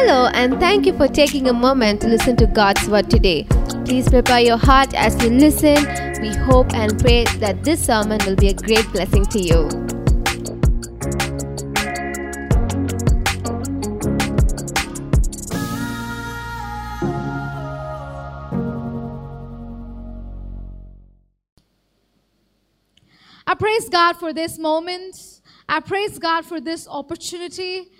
Hello, 0.00 0.26
and 0.32 0.60
thank 0.60 0.86
you 0.86 0.96
for 0.96 1.08
taking 1.08 1.48
a 1.48 1.52
moment 1.52 2.00
to 2.02 2.06
listen 2.06 2.36
to 2.36 2.46
God's 2.46 2.88
Word 2.88 3.10
today. 3.10 3.42
Please 3.84 4.08
prepare 4.08 4.38
your 4.38 4.56
heart 4.56 4.94
as 4.94 5.20
you 5.20 5.28
listen. 5.28 5.74
We 6.22 6.32
hope 6.36 6.72
and 6.72 6.96
pray 7.00 7.24
that 7.40 7.64
this 7.64 7.84
sermon 7.84 8.20
will 8.24 8.36
be 8.36 8.46
a 8.46 8.54
great 8.54 8.88
blessing 8.92 9.26
to 9.26 9.40
you. 9.40 9.68
I 23.48 23.54
praise 23.58 23.88
God 23.88 24.12
for 24.12 24.32
this 24.32 24.58
moment. 24.60 25.40
I 25.68 25.80
praise 25.80 26.20
God 26.20 26.46
for 26.46 26.60
this 26.60 26.86
opportunity, 26.88 27.90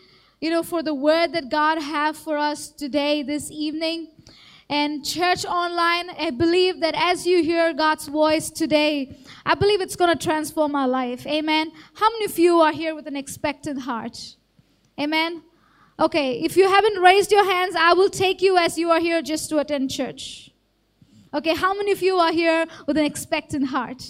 you 0.41 0.51
know, 0.51 0.63
for 0.63 0.83
the 0.83 0.95
word 0.95 1.33
that 1.33 1.51
God 1.51 1.81
have 1.81 2.17
for 2.17 2.37
us 2.37 2.69
today, 2.69 3.23
this 3.23 3.51
evening. 3.51 4.09
And 4.71 5.05
church 5.05 5.47
online, 5.47 6.11
I 6.11 6.31
believe 6.31 6.81
that 6.81 6.95
as 6.95 7.27
you 7.27 7.43
hear 7.43 7.73
God's 7.73 8.07
voice 8.07 8.51
today, 8.51 9.19
I 9.47 9.55
believe 9.55 9.81
it's 9.81 9.97
going 9.97 10.17
to 10.17 10.23
transform 10.23 10.75
our 10.75 10.87
life. 10.87 11.27
Amen. 11.27 11.73
How 11.95 12.11
many 12.11 12.27
of 12.27 12.39
you 12.39 12.61
are 12.61 12.73
here 12.73 12.95
with 12.95 13.07
an 13.07 13.17
expectant 13.17 13.81
heart? 13.83 14.37
Amen. 15.01 15.43
Okay, 15.99 16.41
if 16.41 16.57
you 16.57 16.69
haven't 16.69 17.01
raised 17.01 17.33
your 17.33 17.45
hands, 17.45 17.75
I 17.77 17.95
will 17.95 18.11
take 18.11 18.43
you 18.43 18.57
as 18.57 18.79
you 18.79 18.91
are 18.91 19.01
here 19.01 19.23
just 19.23 19.49
to 19.51 19.59
attend 19.59 19.91
church. 19.91 20.51
Okay, 21.35 21.55
how 21.55 21.75
many 21.75 21.91
of 21.91 22.03
you 22.03 22.17
are 22.17 22.33
here 22.33 22.67
with 22.87 22.97
an 22.97 23.05
expectant 23.05 23.69
heart? 23.69 24.03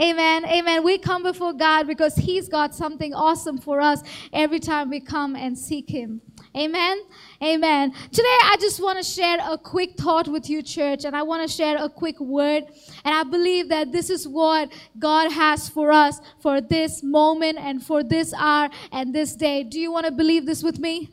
Amen. 0.00 0.46
Amen. 0.46 0.82
We 0.82 0.96
come 0.96 1.22
before 1.22 1.52
God 1.52 1.86
because 1.86 2.16
He's 2.16 2.48
got 2.48 2.74
something 2.74 3.12
awesome 3.12 3.58
for 3.58 3.82
us 3.82 4.02
every 4.32 4.58
time 4.58 4.88
we 4.88 4.98
come 4.98 5.36
and 5.36 5.58
seek 5.58 5.90
Him. 5.90 6.22
Amen. 6.56 7.02
Amen. 7.42 7.92
Today, 8.10 8.36
I 8.44 8.56
just 8.58 8.82
want 8.82 8.96
to 8.98 9.04
share 9.04 9.38
a 9.42 9.58
quick 9.58 9.98
thought 9.98 10.26
with 10.26 10.48
you, 10.48 10.62
church, 10.62 11.04
and 11.04 11.14
I 11.14 11.22
want 11.22 11.46
to 11.46 11.54
share 11.54 11.76
a 11.76 11.88
quick 11.90 12.18
word. 12.18 12.64
And 13.04 13.14
I 13.14 13.24
believe 13.24 13.68
that 13.68 13.92
this 13.92 14.08
is 14.08 14.26
what 14.26 14.72
God 14.98 15.30
has 15.32 15.68
for 15.68 15.92
us 15.92 16.18
for 16.40 16.62
this 16.62 17.02
moment 17.02 17.58
and 17.58 17.84
for 17.84 18.02
this 18.02 18.32
hour 18.32 18.70
and 18.92 19.14
this 19.14 19.36
day. 19.36 19.64
Do 19.64 19.78
you 19.78 19.92
want 19.92 20.06
to 20.06 20.12
believe 20.12 20.46
this 20.46 20.62
with 20.62 20.78
me? 20.78 21.10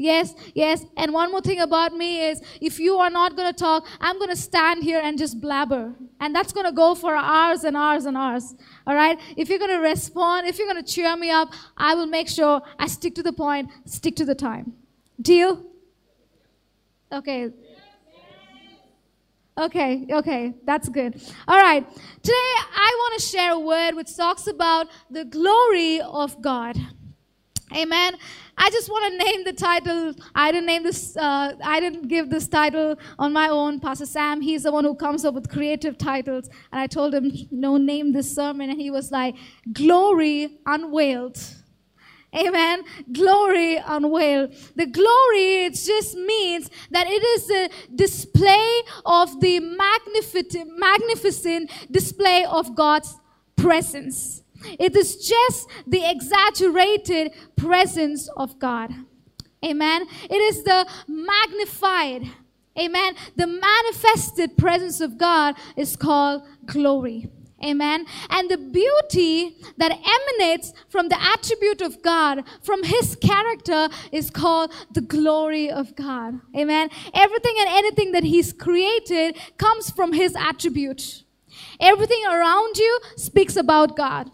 Yes, 0.00 0.32
yes. 0.54 0.86
And 0.96 1.12
one 1.12 1.32
more 1.32 1.40
thing 1.40 1.58
about 1.58 1.92
me 1.92 2.24
is 2.24 2.40
if 2.60 2.78
you 2.78 2.98
are 2.98 3.10
not 3.10 3.36
going 3.36 3.52
to 3.52 3.58
talk, 3.58 3.84
I'm 4.00 4.16
going 4.18 4.30
to 4.30 4.36
stand 4.36 4.84
here 4.84 5.00
and 5.02 5.18
just 5.18 5.40
blabber. 5.40 5.92
And 6.20 6.32
that's 6.32 6.52
going 6.52 6.66
to 6.66 6.72
go 6.72 6.94
for 6.94 7.16
hours 7.16 7.64
and 7.64 7.76
hours 7.76 8.04
and 8.04 8.16
hours. 8.16 8.54
All 8.86 8.94
right? 8.94 9.18
If 9.36 9.48
you're 9.48 9.58
going 9.58 9.72
to 9.72 9.82
respond, 9.82 10.46
if 10.46 10.56
you're 10.56 10.68
going 10.72 10.82
to 10.82 10.88
cheer 10.88 11.16
me 11.16 11.32
up, 11.32 11.52
I 11.76 11.96
will 11.96 12.06
make 12.06 12.28
sure 12.28 12.62
I 12.78 12.86
stick 12.86 13.16
to 13.16 13.24
the 13.24 13.32
point, 13.32 13.70
stick 13.86 14.14
to 14.16 14.24
the 14.24 14.36
time. 14.36 14.74
Deal? 15.20 15.64
Okay. 17.10 17.50
Okay, 19.58 20.06
okay, 20.12 20.54
that's 20.64 20.88
good. 20.88 21.20
All 21.48 21.58
right, 21.58 21.84
today 22.22 22.52
I 22.76 22.96
want 23.00 23.20
to 23.20 23.26
share 23.26 23.54
a 23.54 23.58
word 23.58 23.96
which 23.96 24.16
talks 24.16 24.46
about 24.46 24.86
the 25.10 25.24
glory 25.24 26.00
of 26.00 26.40
God. 26.40 26.76
Amen. 27.74 28.14
I 28.60 28.70
just 28.70 28.90
want 28.90 29.12
to 29.12 29.24
name 29.24 29.44
the 29.44 29.52
title. 29.52 30.14
I 30.34 30.50
didn't 30.50 30.66
name 30.66 30.82
this. 30.82 31.16
Uh, 31.16 31.54
I 31.62 31.80
didn't 31.80 32.08
give 32.08 32.28
this 32.28 32.48
title 32.48 32.96
on 33.18 33.32
my 33.32 33.48
own. 33.48 33.78
Pastor 33.78 34.06
Sam, 34.06 34.40
he's 34.40 34.64
the 34.64 34.72
one 34.72 34.84
who 34.84 34.94
comes 34.94 35.24
up 35.24 35.34
with 35.34 35.48
creative 35.48 35.96
titles, 35.96 36.50
and 36.72 36.80
I 36.80 36.88
told 36.88 37.14
him, 37.14 37.30
"No, 37.50 37.76
name 37.76 38.12
this 38.12 38.34
sermon," 38.34 38.68
and 38.68 38.80
he 38.80 38.90
was 38.90 39.12
like, 39.12 39.36
"Glory 39.72 40.58
Unveiled." 40.66 41.38
Amen. 42.36 42.84
Glory 43.10 43.76
unveiled. 43.76 44.52
The 44.76 44.84
glory, 44.84 45.64
it 45.64 45.74
just 45.74 46.14
means 46.14 46.68
that 46.90 47.06
it 47.06 47.22
is 47.22 47.50
a 47.50 47.70
display 47.94 48.82
of 49.06 49.40
the 49.40 49.60
magnificent, 49.60 50.78
magnificent 50.78 51.70
display 51.90 52.44
of 52.44 52.74
God's 52.74 53.16
presence. 53.56 54.42
It 54.78 54.96
is 54.96 55.16
just 55.16 55.68
the 55.86 56.08
exaggerated 56.08 57.32
presence 57.56 58.28
of 58.36 58.58
God. 58.58 58.92
Amen. 59.64 60.06
It 60.30 60.36
is 60.36 60.62
the 60.62 60.86
magnified, 61.08 62.30
amen. 62.78 63.14
The 63.36 63.46
manifested 63.46 64.56
presence 64.56 65.00
of 65.00 65.18
God 65.18 65.56
is 65.76 65.96
called 65.96 66.42
glory. 66.66 67.28
Amen. 67.64 68.06
And 68.30 68.48
the 68.48 68.56
beauty 68.56 69.56
that 69.78 69.90
emanates 69.90 70.72
from 70.88 71.08
the 71.08 71.20
attribute 71.20 71.80
of 71.80 72.00
God, 72.02 72.44
from 72.62 72.84
His 72.84 73.16
character, 73.16 73.88
is 74.12 74.30
called 74.30 74.72
the 74.92 75.00
glory 75.00 75.68
of 75.68 75.96
God. 75.96 76.40
Amen. 76.56 76.88
Everything 77.12 77.54
and 77.58 77.68
anything 77.68 78.12
that 78.12 78.22
He's 78.22 78.52
created 78.52 79.36
comes 79.56 79.90
from 79.90 80.12
His 80.12 80.36
attribute. 80.36 81.24
Everything 81.80 82.24
around 82.26 82.76
you 82.76 83.00
speaks 83.16 83.56
about 83.56 83.96
God. 83.96 84.30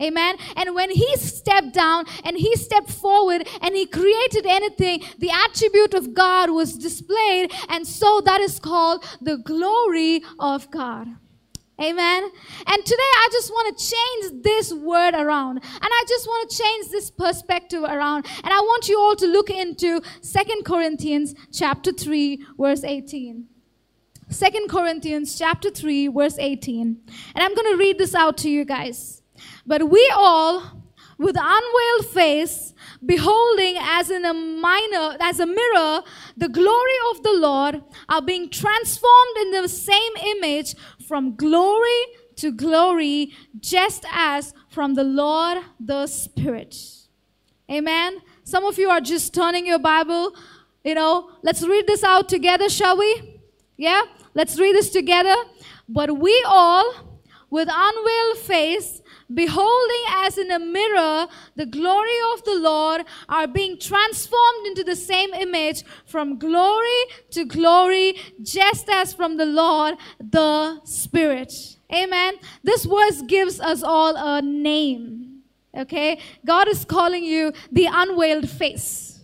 Amen. 0.00 0.36
And 0.56 0.74
when 0.76 0.90
he 0.90 1.16
stepped 1.16 1.74
down 1.74 2.04
and 2.24 2.36
he 2.36 2.54
stepped 2.54 2.90
forward 2.90 3.48
and 3.60 3.74
he 3.74 3.84
created 3.84 4.46
anything, 4.46 5.02
the 5.18 5.30
attribute 5.30 5.94
of 5.94 6.14
God 6.14 6.50
was 6.50 6.78
displayed. 6.78 7.52
And 7.68 7.86
so 7.86 8.20
that 8.24 8.40
is 8.40 8.60
called 8.60 9.04
the 9.20 9.38
glory 9.38 10.22
of 10.38 10.70
God. 10.70 11.08
Amen. 11.80 12.30
And 12.66 12.84
today 12.84 13.02
I 13.02 13.28
just 13.30 13.50
want 13.50 13.78
to 13.78 13.84
change 13.84 14.42
this 14.42 14.72
word 14.72 15.14
around. 15.14 15.58
And 15.58 15.82
I 15.82 16.04
just 16.08 16.26
want 16.26 16.50
to 16.50 16.56
change 16.56 16.88
this 16.90 17.10
perspective 17.10 17.82
around. 17.82 18.26
And 18.42 18.52
I 18.52 18.60
want 18.60 18.88
you 18.88 18.98
all 18.98 19.14
to 19.16 19.26
look 19.26 19.48
into 19.50 20.00
Second 20.20 20.64
Corinthians 20.64 21.34
chapter 21.52 21.92
3 21.92 22.44
verse 22.58 22.82
18. 22.82 23.46
2 24.30 24.66
Corinthians 24.68 25.38
chapter 25.38 25.70
3 25.70 26.08
verse 26.08 26.36
18. 26.38 27.00
And 27.34 27.44
I'm 27.44 27.54
going 27.54 27.72
to 27.72 27.78
read 27.78 27.98
this 27.98 28.14
out 28.14 28.36
to 28.38 28.50
you 28.50 28.64
guys. 28.64 29.22
But 29.68 29.90
we 29.90 30.10
all, 30.16 30.82
with 31.18 31.36
unveiled 31.38 32.06
face, 32.14 32.72
beholding 33.04 33.76
as 33.78 34.10
in 34.10 34.24
a 34.24 34.32
minor, 34.32 35.16
as 35.20 35.38
a 35.40 35.46
mirror, 35.46 36.02
the 36.38 36.48
glory 36.48 36.98
of 37.12 37.22
the 37.22 37.34
Lord, 37.34 37.82
are 38.08 38.22
being 38.22 38.48
transformed 38.48 39.36
in 39.42 39.50
the 39.52 39.68
same 39.68 40.12
image 40.16 40.74
from 41.06 41.36
glory 41.36 42.00
to 42.36 42.50
glory, 42.50 43.34
just 43.60 44.06
as 44.10 44.54
from 44.70 44.94
the 44.94 45.04
Lord 45.04 45.58
the 45.78 46.06
Spirit. 46.06 46.74
Amen. 47.70 48.22
Some 48.44 48.64
of 48.64 48.78
you 48.78 48.88
are 48.88 49.02
just 49.02 49.34
turning 49.34 49.66
your 49.66 49.78
Bible. 49.78 50.34
You 50.82 50.94
know, 50.94 51.30
let's 51.42 51.62
read 51.62 51.86
this 51.86 52.02
out 52.02 52.30
together, 52.30 52.70
shall 52.70 52.96
we? 52.96 53.40
Yeah? 53.76 54.00
Let's 54.32 54.58
read 54.58 54.74
this 54.74 54.88
together. 54.88 55.34
But 55.88 56.18
we 56.18 56.42
all, 56.46 57.20
with 57.50 57.68
unveiled 57.70 58.38
face, 58.38 59.02
beholding 59.32 60.04
as 60.10 60.38
in 60.38 60.50
a 60.50 60.58
mirror 60.58 61.26
the 61.56 61.66
glory 61.66 62.18
of 62.32 62.44
the 62.44 62.58
Lord, 62.60 63.04
are 63.28 63.46
being 63.46 63.78
transformed 63.78 64.66
into 64.66 64.84
the 64.84 64.96
same 64.96 65.34
image 65.34 65.84
from 66.06 66.38
glory 66.38 67.02
to 67.30 67.44
glory, 67.44 68.14
just 68.42 68.88
as 68.88 69.12
from 69.12 69.36
the 69.36 69.46
Lord 69.46 69.96
the 70.18 70.80
Spirit. 70.84 71.52
Amen. 71.92 72.34
This 72.62 72.84
verse 72.84 73.22
gives 73.22 73.60
us 73.60 73.82
all 73.82 74.14
a 74.16 74.42
name. 74.42 75.42
Okay? 75.76 76.18
God 76.44 76.68
is 76.68 76.84
calling 76.84 77.24
you 77.24 77.52
the 77.70 77.88
unveiled 77.90 78.48
face. 78.48 79.20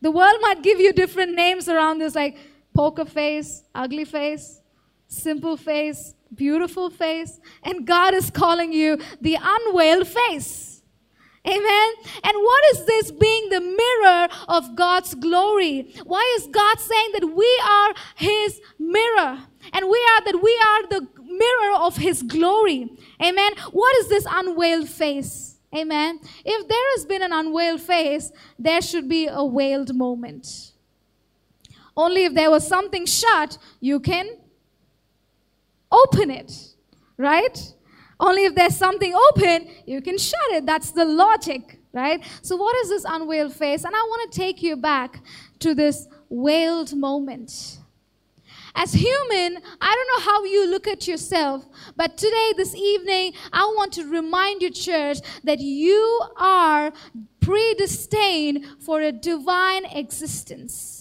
The 0.00 0.10
world 0.10 0.36
might 0.42 0.62
give 0.62 0.80
you 0.80 0.92
different 0.92 1.34
names 1.34 1.68
around 1.68 1.98
this, 1.98 2.14
like 2.14 2.36
poker 2.74 3.06
face, 3.06 3.62
ugly 3.74 4.04
face, 4.04 4.60
simple 5.06 5.56
face, 5.56 6.14
beautiful 6.36 6.90
face, 6.90 7.40
and 7.62 7.86
God 7.86 8.14
is 8.14 8.30
calling 8.30 8.72
you 8.72 8.98
the 9.20 9.38
unveiled 9.40 10.08
face. 10.08 10.74
Amen. 11.46 11.92
And 12.22 12.36
what 12.36 12.64
is 12.72 12.86
this 12.86 13.10
being 13.10 13.50
the 13.50 13.60
mirror 13.60 14.28
of 14.48 14.74
God's 14.74 15.14
glory? 15.14 15.94
Why 16.04 16.36
is 16.38 16.46
God 16.46 16.80
saying 16.80 17.10
that 17.12 17.26
we 17.26 17.60
are 17.68 17.94
His 18.16 18.60
mirror? 18.78 19.40
And 19.72 19.88
we 19.88 20.08
are 20.12 20.24
that 20.24 20.40
we 20.42 20.62
are 20.66 20.86
the 20.88 21.06
mirror 21.22 21.76
of 21.76 21.96
His 21.96 22.22
glory. 22.22 22.96
Amen. 23.22 23.52
What 23.72 23.94
is 23.96 24.08
this 24.08 24.26
unveiled 24.28 24.88
face? 24.88 25.58
Amen. 25.76 26.20
If 26.44 26.68
there 26.68 26.90
has 26.96 27.04
been 27.04 27.22
an 27.22 27.32
unveiled 27.32 27.80
face, 27.82 28.32
there 28.58 28.80
should 28.80 29.08
be 29.08 29.26
a 29.26 29.46
veiled 29.46 29.94
moment. 29.94 30.72
Only 31.96 32.24
if 32.24 32.34
there 32.34 32.50
was 32.50 32.66
something 32.66 33.04
shut, 33.04 33.58
you 33.80 34.00
can 34.00 34.26
open 36.02 36.30
it, 36.30 36.52
right? 37.16 37.56
Only 38.18 38.44
if 38.44 38.54
there's 38.54 38.76
something 38.76 39.14
open, 39.28 39.68
you 39.86 40.00
can 40.00 40.18
shut 40.18 40.50
it. 40.50 40.66
That's 40.66 40.90
the 40.92 41.04
logic, 41.04 41.80
right? 41.92 42.24
So, 42.42 42.56
what 42.56 42.74
is 42.82 42.88
this 42.88 43.04
unveiled 43.06 43.54
face? 43.54 43.84
And 43.84 43.94
I 43.94 44.02
want 44.10 44.32
to 44.32 44.38
take 44.38 44.62
you 44.62 44.76
back 44.76 45.22
to 45.60 45.74
this 45.74 46.06
veiled 46.30 46.92
moment. 46.94 47.78
as 48.76 48.92
human, 48.92 49.50
I 49.80 49.90
don't 49.96 50.10
know 50.12 50.24
how 50.30 50.44
you 50.44 50.68
look 50.68 50.88
at 50.88 51.06
yourself, 51.06 51.64
but 51.96 52.16
today, 52.16 52.48
this 52.56 52.74
evening, 52.74 53.34
I 53.52 53.64
want 53.76 53.92
to 53.94 54.04
remind 54.04 54.62
you, 54.62 54.70
church, 54.70 55.18
that 55.44 55.60
you 55.60 56.22
are 56.36 56.92
predestined 57.40 58.66
for 58.80 59.00
a 59.00 59.12
divine 59.12 59.84
existence. 59.86 60.93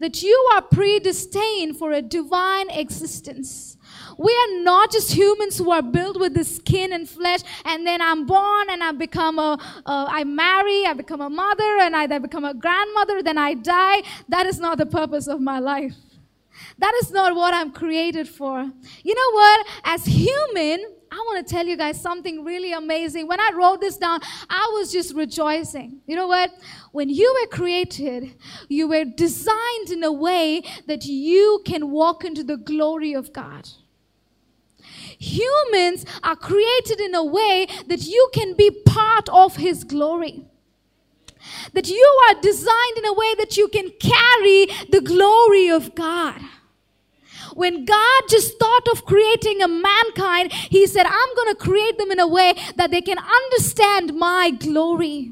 That 0.00 0.22
you 0.22 0.48
are 0.54 0.62
predestined 0.62 1.76
for 1.76 1.92
a 1.92 2.02
divine 2.02 2.70
existence. 2.70 3.76
We 4.18 4.32
are 4.32 4.62
not 4.62 4.92
just 4.92 5.12
humans 5.12 5.58
who 5.58 5.70
are 5.70 5.82
built 5.82 6.18
with 6.18 6.34
the 6.34 6.44
skin 6.44 6.92
and 6.92 7.08
flesh, 7.08 7.40
and 7.64 7.86
then 7.86 8.00
I'm 8.02 8.26
born 8.26 8.68
and 8.70 8.82
I 8.82 8.92
become 8.92 9.38
a, 9.38 9.58
uh, 9.86 10.06
I 10.08 10.24
marry, 10.24 10.84
I 10.86 10.94
become 10.94 11.20
a 11.20 11.30
mother, 11.30 11.78
and 11.80 11.96
I 11.96 12.06
become 12.18 12.44
a 12.44 12.54
grandmother, 12.54 13.22
then 13.22 13.38
I 13.38 13.54
die. 13.54 14.02
That 14.28 14.46
is 14.46 14.58
not 14.58 14.78
the 14.78 14.86
purpose 14.86 15.26
of 15.26 15.40
my 15.40 15.58
life. 15.58 15.94
That 16.78 16.92
is 17.02 17.10
not 17.10 17.34
what 17.34 17.54
I'm 17.54 17.72
created 17.72 18.28
for. 18.28 18.70
You 19.02 19.14
know 19.14 19.30
what? 19.32 19.66
As 19.84 20.04
human, 20.04 20.84
want 21.30 21.46
to 21.46 21.54
tell 21.54 21.66
you 21.66 21.76
guys 21.76 22.00
something 22.00 22.44
really 22.44 22.72
amazing. 22.72 23.26
When 23.28 23.40
I 23.40 23.50
wrote 23.54 23.80
this 23.80 23.96
down, 23.96 24.20
I 24.48 24.70
was 24.74 24.92
just 24.92 25.14
rejoicing. 25.14 26.00
You 26.06 26.16
know 26.16 26.26
what? 26.26 26.52
When 26.92 27.08
you 27.08 27.34
were 27.40 27.56
created, 27.56 28.34
you 28.68 28.88
were 28.88 29.04
designed 29.04 29.90
in 29.90 30.02
a 30.02 30.12
way 30.12 30.62
that 30.86 31.04
you 31.06 31.62
can 31.64 31.90
walk 31.90 32.24
into 32.24 32.42
the 32.42 32.56
glory 32.56 33.12
of 33.14 33.32
God. 33.32 33.68
Humans 35.18 36.06
are 36.22 36.36
created 36.36 37.00
in 37.00 37.14
a 37.14 37.24
way 37.24 37.66
that 37.86 38.06
you 38.06 38.30
can 38.32 38.54
be 38.54 38.70
part 38.70 39.28
of 39.28 39.56
His 39.56 39.84
glory. 39.84 40.46
That 41.72 41.88
you 41.88 42.20
are 42.28 42.40
designed 42.40 42.96
in 42.96 43.06
a 43.06 43.12
way 43.12 43.34
that 43.38 43.56
you 43.56 43.68
can 43.68 43.90
carry 44.00 44.66
the 44.90 45.00
glory 45.00 45.68
of 45.68 45.94
God. 45.94 46.40
When 47.60 47.84
God 47.84 48.22
just 48.30 48.58
thought 48.58 48.88
of 48.90 49.04
creating 49.04 49.60
a 49.60 49.68
mankind, 49.68 50.50
He 50.50 50.86
said, 50.86 51.04
I'm 51.04 51.34
going 51.36 51.54
to 51.54 51.54
create 51.54 51.98
them 51.98 52.10
in 52.10 52.18
a 52.18 52.26
way 52.26 52.54
that 52.76 52.90
they 52.90 53.02
can 53.02 53.18
understand 53.18 54.14
my 54.14 54.50
glory. 54.50 55.30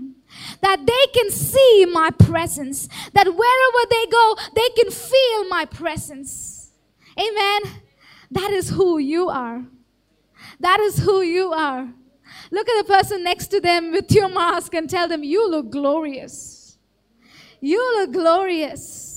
That 0.60 0.84
they 0.84 1.06
can 1.18 1.30
see 1.30 1.86
my 1.90 2.10
presence. 2.10 2.86
That 3.14 3.28
wherever 3.28 3.82
they 3.88 4.06
go, 4.12 4.36
they 4.54 4.68
can 4.76 4.90
feel 4.90 5.48
my 5.48 5.64
presence. 5.64 6.70
Amen. 7.18 7.80
That 8.30 8.50
is 8.50 8.68
who 8.68 8.98
you 8.98 9.30
are. 9.30 9.64
That 10.60 10.80
is 10.80 10.98
who 10.98 11.22
you 11.22 11.54
are. 11.54 11.88
Look 12.50 12.68
at 12.68 12.86
the 12.86 12.92
person 12.92 13.24
next 13.24 13.46
to 13.46 13.60
them 13.60 13.90
with 13.90 14.12
your 14.12 14.28
mask 14.28 14.74
and 14.74 14.90
tell 14.90 15.08
them, 15.08 15.24
You 15.24 15.50
look 15.50 15.70
glorious. 15.70 16.76
You 17.62 17.80
look 17.96 18.12
glorious. 18.12 19.07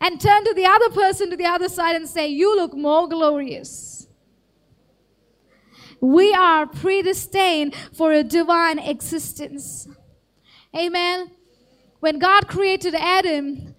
And 0.00 0.20
turn 0.20 0.44
to 0.44 0.54
the 0.54 0.64
other 0.64 0.88
person 0.90 1.30
to 1.30 1.36
the 1.36 1.44
other 1.44 1.68
side 1.68 1.94
and 1.94 2.08
say, 2.08 2.28
You 2.28 2.56
look 2.56 2.74
more 2.74 3.08
glorious. 3.08 4.06
We 6.00 6.32
are 6.32 6.66
predestined 6.66 7.74
for 7.92 8.12
a 8.12 8.24
divine 8.24 8.78
existence. 8.78 9.86
Amen. 10.74 11.30
When 12.00 12.18
God 12.18 12.48
created 12.48 12.94
Adam, 12.94 13.74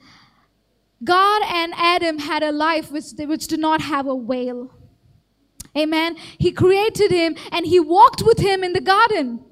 God 1.03 1.41
and 1.47 1.73
Adam 1.75 2.19
had 2.19 2.43
a 2.43 2.51
life 2.51 2.91
which, 2.91 3.05
which 3.17 3.47
did 3.47 3.59
not 3.59 3.81
have 3.81 4.05
a 4.05 4.21
veil. 4.21 4.71
Amen. 5.75 6.15
He 6.37 6.51
created 6.51 7.11
him 7.11 7.35
and 7.51 7.65
he 7.65 7.79
walked 7.79 8.21
with 8.23 8.37
him 8.37 8.63
in 8.63 8.73
the 8.73 8.81
garden. 8.81 9.43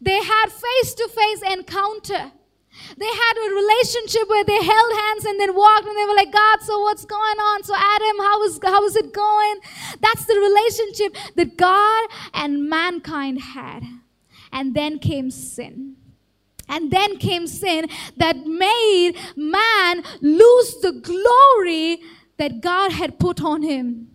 They 0.00 0.22
had 0.22 0.46
face 0.46 0.94
to 0.94 1.08
face 1.08 1.42
encounter. 1.42 2.32
They 2.96 3.06
had 3.06 3.34
a 3.46 3.54
relationship 3.54 4.28
where 4.28 4.44
they 4.44 4.62
held 4.62 4.92
hands 4.92 5.24
and 5.24 5.38
then 5.38 5.54
walked 5.54 5.86
and 5.86 5.96
they 5.96 6.04
were 6.04 6.14
like, 6.14 6.32
God, 6.32 6.60
so 6.62 6.80
what's 6.80 7.04
going 7.04 7.38
on? 7.38 7.62
So 7.62 7.74
Adam, 7.74 8.18
how 8.18 8.42
is, 8.44 8.60
how 8.62 8.84
is 8.84 8.96
it 8.96 9.12
going? 9.12 9.60
That's 10.00 10.24
the 10.24 10.34
relationship 10.34 11.16
that 11.36 11.56
God 11.56 12.08
and 12.34 12.68
mankind 12.68 13.40
had. 13.40 13.82
And 14.52 14.74
then 14.74 14.98
came 14.98 15.30
sin. 15.30 15.96
And 16.68 16.90
then 16.90 17.18
came 17.18 17.46
sin 17.46 17.88
that 18.16 18.46
made 18.46 19.14
man 19.36 20.02
lose 20.20 20.76
the 20.80 20.92
glory 20.92 22.00
that 22.38 22.60
God 22.60 22.92
had 22.92 23.18
put 23.18 23.42
on 23.42 23.62
him. 23.62 24.08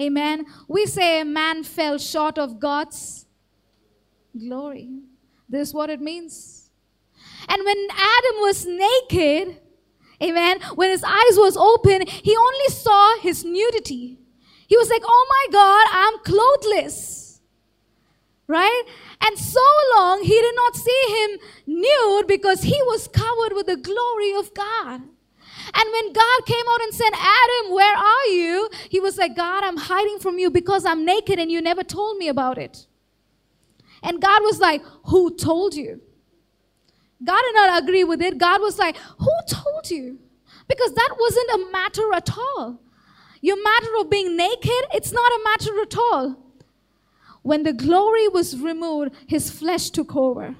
Amen. 0.00 0.46
We 0.68 0.86
say 0.86 1.24
man 1.24 1.64
fell 1.64 1.98
short 1.98 2.38
of 2.38 2.60
God's 2.60 3.26
glory. 4.38 5.00
This 5.48 5.68
is 5.68 5.74
what 5.74 5.90
it 5.90 6.00
means. 6.00 6.55
And 7.48 7.64
when 7.64 7.88
Adam 7.90 8.40
was 8.40 8.66
naked, 8.66 9.60
amen, 10.22 10.60
when 10.74 10.90
his 10.90 11.04
eyes 11.04 11.36
was 11.36 11.56
open, 11.56 12.06
he 12.06 12.36
only 12.36 12.68
saw 12.68 13.18
his 13.20 13.44
nudity. 13.44 14.18
He 14.66 14.76
was 14.76 14.90
like, 14.90 15.02
"Oh 15.04 15.26
my 15.28 15.52
God, 15.52 15.86
I'm 15.92 16.18
clothless." 16.24 17.40
Right? 18.48 18.82
And 19.20 19.38
so 19.38 19.64
long 19.96 20.22
he 20.22 20.40
did 20.40 20.54
not 20.54 20.76
see 20.76 21.02
him 21.18 21.30
nude 21.66 22.26
because 22.28 22.62
he 22.62 22.80
was 22.84 23.08
covered 23.08 23.54
with 23.54 23.66
the 23.66 23.76
glory 23.76 24.34
of 24.34 24.54
God. 24.54 25.02
And 25.74 25.92
when 25.92 26.12
God 26.12 26.46
came 26.46 26.64
out 26.70 26.80
and 26.82 26.94
said, 26.94 27.10
Adam, 27.12 27.74
where 27.74 27.96
are 27.96 28.26
you? 28.26 28.68
He 28.88 29.00
was 29.00 29.18
like, 29.18 29.34
God, 29.34 29.64
I'm 29.64 29.76
hiding 29.76 30.20
from 30.20 30.38
you 30.38 30.48
because 30.50 30.86
I'm 30.86 31.04
naked 31.04 31.40
and 31.40 31.50
you 31.50 31.60
never 31.60 31.82
told 31.82 32.18
me 32.18 32.28
about 32.28 32.56
it. 32.56 32.86
And 34.02 34.20
God 34.22 34.42
was 34.42 34.60
like, 34.60 34.82
Who 35.06 35.34
told 35.36 35.74
you? 35.74 36.00
God 37.24 37.40
did 37.42 37.54
not 37.54 37.82
agree 37.82 38.04
with 38.04 38.20
it. 38.20 38.38
God 38.38 38.60
was 38.60 38.78
like, 38.78 38.96
Who 39.18 39.32
told 39.48 39.90
you? 39.90 40.18
Because 40.68 40.92
that 40.92 41.16
wasn't 41.18 41.50
a 41.50 41.72
matter 41.72 42.12
at 42.14 42.30
all. 42.36 42.80
Your 43.40 43.62
matter 43.62 43.88
of 44.00 44.10
being 44.10 44.36
naked, 44.36 44.84
it's 44.92 45.12
not 45.12 45.32
a 45.32 45.40
matter 45.44 45.80
at 45.80 45.96
all. 45.96 46.36
When 47.42 47.62
the 47.62 47.72
glory 47.72 48.26
was 48.28 48.58
removed, 48.58 49.14
his 49.28 49.50
flesh 49.50 49.90
took 49.90 50.16
over. 50.16 50.56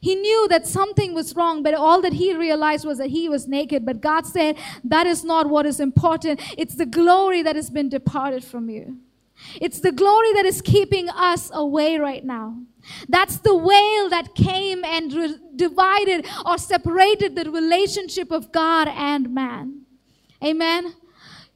He 0.00 0.16
knew 0.16 0.48
that 0.48 0.66
something 0.66 1.14
was 1.14 1.36
wrong, 1.36 1.62
but 1.62 1.74
all 1.74 2.00
that 2.02 2.14
he 2.14 2.34
realized 2.34 2.84
was 2.84 2.98
that 2.98 3.10
he 3.10 3.28
was 3.28 3.46
naked. 3.46 3.86
But 3.86 4.00
God 4.00 4.26
said, 4.26 4.56
That 4.84 5.06
is 5.06 5.24
not 5.24 5.48
what 5.48 5.66
is 5.66 5.80
important. 5.80 6.40
It's 6.58 6.74
the 6.74 6.86
glory 6.86 7.42
that 7.42 7.56
has 7.56 7.70
been 7.70 7.88
departed 7.88 8.44
from 8.44 8.68
you. 8.68 8.98
It's 9.60 9.80
the 9.80 9.92
glory 9.92 10.32
that 10.34 10.44
is 10.44 10.62
keeping 10.62 11.08
us 11.10 11.50
away 11.52 11.98
right 11.98 12.24
now. 12.24 12.58
That's 13.08 13.38
the 13.38 13.52
veil 13.52 14.08
that 14.10 14.34
came 14.34 14.84
and 14.84 15.12
re- 15.12 15.38
divided 15.54 16.26
or 16.44 16.58
separated 16.58 17.34
the 17.34 17.50
relationship 17.50 18.30
of 18.30 18.52
God 18.52 18.88
and 18.88 19.34
man. 19.34 19.82
Amen. 20.44 20.94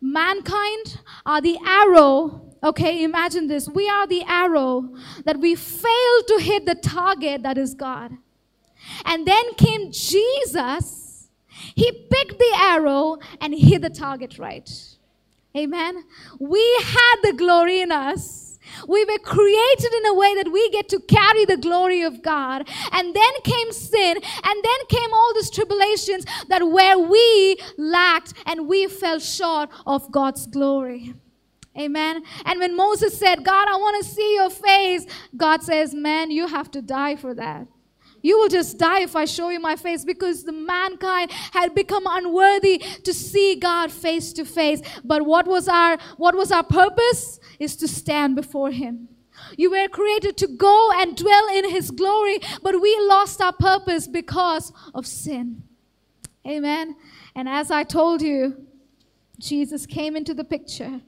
Mankind 0.00 1.00
are 1.26 1.40
the 1.40 1.58
arrow. 1.64 2.46
Okay, 2.62 3.04
imagine 3.04 3.46
this. 3.46 3.68
We 3.68 3.88
are 3.88 4.06
the 4.06 4.22
arrow 4.24 4.94
that 5.24 5.38
we 5.38 5.54
fail 5.54 6.22
to 6.28 6.38
hit 6.40 6.66
the 6.66 6.74
target 6.74 7.42
that 7.42 7.58
is 7.58 7.74
God. 7.74 8.12
And 9.04 9.26
then 9.26 9.54
came 9.54 9.92
Jesus. 9.92 11.28
He 11.74 11.92
picked 12.10 12.38
the 12.38 12.52
arrow 12.58 13.18
and 13.40 13.54
hit 13.54 13.82
the 13.82 13.90
target 13.90 14.38
right. 14.38 14.68
Amen. 15.56 16.04
We 16.38 16.62
had 16.82 17.16
the 17.22 17.32
glory 17.32 17.80
in 17.80 17.90
us. 17.90 18.58
We 18.86 19.04
were 19.04 19.18
created 19.18 19.92
in 19.92 20.06
a 20.06 20.14
way 20.14 20.34
that 20.36 20.52
we 20.52 20.70
get 20.70 20.88
to 20.90 21.00
carry 21.00 21.44
the 21.44 21.56
glory 21.56 22.02
of 22.02 22.22
God. 22.22 22.68
And 22.92 23.14
then 23.14 23.32
came 23.42 23.72
sin, 23.72 24.16
and 24.16 24.64
then 24.64 24.86
came 24.88 25.12
all 25.12 25.34
these 25.34 25.50
tribulations 25.50 26.24
that 26.48 26.68
where 26.68 26.98
we 26.98 27.56
lacked 27.76 28.34
and 28.46 28.68
we 28.68 28.86
fell 28.86 29.18
short 29.18 29.70
of 29.86 30.10
God's 30.12 30.46
glory. 30.46 31.14
Amen. 31.78 32.22
And 32.44 32.60
when 32.60 32.76
Moses 32.76 33.18
said, 33.18 33.44
God, 33.44 33.68
I 33.68 33.76
want 33.76 34.04
to 34.04 34.10
see 34.10 34.34
your 34.34 34.50
face, 34.50 35.06
God 35.36 35.62
says, 35.62 35.94
Man, 35.94 36.30
you 36.30 36.46
have 36.46 36.70
to 36.72 36.82
die 36.82 37.16
for 37.16 37.34
that. 37.34 37.66
You 38.22 38.38
will 38.38 38.48
just 38.48 38.78
die 38.78 39.00
if 39.00 39.16
I 39.16 39.24
show 39.24 39.48
you 39.48 39.60
my 39.60 39.76
face 39.76 40.04
because 40.04 40.44
the 40.44 40.52
mankind 40.52 41.30
had 41.52 41.74
become 41.74 42.04
unworthy 42.06 42.78
to 42.78 43.14
see 43.14 43.56
God 43.56 43.90
face 43.90 44.32
to 44.34 44.44
face. 44.44 44.82
But 45.04 45.24
what 45.24 45.46
was 45.46 45.68
our 45.68 45.98
what 46.16 46.34
was 46.34 46.52
our 46.52 46.64
purpose? 46.64 47.40
Is 47.58 47.76
to 47.76 47.88
stand 47.88 48.36
before 48.36 48.70
him. 48.70 49.08
You 49.56 49.70
were 49.70 49.88
created 49.88 50.36
to 50.38 50.46
go 50.46 50.90
and 50.94 51.16
dwell 51.16 51.48
in 51.48 51.70
his 51.70 51.90
glory, 51.90 52.40
but 52.62 52.80
we 52.80 52.96
lost 53.00 53.40
our 53.40 53.52
purpose 53.52 54.06
because 54.06 54.72
of 54.94 55.06
sin. 55.06 55.62
Amen. 56.46 56.96
And 57.34 57.48
as 57.48 57.70
I 57.70 57.84
told 57.84 58.22
you, 58.22 58.66
Jesus 59.38 59.86
came 59.86 60.16
into 60.16 60.34
the 60.34 60.44
picture. 60.44 61.00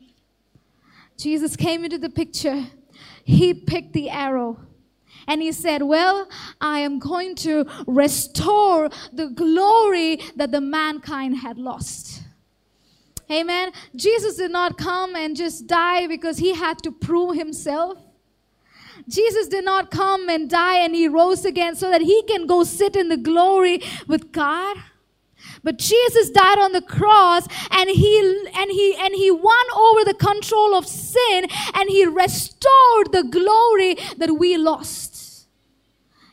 Jesus 1.19 1.57
came 1.57 1.85
into 1.85 1.99
the 1.99 2.11
picture. 2.11 2.67
He 3.25 3.55
picked 3.55 3.93
the 3.93 4.11
arrow 4.11 4.59
and 5.27 5.43
he 5.43 5.53
said, 5.53 5.83
Well, 5.83 6.29
I 6.61 6.81
am 6.81 6.99
going 6.99 7.35
to 7.37 7.67
restore 7.87 8.91
the 9.13 9.29
glory 9.29 10.21
that 10.37 10.53
the 10.53 10.61
mankind 10.61 11.39
had 11.39 11.59
lost. 11.59 12.23
Amen. 13.31 13.73
Jesus 13.97 14.37
did 14.37 14.51
not 14.51 14.77
come 14.77 15.17
and 15.17 15.37
just 15.37 15.67
die 15.67 16.07
because 16.07 16.39
he 16.39 16.55
had 16.55 16.79
to 16.83 16.93
prove 16.93 17.37
himself. 17.37 17.99
Jesus 19.09 19.49
did 19.49 19.65
not 19.65 19.91
come 19.91 20.29
and 20.29 20.49
die 20.49 20.77
and 20.77 20.95
he 20.95 21.09
rose 21.09 21.45
again 21.45 21.75
so 21.75 21.91
that 21.91 22.03
he 22.03 22.23
can 22.25 22.47
go 22.47 22.63
sit 22.63 22.95
in 22.95 23.09
the 23.09 23.17
glory 23.17 23.81
with 24.07 24.33
God. 24.33 24.77
But 25.65 25.79
Jesus 25.79 26.31
died 26.31 26.59
on 26.59 26.73
the 26.73 26.83
cross 26.83 27.47
and 27.71 27.89
he 27.89 28.45
and 28.55 28.71
he 28.71 28.97
and 28.99 29.15
he 29.15 29.31
won 29.31 29.67
over 29.77 30.05
the 30.05 30.15
control 30.15 30.75
of 30.75 30.87
sin 30.87 31.47
and 31.75 31.89
he 31.89 32.05
restored 32.05 33.13
the 33.13 33.25
glory 33.31 33.97
that 34.19 34.37
we 34.39 34.57
lost. 34.57 35.12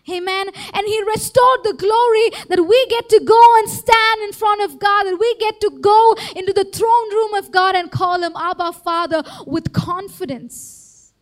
Amen. 0.10 0.50
And 0.74 0.88
he 0.88 1.04
restored 1.04 1.64
the 1.64 1.74
glory 1.74 2.30
that 2.50 2.66
we 2.66 2.86
get 2.88 3.10
to 3.10 3.20
go 3.24 3.58
and 3.60 3.70
stand 3.70 4.22
in 4.24 4.32
front 4.32 4.62
of 4.62 4.80
God, 4.80 5.04
that 5.04 5.18
we 5.20 5.36
get 5.40 5.60
to 5.62 5.72
go 5.82 6.16
into 6.36 6.54
the 6.54 6.66
throne 6.66 7.14
room 7.14 7.34
of 7.36 7.52
God 7.52 7.76
and 7.76 7.92
call 7.92 8.22
him 8.22 8.34
Abba 8.36 8.74
Father 8.74 9.24
with 9.46 9.74
confidence. 9.74 11.14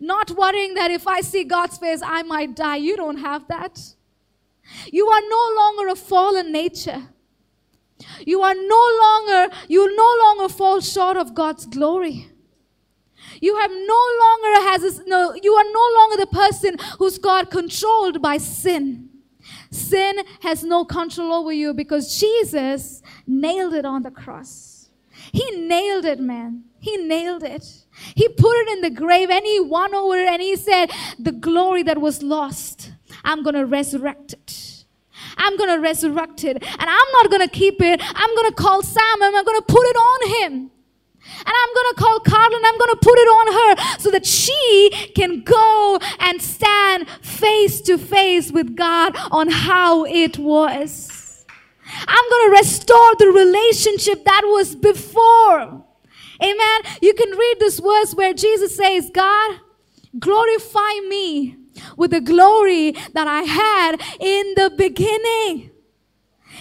Not 0.00 0.30
worrying 0.32 0.74
that 0.74 0.90
if 0.90 1.06
I 1.06 1.20
see 1.20 1.44
God's 1.44 1.78
face, 1.78 2.02
I 2.04 2.22
might 2.22 2.54
die. 2.54 2.76
You 2.76 2.96
don't 2.96 3.18
have 3.18 3.46
that. 3.48 3.80
You 4.92 5.06
are 5.08 5.22
no 5.28 5.52
longer 5.56 5.88
a 5.88 5.96
fallen 5.96 6.52
nature. 6.52 7.08
You 8.26 8.42
are 8.42 8.54
no 8.54 8.98
longer, 9.02 9.54
you 9.68 9.96
no 9.96 10.16
longer 10.24 10.52
fall 10.52 10.80
short 10.80 11.16
of 11.16 11.34
God's 11.34 11.66
glory. 11.66 12.28
You 13.44 13.58
have 13.58 13.70
no 13.70 14.02
longer 14.22 14.70
has 14.70 14.80
this, 14.80 15.00
no, 15.06 15.34
you 15.34 15.52
are 15.52 15.64
no 15.70 15.86
longer 15.98 16.16
the 16.16 16.28
person 16.28 16.76
who's 16.98 17.18
got 17.18 17.50
controlled 17.50 18.22
by 18.22 18.38
sin. 18.38 19.10
Sin 19.70 20.20
has 20.40 20.64
no 20.64 20.86
control 20.86 21.30
over 21.30 21.52
you 21.52 21.74
because 21.74 22.18
Jesus 22.18 23.02
nailed 23.26 23.74
it 23.74 23.84
on 23.84 24.02
the 24.02 24.10
cross. 24.10 24.88
He 25.30 25.44
nailed 25.60 26.06
it, 26.06 26.20
man. 26.20 26.64
He 26.80 26.96
nailed 26.96 27.42
it. 27.42 27.84
He 28.14 28.28
put 28.28 28.56
it 28.62 28.68
in 28.68 28.80
the 28.80 28.88
grave 28.88 29.28
and 29.28 29.44
he 29.44 29.60
won 29.60 29.94
over 29.94 30.16
it 30.16 30.26
and 30.26 30.40
he 30.40 30.56
said, 30.56 30.90
The 31.18 31.32
glory 31.32 31.82
that 31.82 31.98
was 32.00 32.22
lost, 32.22 32.92
I'm 33.24 33.42
going 33.42 33.56
to 33.56 33.66
resurrect 33.66 34.32
it. 34.32 34.86
I'm 35.36 35.58
going 35.58 35.68
to 35.68 35.80
resurrect 35.82 36.44
it. 36.44 36.62
And 36.62 36.88
I'm 36.98 37.12
not 37.12 37.28
going 37.28 37.46
to 37.46 37.54
keep 37.54 37.82
it. 37.82 38.00
I'm 38.02 38.34
going 38.36 38.48
to 38.48 38.56
call 38.56 38.82
Sam 38.82 39.20
and 39.20 39.36
I'm 39.36 39.44
going 39.44 39.60
to 39.60 39.66
put 39.66 39.84
it 39.84 39.96
on 39.96 40.42
him. 40.42 40.70
And 41.38 41.54
I'm 41.62 41.74
going 41.74 41.94
to 41.94 41.96
call 41.98 42.20
Carla 42.20 42.56
and 42.56 42.66
I'm 42.66 42.78
going 42.78 42.90
to 42.90 43.00
put 43.02 43.18
it 43.18 43.28
on 43.28 43.46
her 43.52 43.98
so 43.98 44.10
that 44.10 44.26
she 44.26 45.10
can 45.14 45.42
go 45.42 45.98
and 46.20 46.40
stand 46.40 47.08
face 47.22 47.80
to 47.82 47.98
face 47.98 48.50
with 48.52 48.76
God 48.76 49.16
on 49.30 49.50
how 49.50 50.04
it 50.04 50.38
was. 50.38 51.44
I'm 51.86 52.30
going 52.30 52.50
to 52.50 52.56
restore 52.58 53.14
the 53.18 53.28
relationship 53.28 54.24
that 54.24 54.42
was 54.44 54.74
before. 54.74 55.84
Amen. 56.42 56.80
You 57.00 57.14
can 57.14 57.30
read 57.36 57.56
this 57.60 57.78
verse 57.78 58.14
where 58.14 58.34
Jesus 58.34 58.76
says, 58.76 59.10
God, 59.12 59.60
glorify 60.18 61.00
me 61.08 61.56
with 61.96 62.10
the 62.10 62.20
glory 62.20 62.92
that 63.12 63.26
I 63.26 63.42
had 63.42 64.00
in 64.20 64.54
the 64.54 64.72
beginning. 64.76 65.70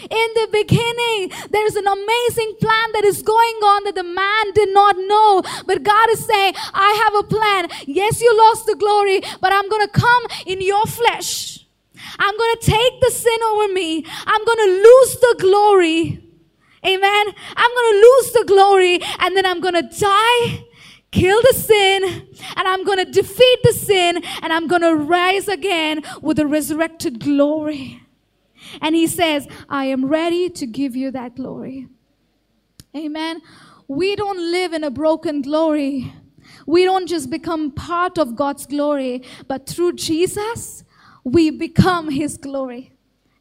In 0.09 0.29
the 0.35 0.47
beginning, 0.51 1.31
there's 1.49 1.75
an 1.75 1.87
amazing 1.87 2.55
plan 2.59 2.91
that 2.93 3.03
is 3.05 3.21
going 3.21 3.57
on 3.63 3.83
that 3.85 3.95
the 3.95 4.03
man 4.03 4.53
did 4.53 4.69
not 4.73 4.95
know. 4.97 5.43
But 5.65 5.83
God 5.83 6.09
is 6.09 6.25
saying, 6.25 6.53
I 6.73 6.91
have 7.03 7.15
a 7.15 7.27
plan. 7.27 7.67
Yes, 7.85 8.21
you 8.21 8.35
lost 8.37 8.65
the 8.65 8.75
glory, 8.75 9.21
but 9.41 9.53
I'm 9.53 9.69
going 9.69 9.85
to 9.85 9.91
come 9.91 10.23
in 10.45 10.61
your 10.61 10.85
flesh. 10.85 11.65
I'm 12.19 12.37
going 12.37 12.55
to 12.59 12.71
take 12.71 13.01
the 13.01 13.11
sin 13.11 13.37
over 13.43 13.73
me. 13.73 14.05
I'm 14.25 14.45
going 14.45 14.57
to 14.57 14.71
lose 14.71 15.17
the 15.19 15.35
glory. 15.39 16.19
Amen. 16.85 17.25
I'm 17.55 17.71
going 17.71 17.93
to 17.93 17.99
lose 17.99 18.31
the 18.33 18.43
glory 18.45 18.99
and 19.19 19.37
then 19.37 19.45
I'm 19.45 19.61
going 19.61 19.75
to 19.75 19.99
die 19.99 20.65
kill 21.13 21.39
the 21.43 21.53
sin 21.53 22.27
and 22.57 22.67
I'm 22.67 22.83
going 22.83 22.97
to 22.97 23.09
defeat 23.09 23.59
the 23.63 23.71
sin 23.71 24.21
and 24.41 24.51
I'm 24.51 24.67
going 24.67 24.81
to 24.81 24.95
rise 24.95 25.47
again 25.47 26.01
with 26.21 26.39
a 26.39 26.47
resurrected 26.47 27.19
glory. 27.19 28.02
And 28.81 28.95
he 28.95 29.07
says, 29.07 29.47
I 29.69 29.85
am 29.85 30.05
ready 30.05 30.49
to 30.49 30.65
give 30.65 30.95
you 30.95 31.11
that 31.11 31.35
glory. 31.35 31.87
Amen. 32.95 33.41
We 33.87 34.15
don't 34.15 34.39
live 34.39 34.73
in 34.73 34.83
a 34.83 34.91
broken 34.91 35.41
glory. 35.41 36.13
We 36.65 36.85
don't 36.85 37.07
just 37.07 37.29
become 37.29 37.71
part 37.71 38.17
of 38.17 38.35
God's 38.35 38.65
glory, 38.65 39.23
but 39.47 39.67
through 39.67 39.93
Jesus, 39.93 40.83
we 41.23 41.49
become 41.49 42.09
his 42.09 42.37
glory. 42.37 42.91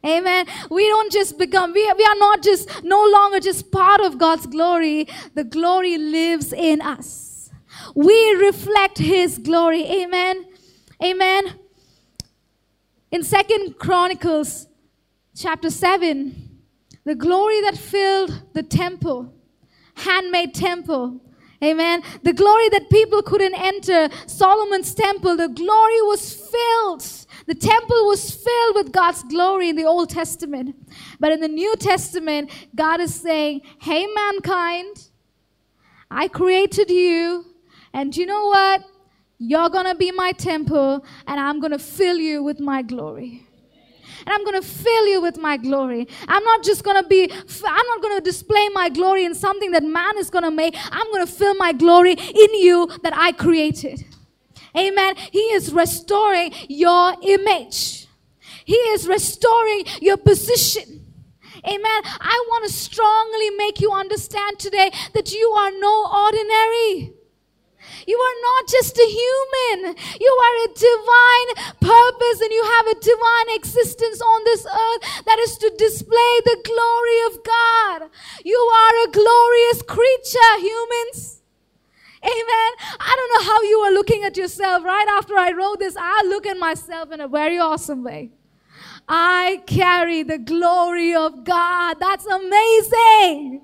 Amen. 0.05 0.47
We 0.69 0.87
don't 0.87 1.11
just 1.11 1.37
become, 1.37 1.71
we, 1.71 1.81
we 1.97 2.03
are 2.03 2.15
not 2.15 2.43
just, 2.43 2.83
no 2.83 3.05
longer 3.05 3.39
just 3.39 3.71
part 3.71 4.01
of 4.01 4.17
God's 4.17 4.45
glory. 4.47 5.07
The 5.33 5.45
glory 5.45 5.97
lives 5.97 6.51
in 6.51 6.81
us 6.81 7.33
we 7.95 8.33
reflect 8.35 8.97
his 8.97 9.37
glory. 9.37 9.83
Amen. 9.83 10.45
Amen. 11.03 11.59
In 13.11 13.23
Second 13.23 13.77
Chronicles 13.77 14.67
chapter 15.35 15.69
7, 15.69 16.59
the 17.05 17.15
glory 17.15 17.61
that 17.61 17.77
filled 17.77 18.43
the 18.53 18.63
temple, 18.63 19.33
handmade 19.95 20.53
temple, 20.53 21.19
Amen. 21.63 22.03
The 22.23 22.33
glory 22.33 22.67
that 22.69 22.89
people 22.89 23.21
couldn't 23.23 23.55
enter, 23.55 24.09
Solomon's 24.27 24.93
temple, 24.93 25.37
the 25.37 25.47
glory 25.47 26.01
was 26.01 26.35
filled. 26.35 27.01
The 27.47 27.55
temple 27.55 28.05
was 28.07 28.31
filled 28.31 28.75
with 28.75 28.91
God's 28.91 29.23
glory 29.23 29.69
in 29.69 29.77
the 29.77 29.85
Old 29.85 30.09
Testament. 30.09 30.75
But 31.21 31.31
in 31.31 31.39
the 31.39 31.47
New 31.47 31.73
Testament, 31.77 32.51
God 32.75 32.99
is 32.99 33.15
saying, 33.15 33.61
Hey, 33.79 34.05
mankind, 34.07 35.07
I 36.11 36.27
created 36.27 36.89
you. 36.89 37.45
And 37.93 38.15
you 38.17 38.25
know 38.25 38.47
what? 38.47 38.83
You're 39.37 39.69
going 39.69 39.85
to 39.85 39.95
be 39.95 40.11
my 40.11 40.33
temple, 40.33 41.05
and 41.27 41.39
I'm 41.39 41.61
going 41.61 41.71
to 41.71 41.79
fill 41.79 42.17
you 42.17 42.43
with 42.43 42.59
my 42.59 42.81
glory. 42.81 43.47
And 44.25 44.29
I'm 44.29 44.43
going 44.43 44.61
to 44.61 44.67
fill 44.67 45.07
you 45.07 45.21
with 45.21 45.37
my 45.37 45.57
glory. 45.57 46.07
I'm 46.27 46.43
not 46.43 46.63
just 46.63 46.83
going 46.83 47.01
to 47.01 47.07
be, 47.07 47.29
I'm 47.31 47.87
not 47.87 48.01
going 48.01 48.17
to 48.17 48.21
display 48.21 48.69
my 48.73 48.89
glory 48.89 49.25
in 49.25 49.35
something 49.35 49.71
that 49.71 49.83
man 49.83 50.17
is 50.17 50.29
going 50.29 50.43
to 50.43 50.51
make. 50.51 50.75
I'm 50.91 51.11
going 51.11 51.25
to 51.25 51.31
fill 51.31 51.55
my 51.55 51.73
glory 51.73 52.13
in 52.13 52.53
you 52.55 52.89
that 53.03 53.13
I 53.15 53.31
created. 53.31 54.05
Amen. 54.77 55.15
He 55.31 55.39
is 55.39 55.71
restoring 55.71 56.53
your 56.67 57.15
image. 57.21 58.07
He 58.65 58.75
is 58.75 59.07
restoring 59.07 59.85
your 60.01 60.17
position. 60.17 61.05
Amen. 61.65 62.01
I 62.19 62.45
want 62.49 62.65
to 62.65 62.73
strongly 62.73 63.49
make 63.51 63.79
you 63.79 63.91
understand 63.91 64.59
today 64.59 64.91
that 65.13 65.31
you 65.31 65.47
are 65.49 65.71
no 65.71 66.09
ordinary. 66.25 67.12
You 68.07 68.17
are 68.17 68.37
not 68.41 68.67
just 68.67 68.97
a 68.97 69.07
human. 69.07 69.95
You 70.19 70.33
are 70.45 70.55
a 70.65 70.69
divine 70.73 71.49
purpose 71.79 72.41
and 72.41 72.51
you 72.51 72.63
have 72.63 72.87
a 72.87 72.99
divine 72.99 73.55
existence 73.55 74.21
on 74.21 74.43
this 74.43 74.65
earth 74.65 75.25
that 75.25 75.39
is 75.39 75.57
to 75.57 75.71
display 75.77 76.33
the 76.45 76.57
glory 76.63 77.19
of 77.27 77.43
God. 77.43 78.09
You 78.43 78.57
are 78.57 79.07
a 79.07 79.11
glorious 79.11 79.81
creature, 79.83 80.53
humans. 80.59 81.41
Amen. 82.23 82.71
I 82.99 83.13
don't 83.17 83.31
know 83.33 83.51
how 83.51 83.61
you 83.63 83.77
are 83.79 83.91
looking 83.91 84.23
at 84.23 84.37
yourself. 84.37 84.83
Right 84.83 85.07
after 85.09 85.37
I 85.37 85.51
wrote 85.51 85.79
this, 85.79 85.97
I 85.99 86.23
look 86.25 86.45
at 86.45 86.57
myself 86.57 87.11
in 87.11 87.19
a 87.19 87.27
very 87.27 87.59
awesome 87.59 88.03
way. 88.03 88.31
I 89.07 89.61
carry 89.67 90.23
the 90.23 90.37
glory 90.37 91.13
of 91.13 91.43
God. 91.43 91.97
That's 91.99 92.25
amazing. 92.25 93.61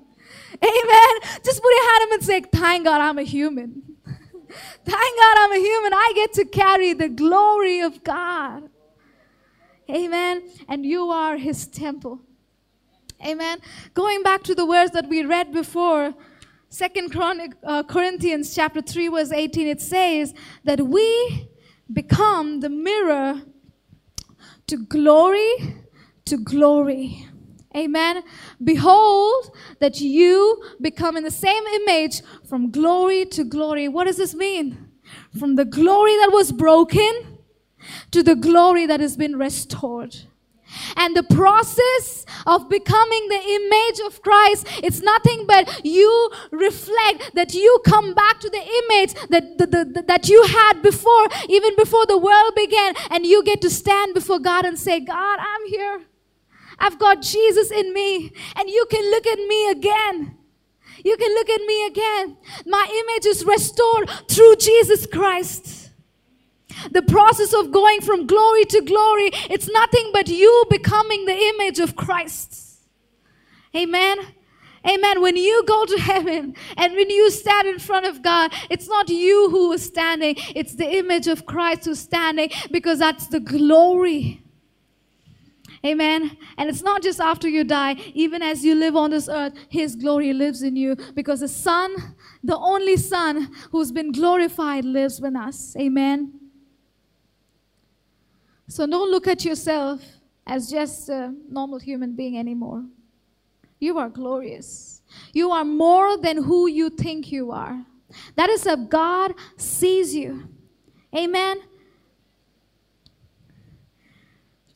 Amen. 0.62 1.40
Just 1.42 1.62
put 1.62 1.72
your 1.72 1.90
hand 1.90 2.02
up 2.02 2.12
and 2.12 2.22
say, 2.22 2.40
Thank 2.40 2.84
God 2.84 3.00
I'm 3.00 3.18
a 3.18 3.22
human. 3.22 3.89
Thank 4.84 5.18
God 5.18 5.36
I'm 5.38 5.52
a 5.52 5.58
human. 5.58 5.92
I 5.94 6.12
get 6.14 6.32
to 6.34 6.44
carry 6.44 6.92
the 6.92 7.08
glory 7.08 7.80
of 7.80 8.02
God. 8.02 8.68
Amen. 9.88 10.48
And 10.68 10.84
you 10.84 11.10
are 11.10 11.36
his 11.36 11.66
temple. 11.66 12.20
Amen. 13.24 13.58
Going 13.94 14.22
back 14.22 14.42
to 14.44 14.54
the 14.54 14.64
words 14.64 14.92
that 14.92 15.08
we 15.08 15.24
read 15.24 15.52
before, 15.52 16.14
Second 16.68 17.10
Chronic, 17.10 17.52
uh, 17.64 17.82
Corinthians 17.82 18.54
chapter 18.54 18.80
3 18.80 19.08
verse 19.08 19.32
18 19.32 19.66
it 19.66 19.80
says 19.80 20.32
that 20.64 20.80
we 20.80 21.48
become 21.92 22.60
the 22.60 22.68
mirror 22.68 23.42
to 24.68 24.76
glory 24.76 25.52
to 26.24 26.36
glory. 26.36 27.26
Amen. 27.76 28.24
Behold, 28.62 29.54
that 29.78 30.00
you 30.00 30.62
become 30.80 31.16
in 31.16 31.22
the 31.22 31.30
same 31.30 31.62
image 31.66 32.22
from 32.48 32.70
glory 32.70 33.24
to 33.26 33.44
glory. 33.44 33.86
What 33.86 34.04
does 34.04 34.16
this 34.16 34.34
mean? 34.34 34.88
From 35.38 35.54
the 35.54 35.64
glory 35.64 36.16
that 36.16 36.30
was 36.32 36.50
broken 36.50 37.38
to 38.10 38.22
the 38.22 38.34
glory 38.34 38.86
that 38.86 39.00
has 39.00 39.16
been 39.16 39.36
restored. 39.36 40.16
And 40.96 41.16
the 41.16 41.22
process 41.22 42.24
of 42.46 42.68
becoming 42.68 43.28
the 43.28 43.40
image 43.40 44.00
of 44.06 44.22
Christ, 44.22 44.66
it's 44.82 45.00
nothing 45.00 45.44
but 45.46 45.84
you 45.84 46.30
reflect 46.52 47.34
that 47.34 47.54
you 47.54 47.80
come 47.84 48.14
back 48.14 48.40
to 48.40 48.50
the 48.50 48.58
image 48.58 49.14
that, 49.30 49.58
the, 49.58 49.66
the, 49.66 50.04
that 50.06 50.28
you 50.28 50.42
had 50.44 50.82
before, 50.82 51.28
even 51.48 51.74
before 51.76 52.06
the 52.06 52.18
world 52.18 52.54
began, 52.54 52.94
and 53.10 53.26
you 53.26 53.42
get 53.42 53.60
to 53.62 53.70
stand 53.70 54.14
before 54.14 54.38
God 54.38 54.64
and 54.64 54.78
say, 54.78 55.00
God, 55.00 55.38
I'm 55.40 55.66
here. 55.66 56.02
I've 56.80 56.98
got 56.98 57.22
Jesus 57.22 57.70
in 57.70 57.92
me, 57.92 58.32
and 58.56 58.68
you 58.68 58.86
can 58.90 59.10
look 59.10 59.26
at 59.26 59.38
me 59.38 59.70
again. 59.70 60.36
You 61.04 61.16
can 61.16 61.34
look 61.34 61.48
at 61.48 61.60
me 61.62 61.86
again. 61.86 62.36
My 62.66 62.86
image 63.04 63.26
is 63.26 63.44
restored 63.44 64.10
through 64.28 64.56
Jesus 64.56 65.06
Christ. 65.06 65.90
The 66.92 67.02
process 67.02 67.52
of 67.52 67.72
going 67.72 68.00
from 68.00 68.26
glory 68.26 68.64
to 68.66 68.80
glory, 68.80 69.30
it's 69.50 69.68
nothing 69.68 70.10
but 70.12 70.28
you 70.28 70.64
becoming 70.70 71.26
the 71.26 71.36
image 71.36 71.78
of 71.78 71.96
Christ. 71.96 72.78
Amen. 73.76 74.18
Amen. 74.88 75.20
When 75.20 75.36
you 75.36 75.62
go 75.66 75.84
to 75.84 75.98
heaven 75.98 76.54
and 76.76 76.94
when 76.94 77.10
you 77.10 77.30
stand 77.30 77.68
in 77.68 77.78
front 77.78 78.06
of 78.06 78.22
God, 78.22 78.52
it's 78.70 78.88
not 78.88 79.10
you 79.10 79.50
who 79.50 79.72
is 79.72 79.84
standing, 79.84 80.36
it's 80.54 80.74
the 80.74 80.96
image 80.96 81.26
of 81.26 81.44
Christ 81.44 81.84
who's 81.84 81.98
standing 81.98 82.50
because 82.70 82.98
that's 82.98 83.26
the 83.26 83.40
glory. 83.40 84.39
Amen. 85.84 86.36
And 86.58 86.68
it's 86.68 86.82
not 86.82 87.02
just 87.02 87.20
after 87.20 87.48
you 87.48 87.64
die, 87.64 87.96
even 88.12 88.42
as 88.42 88.62
you 88.64 88.74
live 88.74 88.96
on 88.96 89.10
this 89.10 89.28
earth, 89.28 89.54
His 89.70 89.96
glory 89.96 90.32
lives 90.32 90.62
in 90.62 90.76
you 90.76 90.96
because 91.14 91.40
the 91.40 91.48
Son, 91.48 92.14
the 92.44 92.56
only 92.56 92.96
Son 92.96 93.50
who's 93.70 93.90
been 93.90 94.12
glorified, 94.12 94.84
lives 94.84 95.20
with 95.20 95.34
us. 95.34 95.74
Amen. 95.78 96.38
So 98.68 98.86
don't 98.86 99.10
look 99.10 99.26
at 99.26 99.44
yourself 99.44 100.02
as 100.46 100.70
just 100.70 101.08
a 101.08 101.34
normal 101.48 101.78
human 101.78 102.14
being 102.14 102.38
anymore. 102.38 102.84
You 103.78 103.98
are 103.98 104.10
glorious. 104.10 105.00
You 105.32 105.50
are 105.50 105.64
more 105.64 106.18
than 106.18 106.42
who 106.42 106.68
you 106.68 106.90
think 106.90 107.32
you 107.32 107.52
are. 107.52 107.84
That 108.36 108.50
is 108.50 108.64
how 108.64 108.76
God 108.76 109.34
sees 109.56 110.14
you. 110.14 110.48
Amen. 111.16 111.62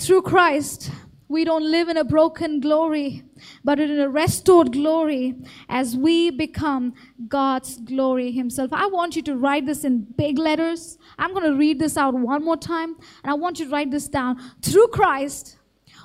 Through 0.04 0.20
Christ, 0.20 0.90
we 1.28 1.46
don't 1.46 1.70
live 1.70 1.88
in 1.88 1.96
a 1.96 2.04
broken 2.04 2.60
glory, 2.60 3.22
but 3.64 3.80
in 3.80 3.98
a 3.98 4.06
restored 4.06 4.70
glory 4.70 5.34
as 5.70 5.96
we 5.96 6.28
become 6.28 6.92
God's 7.26 7.78
glory 7.78 8.30
Himself. 8.30 8.70
I 8.74 8.84
want 8.88 9.16
you 9.16 9.22
to 9.22 9.34
write 9.34 9.64
this 9.64 9.82
in 9.82 10.02
big 10.02 10.38
letters. 10.38 10.98
I'm 11.16 11.32
going 11.32 11.50
to 11.50 11.56
read 11.56 11.78
this 11.78 11.96
out 11.96 12.12
one 12.12 12.44
more 12.44 12.58
time, 12.58 12.96
and 13.22 13.30
I 13.30 13.32
want 13.32 13.58
you 13.58 13.64
to 13.64 13.70
write 13.70 13.90
this 13.90 14.06
down. 14.06 14.38
Through 14.60 14.88
Christ, 14.88 15.56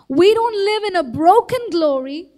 we 0.07 0.33
don't 0.33 0.55
live 0.55 0.83
in 0.85 0.95
a 0.95 1.03
broken 1.03 1.59
glory, 1.69 2.29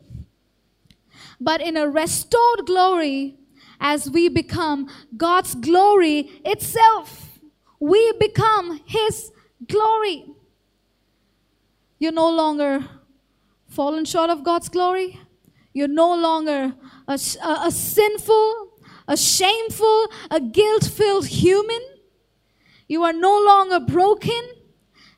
but 1.40 1.62
in 1.62 1.78
a 1.78 1.88
restored 1.88 2.66
glory 2.66 3.38
as 3.80 4.10
we 4.10 4.30
become 4.30 4.90
God's 5.16 5.54
glory 5.54 6.42
itself. 6.44 7.40
We 7.80 8.14
become 8.14 8.82
His 8.88 9.32
glory. 9.68 10.26
You're 12.02 12.12
no 12.12 12.32
longer 12.32 12.84
fallen 13.68 14.06
short 14.06 14.32
of 14.32 14.44
God's 14.44 14.70
glory. 14.70 15.20
You're 15.72 15.88
no 15.88 16.16
longer 16.16 16.74
a, 17.08 17.20
a, 17.44 17.68
a 17.68 17.72
sinful, 17.72 18.70
a 19.08 19.16
shameful, 19.16 20.08
a 20.32 20.40
guilt 20.40 20.84
filled 20.84 21.28
human. 21.28 21.80
You 22.88 23.04
are 23.04 23.14
no 23.14 23.40
longer 23.40 23.80
broken 23.80 24.42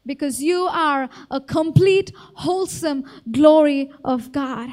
because 0.05 0.43
you 0.43 0.67
are 0.69 1.07
a 1.31 1.39
complete, 1.39 2.11
wholesome 2.33 3.05
glory 3.31 3.89
of 4.03 4.33
God. 4.33 4.69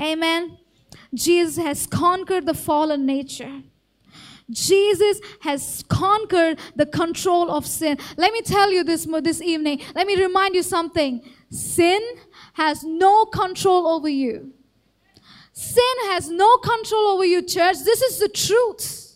Amen. 0.00 0.58
Jesus 1.12 1.56
has 1.56 1.88
conquered 1.88 2.46
the 2.46 2.54
fallen 2.54 3.04
nature. 3.04 3.62
Jesus 4.50 5.20
has 5.40 5.84
conquered 5.88 6.58
the 6.76 6.86
control 6.86 7.50
of 7.50 7.66
sin. 7.66 7.98
Let 8.16 8.32
me 8.32 8.42
tell 8.42 8.70
you 8.70 8.84
this 8.84 9.06
this 9.22 9.42
evening. 9.42 9.80
Let 9.94 10.06
me 10.06 10.16
remind 10.16 10.54
you 10.54 10.62
something. 10.62 11.22
Sin 11.50 12.00
has 12.54 12.84
no 12.84 13.26
control 13.26 13.88
over 13.88 14.08
you. 14.08 14.52
Sin 15.52 15.96
has 16.10 16.28
no 16.28 16.58
control 16.58 17.08
over 17.08 17.24
you, 17.24 17.42
church. 17.42 17.76
This 17.84 18.02
is 18.02 18.18
the 18.18 18.28
truth. 18.28 19.06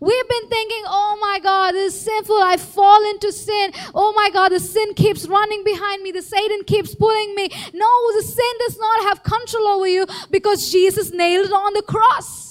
We've 0.00 0.28
been 0.28 0.48
thinking, 0.48 0.82
oh 0.86 1.18
my 1.20 1.40
God, 1.40 1.72
this 1.72 1.94
is 1.94 2.00
sinful. 2.02 2.40
I 2.40 2.56
fall 2.56 3.08
into 3.10 3.32
sin. 3.32 3.72
Oh 3.94 4.12
my 4.14 4.30
God, 4.30 4.50
the 4.50 4.60
sin 4.60 4.94
keeps 4.94 5.26
running 5.26 5.64
behind 5.64 6.02
me. 6.02 6.12
The 6.12 6.22
Satan 6.22 6.62
keeps 6.64 6.94
pulling 6.94 7.34
me. 7.34 7.48
No, 7.74 8.12
the 8.16 8.22
sin 8.22 8.52
does 8.66 8.78
not 8.78 9.02
have 9.04 9.22
control 9.22 9.66
over 9.66 9.88
you 9.88 10.06
because 10.30 10.70
Jesus 10.70 11.10
nailed 11.12 11.46
it 11.46 11.52
on 11.52 11.72
the 11.72 11.82
cross. 11.82 12.47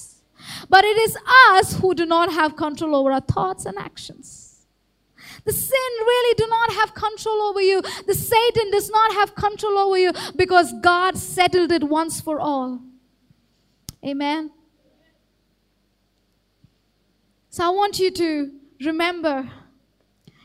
But 0.70 0.84
it 0.84 0.98
is 0.98 1.18
us 1.52 1.78
who 1.80 1.94
do 1.96 2.06
not 2.06 2.32
have 2.32 2.56
control 2.56 2.96
over 2.96 3.12
our 3.12 3.22
thoughts 3.22 3.66
and 3.66 3.78
actions. 3.78 4.48
The 5.46 5.54
sin 5.54 5.92
really 6.00 6.34
do 6.36 6.46
not 6.48 6.74
have 6.74 6.94
control 6.94 7.42
over 7.44 7.62
you. 7.62 7.82
The 7.82 8.14
Satan 8.14 8.70
does 8.70 8.90
not 8.90 9.14
have 9.14 9.34
control 9.34 9.78
over 9.78 9.98
you 9.98 10.12
because 10.36 10.74
God 10.82 11.18
settled 11.18 11.72
it 11.72 11.86
once 11.86 12.20
for 12.20 12.38
all. 12.40 12.82
Amen. 14.06 14.52
So 17.50 17.65
I 17.65 17.70
want 17.70 17.98
you 17.98 18.12
to 18.12 18.52
remember 18.82 19.50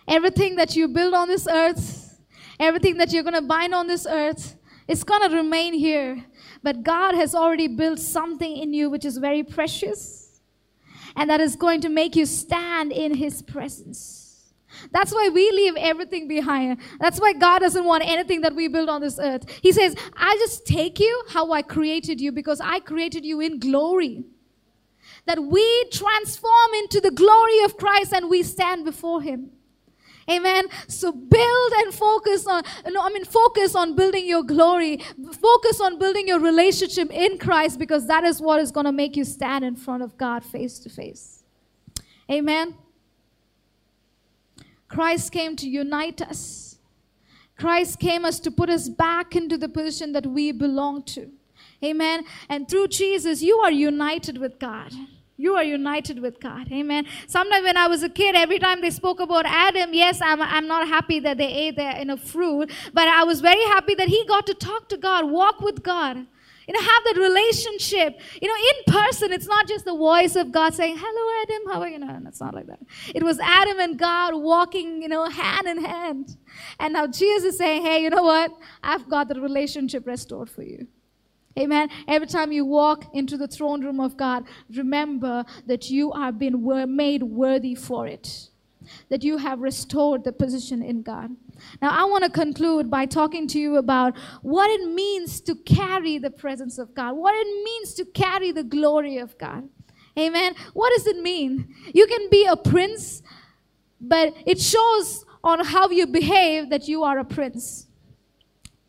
everything 0.07 0.55
that 0.57 0.77
you 0.77 0.87
build 0.87 1.15
on 1.15 1.27
this 1.27 1.49
earth, 1.49 2.21
everything 2.61 2.97
that 2.99 3.13
you're 3.13 3.25
going 3.25 3.35
to 3.35 3.43
bind 3.43 3.75
on 3.75 3.89
this 3.89 4.07
earth, 4.07 4.57
it's 4.87 5.03
going 5.03 5.29
to 5.29 5.37
remain 5.37 5.75
here. 5.75 6.25
But 6.63 6.85
God 6.85 7.17
has 7.17 7.35
already 7.35 7.67
built 7.67 7.99
something 7.99 8.57
in 8.57 8.73
you 8.73 8.89
which 8.89 9.05
is 9.05 9.17
very 9.19 9.43
precious 9.43 10.22
and 11.17 11.29
that 11.31 11.41
is 11.41 11.57
going 11.57 11.81
to 11.83 11.89
make 11.89 12.17
you 12.17 12.27
stand 12.27 12.93
in 12.93 13.15
His 13.15 13.43
presence. 13.43 14.23
That's 14.91 15.13
why 15.13 15.29
we 15.29 15.51
leave 15.51 15.75
everything 15.77 16.29
behind. 16.29 16.79
That's 16.99 17.21
why 17.21 17.35
God 17.35 17.61
doesn't 17.61 17.85
want 17.85 18.05
anything 18.07 18.41
that 18.41 18.55
we 18.55 18.69
build 18.69 18.89
on 18.89 19.01
this 19.01 19.19
earth. 19.19 19.45
He 19.63 19.73
says, 19.73 19.95
I 20.17 20.35
just 20.37 20.67
take 20.67 20.99
you 20.99 21.25
how 21.29 21.53
I 21.53 21.63
created 21.63 22.21
you 22.21 22.33
because 22.33 22.61
I 22.61 22.81
created 22.81 23.25
you 23.25 23.41
in 23.41 23.59
glory 23.59 24.25
that 25.27 25.43
we 25.43 25.85
transform 25.93 26.75
into 26.79 27.01
the 27.01 27.11
glory 27.11 27.63
of 27.65 27.77
Christ 27.77 28.13
and 28.13 28.29
we 28.29 28.43
stand 28.43 28.85
before 28.85 29.23
Him. 29.23 29.51
Amen. 30.33 30.65
So 30.89 31.13
build 31.13 31.73
and 31.79 31.93
focus 31.93 32.47
on, 32.47 32.63
no, 32.89 33.03
I 33.03 33.11
mean, 33.11 33.25
focus 33.25 33.75
on 33.75 33.95
building 33.95 34.27
your 34.27 34.43
glory. 34.43 34.99
Focus 35.41 35.81
on 35.81 35.99
building 35.99 36.27
your 36.27 36.41
relationship 36.41 37.11
in 37.11 37.39
Christ 37.39 37.79
because 37.79 38.07
that 38.07 38.25
is 38.25 38.41
what 38.41 38.61
is 38.61 38.71
going 38.71 38.87
to 38.87 38.93
make 38.93 39.17
you 39.17 39.25
stand 39.25 39.65
in 39.65 39.77
front 39.77 40.03
of 40.03 40.17
God 40.17 40.45
face 40.45 40.79
to 40.81 40.89
face. 40.89 41.43
Amen. 42.31 42.75
Christ 44.89 45.33
came 45.33 45.57
to 45.57 45.69
unite 45.69 46.23
us. 46.23 46.79
Christ 47.59 47.99
came 47.99 48.25
us 48.25 48.41
to 48.41 48.51
put 48.51 48.71
us 48.71 48.89
back 48.89 49.37
into 49.37 49.57
the 49.57 49.69
position 49.69 50.13
that 50.13 50.27
we 50.27 50.53
belong 50.53 51.03
to. 51.05 51.31
Amen. 51.85 52.25
And 52.49 52.69
through 52.69 52.89
Jesus, 52.89 53.43
you 53.43 53.59
are 53.59 53.71
united 53.71 54.39
with 54.39 54.59
God. 54.59 54.93
You 55.43 55.57
are 55.57 55.65
united 55.65 56.21
with 56.21 56.39
God. 56.39 56.71
Amen. 56.71 57.05
Sometimes 57.27 57.65
when 57.65 57.77
I 57.77 57.89
was 57.89 58.05
a 58.05 58.09
kid, 58.09 58.37
every 58.37 58.61
time 58.61 58.81
they 58.81 58.91
spoke 58.91 59.19
about 59.19 59.45
Adam, 59.45 59.93
yes, 59.93 60.21
I'm, 60.23 60.41
I'm 60.41 60.69
not 60.69 60.87
happy 60.87 61.19
that 61.19 61.37
they 61.37 61.53
ate 61.53 61.75
their 61.75 61.99
you 61.99 62.05
know, 62.05 62.17
fruit, 62.17 62.71
but 62.95 63.09
I 63.09 63.25
was 63.25 63.41
very 63.41 63.65
happy 63.65 63.97
that 63.97 64.07
he 64.07 64.25
got 64.27 64.47
to 64.47 64.55
talk 64.55 64.89
to 64.91 64.97
God, 64.97 65.29
walk 65.29 65.61
with 65.61 65.83
God. 65.83 66.17
You 66.69 66.75
know, 66.75 66.81
have 66.81 67.03
that 67.07 67.17
relationship. 67.17 68.21
You 68.41 68.47
know, 68.47 68.55
in 68.55 68.95
person, 68.95 69.33
it's 69.33 69.49
not 69.49 69.67
just 69.67 69.85
the 69.85 69.97
voice 69.97 70.37
of 70.37 70.53
God 70.53 70.75
saying, 70.75 70.97
Hello, 70.97 71.43
Adam, 71.43 71.73
how 71.73 71.81
are 71.83 71.89
you? 71.89 71.99
No, 71.99 72.21
it's 72.29 72.41
not 72.41 72.55
like 72.55 72.69
that. 72.69 72.79
It 73.13 73.25
was 73.25 73.41
Adam 73.41 73.81
and 73.81 73.99
God 73.99 74.35
walking, 74.37 75.03
you 75.03 75.09
know, 75.09 75.29
hand 75.29 75.67
in 75.67 75.85
hand. 75.85 76.37
And 76.79 76.93
now 76.93 77.09
Jesus 77.09 77.55
is 77.55 77.59
saying, 77.59 77.83
Hey, 77.83 78.01
you 78.05 78.11
know 78.11 78.23
what? 78.23 78.53
I've 78.81 79.09
got 79.11 79.27
the 79.27 79.41
relationship 79.41 80.07
restored 80.07 80.49
for 80.49 80.63
you. 80.63 80.87
Amen. 81.59 81.89
Every 82.09 82.27
time 82.27 82.51
you 82.51 82.65
walk 82.65 83.15
into 83.15 83.37
the 83.37 83.47
throne 83.47 83.85
room 83.85 84.01
of 84.01 84.17
God, 84.17 84.45
remember 84.75 85.45
that 85.67 85.91
you 85.91 86.13
have 86.13 86.39
been 86.39 86.65
made 86.97 87.23
worthy 87.23 87.75
for 87.75 88.07
it. 88.07 88.49
That 89.11 89.23
you 89.23 89.37
have 89.37 89.61
restored 89.61 90.25
the 90.25 90.33
position 90.33 90.83
in 90.83 91.03
God. 91.03 91.31
Now, 91.81 91.91
I 91.91 92.05
want 92.05 92.25
to 92.25 92.31
conclude 92.31 92.91
by 92.91 93.07
talking 93.07 93.47
to 93.49 93.59
you 93.59 93.77
about 93.77 94.17
what 94.41 94.69
it 94.71 94.91
means 94.91 95.41
to 95.43 95.55
carry 95.55 96.19
the 96.19 96.31
presence 96.31 96.79
of 96.79 96.95
God, 96.95 97.13
what 97.13 97.35
it 97.35 97.65
means 97.65 97.95
to 97.95 98.05
carry 98.07 98.51
the 98.51 98.65
glory 98.65 99.19
of 99.19 99.39
God. 99.39 99.69
Amen. 100.19 100.55
What 100.73 100.93
does 100.97 101.07
it 101.07 101.19
mean? 101.23 101.75
You 101.95 102.07
can 102.07 102.29
be 102.29 102.47
a 102.47 102.57
prince, 102.57 103.23
but 104.01 104.35
it 104.47 104.61
shows 104.61 105.25
on 105.45 105.65
how 105.65 105.89
you 105.91 106.07
behave 106.07 106.71
that 106.71 106.89
you 106.89 107.05
are 107.05 107.19
a 107.19 107.25
prince. 107.25 107.87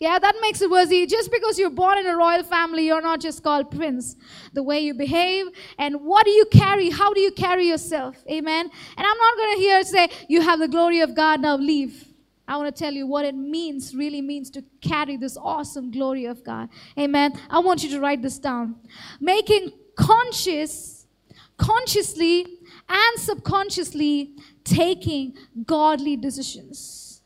Yeah, 0.03 0.19
that 0.19 0.35
makes 0.41 0.61
it 0.61 0.69
worthy. 0.69 1.05
Just 1.05 1.31
because 1.31 1.57
you're 1.57 1.69
born 1.69 1.97
in 1.97 2.07
a 2.07 2.17
royal 2.17 2.43
family, 2.43 2.87
you're 2.87 3.01
not 3.01 3.21
just 3.21 3.41
called 3.41 3.71
prince. 3.71 4.17
The 4.51 4.61
way 4.61 4.81
you 4.81 4.93
behave 4.93 5.45
and 5.79 5.95
what 6.01 6.25
do 6.25 6.31
you 6.31 6.43
carry? 6.47 6.89
How 6.89 7.13
do 7.13 7.21
you 7.21 7.31
carry 7.31 7.69
yourself? 7.69 8.17
Amen. 8.29 8.69
And 8.97 9.07
I'm 9.07 9.17
not 9.17 9.37
going 9.37 9.55
to 9.55 9.61
hear 9.61 9.81
say, 9.83 10.09
you 10.27 10.41
have 10.41 10.59
the 10.59 10.67
glory 10.67 10.99
of 10.99 11.15
God, 11.15 11.39
now 11.39 11.55
leave. 11.55 12.09
I 12.49 12.57
want 12.57 12.75
to 12.75 12.77
tell 12.77 12.91
you 12.91 13.07
what 13.07 13.23
it 13.23 13.33
means, 13.33 13.95
really 13.95 14.21
means 14.21 14.49
to 14.49 14.65
carry 14.81 15.15
this 15.15 15.37
awesome 15.37 15.89
glory 15.89 16.25
of 16.25 16.43
God. 16.43 16.67
Amen. 16.99 17.39
I 17.49 17.59
want 17.59 17.81
you 17.81 17.89
to 17.91 18.01
write 18.01 18.21
this 18.21 18.37
down. 18.37 18.75
Making 19.21 19.71
conscious, 19.95 21.07
consciously 21.55 22.59
and 22.89 23.19
subconsciously 23.21 24.35
taking 24.65 25.37
godly 25.65 26.17
decisions. 26.17 27.21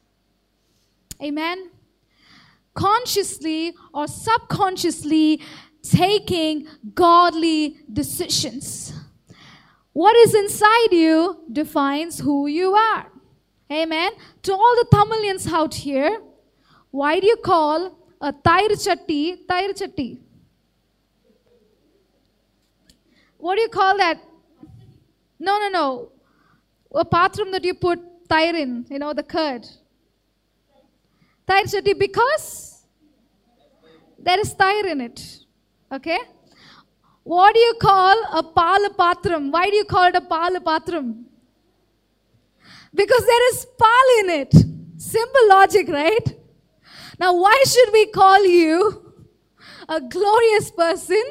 Amen 1.19 1.71
consciously 2.77 3.73
or 3.93 4.07
subconsciously 4.07 5.41
taking 5.81 6.67
godly 6.93 7.77
decisions. 7.91 8.93
What 9.93 10.15
is 10.15 10.35
inside 10.35 10.91
you 10.91 11.39
defines 11.51 12.19
who 12.19 12.47
you 12.47 12.73
are. 12.75 13.07
Amen. 13.71 14.11
To 14.43 14.53
all 14.53 14.75
the 14.75 14.87
Tamilians 14.91 15.51
out 15.51 15.73
here, 15.73 16.21
why 16.91 17.19
do 17.19 17.27
you 17.27 17.37
call 17.37 17.97
a 18.21 18.31
tair 18.31 18.69
chatti 18.69 19.45
tair 19.47 19.73
chatti? 19.73 20.19
what 23.37 23.55
do 23.55 23.61
you 23.61 23.69
call 23.69 23.97
that? 23.97 24.19
No, 25.39 25.57
no, 25.59 25.69
no. 25.69 26.11
A 26.93 27.05
patram 27.05 27.51
that 27.51 27.63
you 27.63 27.73
put 27.73 27.99
tire 28.27 28.55
in, 28.55 28.85
you 28.89 28.99
know, 28.99 29.13
the 29.13 29.23
curd. 29.23 29.65
Tire 31.47 31.63
chatti 31.63 31.93
because 31.97 32.66
there 34.19 34.39
is 34.39 34.53
tire 34.53 34.87
in 34.87 35.01
it. 35.01 35.39
Okay? 35.91 36.19
What 37.23 37.53
do 37.53 37.59
you 37.59 37.73
call 37.81 38.15
a 38.33 38.43
palapatram? 38.43 39.51
Why 39.51 39.69
do 39.69 39.75
you 39.75 39.85
call 39.85 40.05
it 40.05 40.15
a 40.15 40.21
palapatram? 40.21 41.23
Because 42.93 43.25
there 43.25 43.49
is 43.49 43.67
pal 43.79 44.07
in 44.19 44.29
it. 44.41 44.53
Simple 44.97 45.49
logic, 45.49 45.87
right? 45.89 46.35
Now, 47.19 47.35
why 47.35 47.63
should 47.67 47.91
we 47.91 48.07
call 48.07 48.45
you 48.45 49.13
a 49.89 49.99
glorious 50.01 50.71
person? 50.71 51.23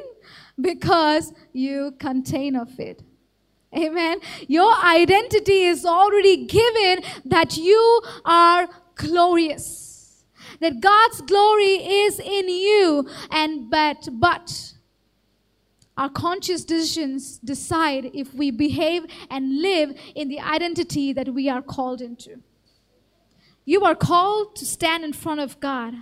Because 0.60 1.32
you 1.52 1.94
contain 1.98 2.56
of 2.56 2.78
it. 2.78 3.02
Amen. 3.76 4.20
Your 4.48 4.74
identity 4.84 5.64
is 5.64 5.84
already 5.84 6.46
given 6.46 7.02
that 7.24 7.56
you 7.56 8.00
are 8.24 8.68
glorious. 8.94 9.95
That 10.60 10.80
God's 10.80 11.20
glory 11.22 11.76
is 12.04 12.18
in 12.18 12.48
you 12.48 13.08
and 13.30 13.70
but 13.70 14.08
but 14.12 14.72
our 15.96 16.10
conscious 16.10 16.64
decisions 16.64 17.38
decide 17.38 18.10
if 18.12 18.34
we 18.34 18.50
behave 18.50 19.06
and 19.30 19.62
live 19.62 19.98
in 20.14 20.28
the 20.28 20.40
identity 20.40 21.12
that 21.14 21.32
we 21.32 21.48
are 21.48 21.62
called 21.62 22.02
into. 22.02 22.42
You 23.64 23.84
are 23.84 23.94
called 23.94 24.56
to 24.56 24.66
stand 24.66 25.04
in 25.04 25.14
front 25.14 25.40
of 25.40 25.58
God, 25.58 25.94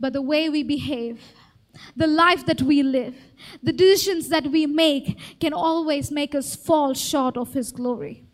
but 0.00 0.12
the 0.12 0.22
way 0.22 0.48
we 0.48 0.64
behave, 0.64 1.20
the 1.96 2.08
life 2.08 2.44
that 2.46 2.62
we 2.62 2.82
live, 2.82 3.14
the 3.62 3.72
decisions 3.72 4.28
that 4.28 4.48
we 4.48 4.66
make 4.66 5.38
can 5.38 5.52
always 5.52 6.10
make 6.10 6.34
us 6.34 6.56
fall 6.56 6.92
short 6.92 7.36
of 7.36 7.54
His 7.54 7.70
glory. 7.70 8.24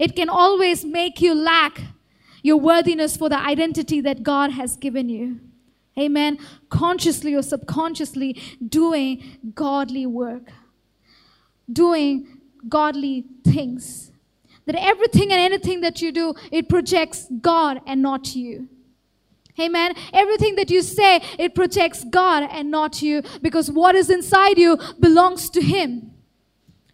It 0.00 0.16
can 0.16 0.28
always 0.28 0.84
make 0.84 1.20
you 1.20 1.34
lack 1.34 1.80
your 2.44 2.58
worthiness 2.58 3.16
for 3.16 3.28
the 3.28 3.38
identity 3.38 4.02
that 4.02 4.22
God 4.22 4.52
has 4.52 4.76
given 4.76 5.08
you. 5.08 5.40
Amen. 5.98 6.38
Consciously 6.68 7.34
or 7.34 7.42
subconsciously 7.42 8.40
doing 8.68 9.38
godly 9.54 10.06
work, 10.06 10.52
doing 11.72 12.38
godly 12.68 13.24
things. 13.44 14.12
That 14.66 14.76
everything 14.76 15.32
and 15.32 15.40
anything 15.40 15.80
that 15.80 16.02
you 16.02 16.12
do, 16.12 16.34
it 16.52 16.68
projects 16.68 17.28
God 17.40 17.80
and 17.86 18.02
not 18.02 18.36
you. 18.36 18.68
Amen. 19.58 19.94
Everything 20.12 20.56
that 20.56 20.70
you 20.70 20.82
say, 20.82 21.22
it 21.38 21.54
protects 21.54 22.04
God 22.04 22.48
and 22.50 22.70
not 22.70 23.00
you 23.00 23.22
because 23.40 23.70
what 23.70 23.94
is 23.94 24.10
inside 24.10 24.58
you 24.58 24.78
belongs 25.00 25.48
to 25.50 25.62
Him. 25.62 26.12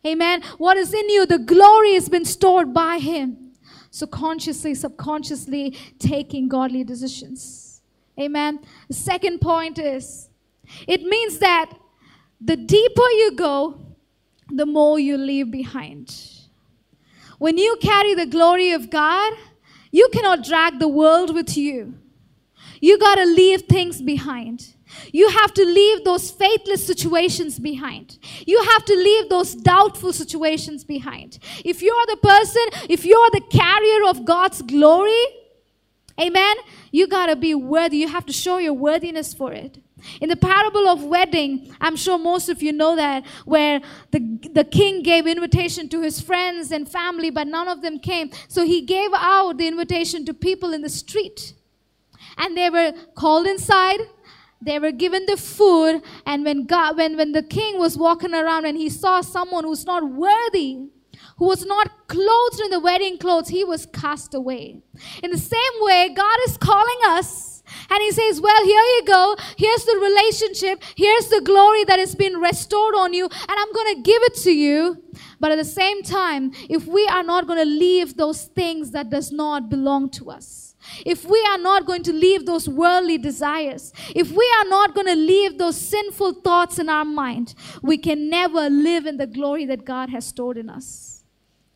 Amen. 0.07 0.43
What 0.59 0.77
is 0.77 0.95
in 0.95 1.09
you, 1.09 1.27
the 1.27 1.39
glory 1.39 1.95
has 1.95 2.09
been 2.09 2.25
stored 2.25 2.73
by 2.73 2.99
Him. 2.99 3.39
So 3.90 4.07
consciously, 4.07 4.74
subconsciously 4.74 5.76
taking 5.98 6.48
godly 6.48 6.85
decisions. 6.85 7.83
Amen. 8.18 8.61
The 8.88 8.94
second 8.94 9.40
point 9.40 9.79
is 9.79 10.29
it 10.87 11.03
means 11.03 11.38
that 11.38 11.72
the 12.40 12.57
deeper 12.57 13.09
you 13.11 13.33
go, 13.37 13.79
the 14.48 14.66
more 14.66 14.98
you 14.98 15.16
leave 15.16 15.50
behind. 15.50 16.14
When 17.38 17.57
you 17.59 17.76
carry 17.81 18.14
the 18.14 18.26
glory 18.26 18.72
of 18.72 18.90
God, 18.90 19.33
you 19.90 20.09
cannot 20.12 20.44
drag 20.44 20.79
the 20.79 20.88
world 20.88 21.35
with 21.35 21.57
you. 21.57 21.94
You 22.81 22.98
got 22.98 23.16
to 23.16 23.24
leave 23.24 23.62
things 23.62 24.00
behind. 24.00 24.74
You 25.12 25.29
have 25.29 25.53
to 25.55 25.64
leave 25.64 26.05
those 26.05 26.31
faithless 26.31 26.87
situations 26.87 27.59
behind. 27.59 28.18
You 28.46 28.62
have 28.62 28.85
to 28.87 28.94
leave 28.94 29.29
those 29.29 29.55
doubtful 29.55 30.12
situations 30.12 30.85
behind. 30.85 31.38
If 31.64 31.83
you're 31.83 32.07
the 32.07 32.16
person, 32.16 32.62
if 32.88 33.05
you're 33.05 33.31
the 33.31 33.42
carrier 33.50 34.09
of 34.09 34.24
God's 34.24 34.62
glory, 34.62 35.24
amen, 36.18 36.57
you 36.90 37.07
got 37.07 37.26
to 37.26 37.37
be 37.37 37.55
worthy. 37.55 37.98
You 37.98 38.09
have 38.09 38.26
to 38.26 38.33
show 38.33 38.59
your 38.59 38.74
worthiness 38.74 39.35
for 39.35 39.53
it. 39.53 39.79
In 40.20 40.31
the 40.31 40.37
parable 40.37 40.88
of 40.88 41.05
wedding, 41.05 41.74
I'm 41.81 41.94
sure 41.94 42.18
most 42.18 42.48
of 42.48 42.62
you 42.62 42.72
know 42.72 42.96
that, 42.96 43.24
where 43.44 43.81
the, 44.12 44.38
the 44.53 44.64
king 44.64 45.03
gave 45.03 45.26
invitation 45.26 45.90
to 45.90 46.00
his 46.00 46.20
friends 46.20 46.72
and 46.72 46.88
family, 46.88 47.31
but 47.31 47.46
none 47.46 47.68
of 47.68 47.83
them 47.83 47.98
came. 47.98 48.31
So 48.48 48.64
he 48.64 48.81
gave 48.81 49.11
out 49.14 49.59
the 49.59 49.68
invitation 49.68 50.24
to 50.24 50.33
people 50.33 50.72
in 50.72 50.81
the 50.81 50.88
street 50.88 51.53
and 52.38 52.57
they 52.57 52.70
were 52.70 52.92
called 53.14 53.46
inside 53.46 54.00
they 54.62 54.79
were 54.79 54.92
given 54.92 55.25
the 55.27 55.37
food 55.37 56.03
and 56.27 56.44
when 56.44 56.64
god 56.66 56.96
when, 56.96 57.16
when 57.16 57.33
the 57.33 57.42
king 57.42 57.79
was 57.79 57.96
walking 57.96 58.35
around 58.35 58.66
and 58.66 58.77
he 58.77 58.88
saw 58.88 59.20
someone 59.20 59.64
who's 59.64 59.87
not 59.87 60.11
worthy 60.11 60.88
who 61.40 61.46
was 61.46 61.64
not 61.64 62.07
clothed 62.07 62.61
in 62.61 62.70
the 62.70 62.79
wedding 62.79 63.16
clothes 63.16 63.49
he 63.49 63.64
was 63.64 63.87
cast 63.87 64.35
away. 64.35 64.83
In 65.23 65.31
the 65.31 65.38
same 65.38 65.75
way 65.81 66.12
god 66.14 66.38
is 66.46 66.59
calling 66.59 67.01
us 67.07 67.62
and 67.88 68.03
he 68.03 68.12
says 68.12 68.40
well 68.40 68.64
here 68.64 68.83
you 68.83 69.03
go. 69.07 69.37
Here's 69.57 69.85
the 69.85 69.96
relationship. 69.96 70.83
Here's 70.96 71.29
the 71.29 71.40
glory 71.40 71.85
that 71.85 71.99
has 71.99 72.14
been 72.14 72.37
restored 72.37 72.94
on 72.94 73.14
you 73.14 73.25
and 73.25 73.57
i'm 73.59 73.73
going 73.73 73.96
to 73.96 74.03
give 74.03 74.23
it 74.23 74.35
to 74.42 74.53
you. 74.53 75.03
But 75.40 75.53
at 75.53 75.57
the 75.57 75.64
same 75.64 76.03
time 76.03 76.53
if 76.68 76.87
we 76.87 77.07
are 77.07 77.23
not 77.23 77.46
going 77.46 77.59
to 77.59 77.64
leave 77.64 78.16
those 78.16 78.44
things 78.44 78.90
that 78.90 79.09
does 79.09 79.33
not 79.33 79.70
belong 79.70 80.11
to 80.11 80.31
us 80.31 80.69
if 81.07 81.24
we 81.24 81.44
are 81.50 81.59
not 81.59 81.87
going 81.87 82.03
to 82.05 82.12
leave 82.12 82.46
those 82.46 82.68
worldly 82.68 83.18
desires, 83.18 83.92
if 84.14 84.31
we 84.31 84.53
are 84.59 84.68
not 84.68 84.94
going 84.94 85.07
to 85.07 85.16
leave 85.16 85.59
those 85.59 85.81
sinful 85.81 86.35
thoughts 86.42 86.79
in 86.79 86.88
our 86.88 87.05
mind, 87.05 87.55
we 87.83 87.98
can 87.98 88.29
never 88.29 88.68
live 88.70 89.07
in 89.07 89.16
the 89.16 89.26
glory 89.26 89.64
that 89.66 89.85
God 89.85 90.11
has 90.11 90.26
stored 90.26 90.57
in 90.57 90.68
us. 90.70 91.24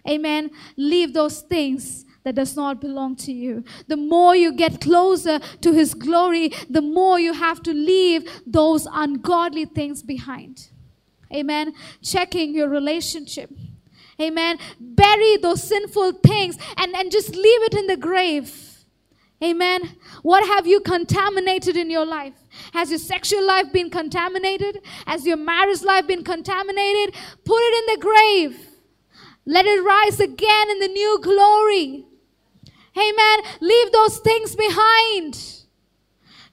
Amen. 0.09 0.51
Leave 0.77 1.15
those 1.15 1.41
things 1.41 2.05
that 2.25 2.35
does 2.35 2.57
not 2.57 2.81
belong 2.81 3.17
to 3.17 3.33
you. 3.33 3.65
The 3.87 3.97
more 3.97 4.35
you 4.35 4.53
get 4.53 4.81
closer 4.81 5.39
to 5.39 5.73
his 5.73 5.95
glory, 5.95 6.53
the 6.69 6.83
more 6.83 7.21
you 7.21 7.33
have 7.35 7.63
to 7.63 7.73
leave 7.73 8.43
those 8.47 8.87
ungodly 8.91 9.67
things 9.67 10.03
behind. 10.03 10.69
Amen. 11.33 11.75
Checking 12.03 12.55
your 12.55 12.69
relationship. 12.69 13.51
Amen. 14.21 14.59
Bury 14.79 15.37
those 15.39 15.63
sinful 15.63 16.13
things 16.25 16.57
and, 16.77 16.95
and 16.95 17.11
just 17.11 17.35
leave 17.35 17.63
it 17.63 17.75
in 17.75 17.87
the 17.87 17.97
grave. 17.97 18.74
Amen. 19.45 19.97
What 20.23 20.47
have 20.47 20.67
you 20.67 20.81
contaminated 20.81 21.77
in 21.77 21.91
your 21.91 22.07
life? 22.07 22.33
Has 22.73 22.89
your 22.89 22.99
sexual 22.99 23.47
life 23.47 23.71
been 23.73 23.91
contaminated? 23.91 24.81
Has 25.07 25.27
your 25.27 25.37
marriage 25.37 25.83
life 25.83 26.07
been 26.07 26.25
contaminated? 26.25 27.15
Put 27.45 27.59
it 27.59 27.75
in 27.81 27.95
the 27.95 28.01
grave. 28.01 28.69
Let 29.45 29.67
it 29.67 29.83
rise 29.83 30.19
again 30.19 30.71
in 30.71 30.79
the 30.79 30.89
new 30.89 31.21
glory. 31.23 32.07
Amen. 32.97 33.39
Leave 33.61 33.93
those 33.93 34.19
things 34.21 34.57
behind. 34.57 35.35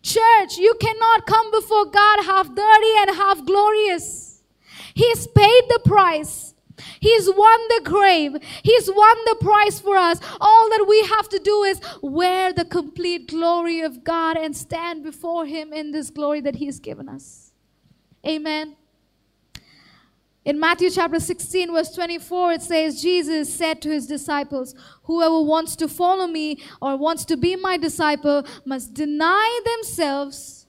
Church, 0.01 0.58
you 0.58 0.73
cannot 0.82 1.25
come 1.25 1.49
before 1.51 1.86
God 1.86 2.25
half 2.25 2.47
dirty 2.54 2.93
and 2.97 3.15
half 3.15 3.45
glorious. 3.45 4.43
He's 4.93 5.27
paid 5.27 5.63
the 5.69 5.80
price. 5.86 6.51
He's 7.00 7.30
won 7.30 7.60
the 7.70 7.82
grave. 7.84 8.36
He's 8.63 8.89
won 8.89 9.17
the 9.26 9.38
prize 9.41 9.80
for 9.80 9.98
us. 9.98 10.20
All 10.39 10.70
that 10.70 10.86
we 10.88 11.02
have 11.04 11.30
to 11.30 11.39
do 11.39 11.63
is 11.63 11.82
wear 12.02 12.54
the 12.54 12.65
complete 12.65 13.30
glory 13.30 13.82
of 13.82 14.04
God 14.04 14.38
and 14.38 14.56
stand 14.56 15.04
before 15.04 15.46
Him 15.46 15.74
in 15.74 15.91
this 15.91 16.10
glory 16.10 16.41
that 16.41 16.56
He's 16.56 16.80
given 16.80 17.10
us. 17.10 17.52
Amen. 18.26 18.76
In 20.44 20.60
Matthew 20.60 20.89
chapter 20.89 21.20
16, 21.20 21.72
verse 21.72 21.94
24, 21.94 22.54
it 22.54 22.62
says, 22.63 23.02
Jesus 23.02 23.54
said 23.54 23.80
to 23.84 23.89
his 23.89 24.08
disciples, 24.08 24.74
Whoever 25.04 25.39
wants 25.41 25.76
to 25.76 25.88
follow 25.88 26.26
me 26.26 26.58
or 26.82 26.98
wants 26.98 27.26
to 27.26 27.38
be 27.38 27.56
my 27.56 27.78
disciple 27.78 28.44
must 28.65 28.96
deny 28.96 29.62
themselves 29.63 30.65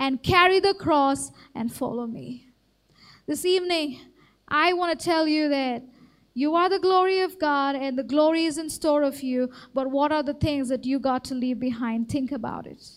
and 0.00 0.22
carry 0.22 0.58
the 0.58 0.74
cross 0.74 1.30
and 1.54 1.72
follow 1.72 2.08
me. 2.08 2.48
This 3.26 3.44
evening, 3.44 4.00
I 4.56 4.72
want 4.72 4.96
to 4.96 5.04
tell 5.04 5.26
you 5.26 5.48
that 5.48 5.82
you 6.32 6.54
are 6.54 6.68
the 6.68 6.78
glory 6.78 7.20
of 7.22 7.40
God 7.40 7.74
and 7.74 7.98
the 7.98 8.04
glory 8.04 8.44
is 8.44 8.56
in 8.56 8.70
store 8.70 9.02
of 9.02 9.20
you, 9.20 9.50
but 9.74 9.90
what 9.90 10.12
are 10.12 10.22
the 10.22 10.34
things 10.34 10.68
that 10.68 10.84
you 10.84 11.00
got 11.00 11.24
to 11.24 11.34
leave 11.34 11.58
behind? 11.58 12.08
Think 12.08 12.30
about 12.30 12.68
it. 12.68 12.88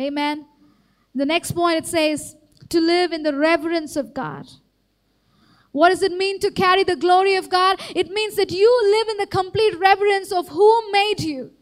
Amen. 0.00 0.46
The 1.14 1.24
next 1.24 1.52
point 1.52 1.78
it 1.78 1.86
says 1.86 2.34
to 2.70 2.80
live 2.80 3.12
in 3.12 3.22
the 3.22 3.36
reverence 3.36 3.94
of 3.94 4.12
God. 4.12 4.48
What 5.70 5.90
does 5.90 6.02
it 6.02 6.10
mean 6.10 6.40
to 6.40 6.50
carry 6.50 6.82
the 6.82 6.96
glory 6.96 7.36
of 7.36 7.48
God? 7.48 7.80
It 7.94 8.10
means 8.10 8.34
that 8.34 8.50
you 8.50 8.68
live 8.90 9.08
in 9.10 9.18
the 9.18 9.28
complete 9.28 9.78
reverence 9.78 10.32
of 10.32 10.48
who 10.48 10.90
made 10.90 11.20
you. 11.20 11.52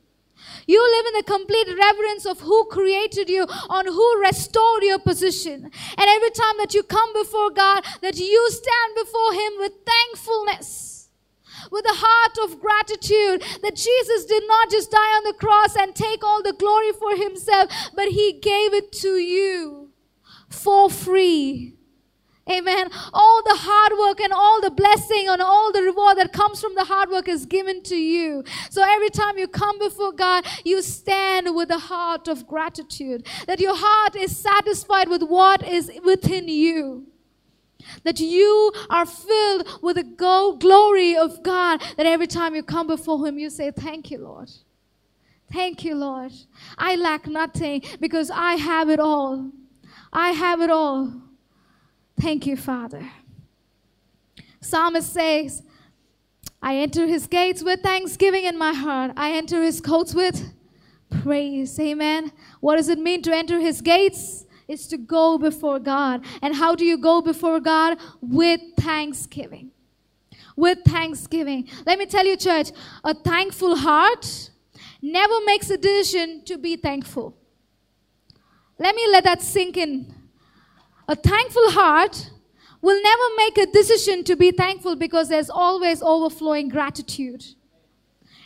You 0.66 0.82
live 0.82 1.06
in 1.06 1.14
the 1.14 1.32
complete 1.32 1.68
reverence 1.78 2.26
of 2.26 2.40
who 2.40 2.66
created 2.66 3.28
you, 3.28 3.46
on 3.68 3.86
who 3.86 4.20
restored 4.20 4.82
your 4.82 4.98
position. 4.98 5.64
And 5.64 6.06
every 6.08 6.30
time 6.30 6.56
that 6.58 6.74
you 6.74 6.82
come 6.82 7.12
before 7.12 7.50
God, 7.50 7.84
that 8.02 8.16
you 8.16 8.50
stand 8.50 8.94
before 8.94 9.32
Him 9.32 9.52
with 9.58 9.72
thankfulness 9.86 10.98
with 11.70 11.84
a 11.84 11.94
heart 11.94 12.38
of 12.50 12.60
gratitude 12.60 13.42
that 13.62 13.74
Jesus 13.74 14.24
did 14.26 14.44
not 14.46 14.70
just 14.70 14.90
die 14.90 15.16
on 15.16 15.24
the 15.24 15.34
cross 15.34 15.76
and 15.76 15.94
take 15.94 16.24
all 16.24 16.42
the 16.42 16.52
glory 16.52 16.92
for 16.92 17.16
himself, 17.16 17.70
but 17.94 18.08
he 18.08 18.32
gave 18.32 18.72
it 18.74 18.92
to 18.92 19.16
you 19.16 19.90
for 20.48 20.88
free. 20.88 21.77
Amen. 22.50 22.88
All 23.12 23.42
the 23.44 23.56
hard 23.56 23.92
work 23.98 24.20
and 24.20 24.32
all 24.32 24.60
the 24.60 24.70
blessing 24.70 25.28
and 25.28 25.42
all 25.42 25.72
the 25.72 25.82
reward 25.82 26.18
that 26.18 26.32
comes 26.32 26.60
from 26.60 26.74
the 26.74 26.84
hard 26.84 27.10
work 27.10 27.28
is 27.28 27.46
given 27.46 27.82
to 27.84 27.96
you. 27.96 28.44
So 28.70 28.82
every 28.82 29.10
time 29.10 29.38
you 29.38 29.48
come 29.48 29.78
before 29.78 30.12
God, 30.12 30.46
you 30.64 30.82
stand 30.82 31.54
with 31.54 31.70
a 31.70 31.78
heart 31.78 32.28
of 32.28 32.46
gratitude. 32.46 33.26
That 33.46 33.60
your 33.60 33.76
heart 33.76 34.16
is 34.16 34.36
satisfied 34.36 35.08
with 35.08 35.22
what 35.22 35.66
is 35.66 35.90
within 36.04 36.48
you. 36.48 37.06
That 38.04 38.20
you 38.20 38.72
are 38.90 39.06
filled 39.06 39.68
with 39.82 39.96
the 39.96 40.04
go- 40.04 40.56
glory 40.56 41.16
of 41.16 41.42
God. 41.42 41.82
That 41.96 42.06
every 42.06 42.26
time 42.26 42.54
you 42.54 42.62
come 42.62 42.86
before 42.86 43.26
Him, 43.26 43.38
you 43.38 43.50
say, 43.50 43.70
Thank 43.70 44.10
you, 44.10 44.18
Lord. 44.18 44.50
Thank 45.52 45.84
you, 45.84 45.94
Lord. 45.94 46.32
I 46.78 46.96
lack 46.96 47.26
nothing 47.26 47.82
because 48.00 48.30
I 48.30 48.54
have 48.54 48.90
it 48.90 49.00
all. 49.00 49.50
I 50.12 50.30
have 50.30 50.60
it 50.60 50.70
all. 50.70 51.27
Thank 52.20 52.46
you, 52.46 52.56
Father. 52.56 53.10
Psalmist 54.60 55.12
says, 55.12 55.62
I 56.60 56.76
enter 56.76 57.06
his 57.06 57.28
gates 57.28 57.62
with 57.62 57.80
thanksgiving 57.80 58.44
in 58.44 58.58
my 58.58 58.72
heart. 58.72 59.12
I 59.16 59.32
enter 59.32 59.62
his 59.62 59.80
courts 59.80 60.14
with 60.14 60.52
praise. 61.22 61.78
Amen. 61.78 62.32
What 62.60 62.76
does 62.76 62.88
it 62.88 62.98
mean 62.98 63.22
to 63.22 63.34
enter 63.34 63.60
his 63.60 63.80
gates? 63.80 64.46
It's 64.66 64.88
to 64.88 64.98
go 64.98 65.38
before 65.38 65.78
God. 65.78 66.24
And 66.42 66.56
how 66.56 66.74
do 66.74 66.84
you 66.84 66.98
go 66.98 67.22
before 67.22 67.60
God? 67.60 67.98
With 68.20 68.60
thanksgiving. 68.76 69.70
With 70.56 70.78
thanksgiving. 70.84 71.68
Let 71.86 71.98
me 72.00 72.06
tell 72.06 72.26
you, 72.26 72.36
church, 72.36 72.72
a 73.04 73.14
thankful 73.14 73.76
heart 73.76 74.50
never 75.00 75.34
makes 75.46 75.70
a 75.70 75.76
decision 75.76 76.42
to 76.46 76.58
be 76.58 76.74
thankful. 76.76 77.36
Let 78.76 78.96
me 78.96 79.06
let 79.10 79.22
that 79.24 79.40
sink 79.40 79.76
in. 79.76 80.17
A 81.08 81.16
thankful 81.16 81.70
heart 81.70 82.30
will 82.80 83.02
never 83.02 83.22
make 83.38 83.58
a 83.58 83.66
decision 83.66 84.22
to 84.24 84.36
be 84.36 84.50
thankful 84.50 84.94
because 84.94 85.28
there's 85.28 85.50
always 85.50 86.02
overflowing 86.02 86.68
gratitude. 86.68 87.44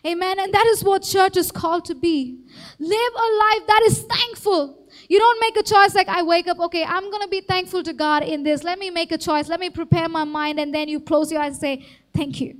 Amen. 0.07 0.39
And 0.39 0.53
that 0.53 0.67
is 0.67 0.83
what 0.83 1.03
church 1.03 1.37
is 1.37 1.53
called 1.53 1.85
to 1.87 1.95
be. 1.95 2.39
Live 2.79 3.13
a 3.15 3.29
life 3.39 3.67
that 3.67 3.83
is 3.85 4.03
thankful. 4.03 4.79
You 5.09 5.19
don't 5.19 5.41
make 5.41 5.57
a 5.57 5.63
choice 5.63 5.95
like 5.95 6.09
I 6.09 6.23
wake 6.23 6.49
up, 6.49 6.59
okay, 6.59 6.85
I'm 6.85 7.11
going 7.11 7.23
to 7.23 7.29
be 7.29 7.41
thankful 7.41 7.83
to 7.83 7.93
God 7.93 8.23
in 8.23 8.43
this. 8.43 8.65
Let 8.65 8.79
me 8.79 8.91
make 8.91 9.13
a 9.13 9.19
choice. 9.19 9.49
Let 9.49 9.61
me 9.61 9.71
prepare 9.71 10.09
my 10.09 10.25
mind. 10.25 10.59
And 10.59 10.75
then 10.75 10.89
you 10.89 11.01
close 11.01 11.31
your 11.31 11.41
eyes 11.41 11.53
and 11.53 11.61
say, 11.61 11.87
thank 12.15 12.41
you. 12.41 12.57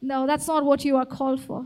No, 0.00 0.26
that's 0.26 0.48
not 0.48 0.64
what 0.64 0.84
you 0.84 0.96
are 0.96 1.06
called 1.06 1.40
for. 1.40 1.64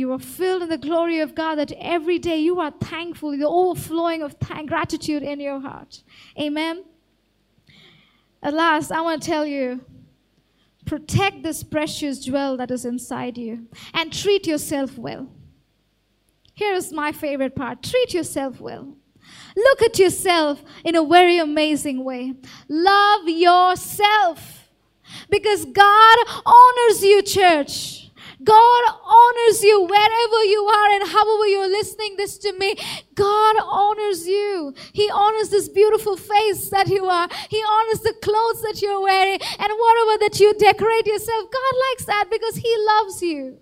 You 0.00 0.12
are 0.12 0.18
filled 0.18 0.62
in 0.62 0.70
the 0.70 0.78
glory 0.78 1.20
of 1.20 1.34
God 1.34 1.56
that 1.56 1.72
every 1.78 2.18
day 2.18 2.38
you 2.38 2.58
are 2.58 2.70
thankful, 2.70 3.36
the 3.36 3.46
overflowing 3.46 4.22
of 4.22 4.32
thank- 4.40 4.70
gratitude 4.70 5.22
in 5.22 5.40
your 5.40 5.60
heart. 5.60 6.02
Amen. 6.40 6.84
At 8.42 8.54
last, 8.54 8.90
I 8.90 9.02
want 9.02 9.20
to 9.20 9.28
tell 9.28 9.44
you 9.44 9.84
protect 10.86 11.42
this 11.42 11.62
precious 11.62 12.20
jewel 12.20 12.56
that 12.56 12.70
is 12.70 12.86
inside 12.86 13.36
you 13.36 13.66
and 13.92 14.10
treat 14.10 14.46
yourself 14.46 14.96
well. 14.96 15.28
Here's 16.54 16.90
my 16.94 17.12
favorite 17.12 17.54
part 17.54 17.82
treat 17.82 18.14
yourself 18.14 18.58
well. 18.58 18.96
Look 19.54 19.82
at 19.82 19.98
yourself 19.98 20.62
in 20.82 20.96
a 20.96 21.04
very 21.04 21.36
amazing 21.36 22.04
way. 22.04 22.36
Love 22.70 23.28
yourself 23.28 24.70
because 25.28 25.66
God 25.66 26.18
honors 26.46 27.04
you, 27.04 27.20
church. 27.20 27.99
God 28.42 28.84
honors 29.04 29.62
you 29.62 29.82
wherever 29.82 30.44
you 30.44 30.62
are 30.64 30.90
and 30.92 31.10
however 31.10 31.46
you're 31.46 31.68
listening 31.68 32.16
this 32.16 32.38
to 32.38 32.52
me. 32.52 32.74
God 33.14 33.56
honors 33.62 34.26
you. 34.26 34.74
He 34.92 35.10
honors 35.10 35.50
this 35.50 35.68
beautiful 35.68 36.16
face 36.16 36.70
that 36.70 36.88
you 36.88 37.04
are. 37.04 37.28
He 37.48 37.62
honors 37.62 38.00
the 38.00 38.14
clothes 38.22 38.62
that 38.62 38.80
you're 38.80 39.00
wearing 39.02 39.40
and 39.58 39.72
whatever 39.72 40.18
that 40.24 40.38
you 40.40 40.54
decorate 40.54 41.06
yourself. 41.06 41.50
God 41.50 41.74
likes 41.90 42.04
that 42.06 42.28
because 42.30 42.56
He 42.56 42.74
loves 42.78 43.22
you 43.22 43.58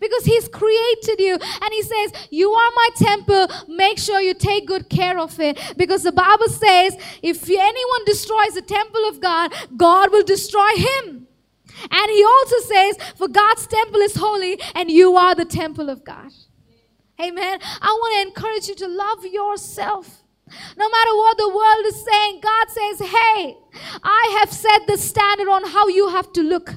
because 0.00 0.24
he's 0.24 0.48
created 0.48 1.18
you 1.18 1.34
and 1.34 1.72
he 1.72 1.82
says 1.82 2.12
you 2.30 2.50
are 2.52 2.70
my 2.74 2.88
temple 2.96 3.46
make 3.68 3.98
sure 3.98 4.20
you 4.20 4.34
take 4.34 4.66
good 4.66 4.88
care 4.88 5.18
of 5.18 5.38
it 5.40 5.58
because 5.76 6.02
the 6.02 6.12
bible 6.12 6.48
says 6.48 6.94
if 7.22 7.48
anyone 7.48 8.04
destroys 8.04 8.54
the 8.54 8.62
temple 8.62 9.04
of 9.08 9.20
god 9.20 9.52
god 9.76 10.12
will 10.12 10.22
destroy 10.22 10.70
him 10.76 11.21
and 11.90 12.10
he 12.10 12.24
also 12.24 12.58
says 12.58 12.96
for 13.16 13.28
god's 13.28 13.66
temple 13.66 14.00
is 14.00 14.16
holy 14.16 14.60
and 14.74 14.90
you 14.90 15.16
are 15.16 15.34
the 15.34 15.44
temple 15.44 15.88
of 15.88 16.04
god 16.04 16.30
amen 17.20 17.58
i 17.80 17.86
want 17.86 18.14
to 18.14 18.28
encourage 18.28 18.68
you 18.68 18.74
to 18.74 18.88
love 18.88 19.24
yourself 19.24 20.22
no 20.76 20.88
matter 20.88 21.16
what 21.16 21.38
the 21.38 21.48
world 21.48 21.86
is 21.86 22.04
saying 22.04 22.40
god 22.42 22.68
says 22.68 23.08
hey 23.08 23.56
i 24.02 24.36
have 24.38 24.52
set 24.52 24.86
the 24.86 24.96
standard 24.96 25.48
on 25.48 25.64
how 25.70 25.88
you 25.88 26.08
have 26.08 26.32
to 26.32 26.42
look 26.42 26.74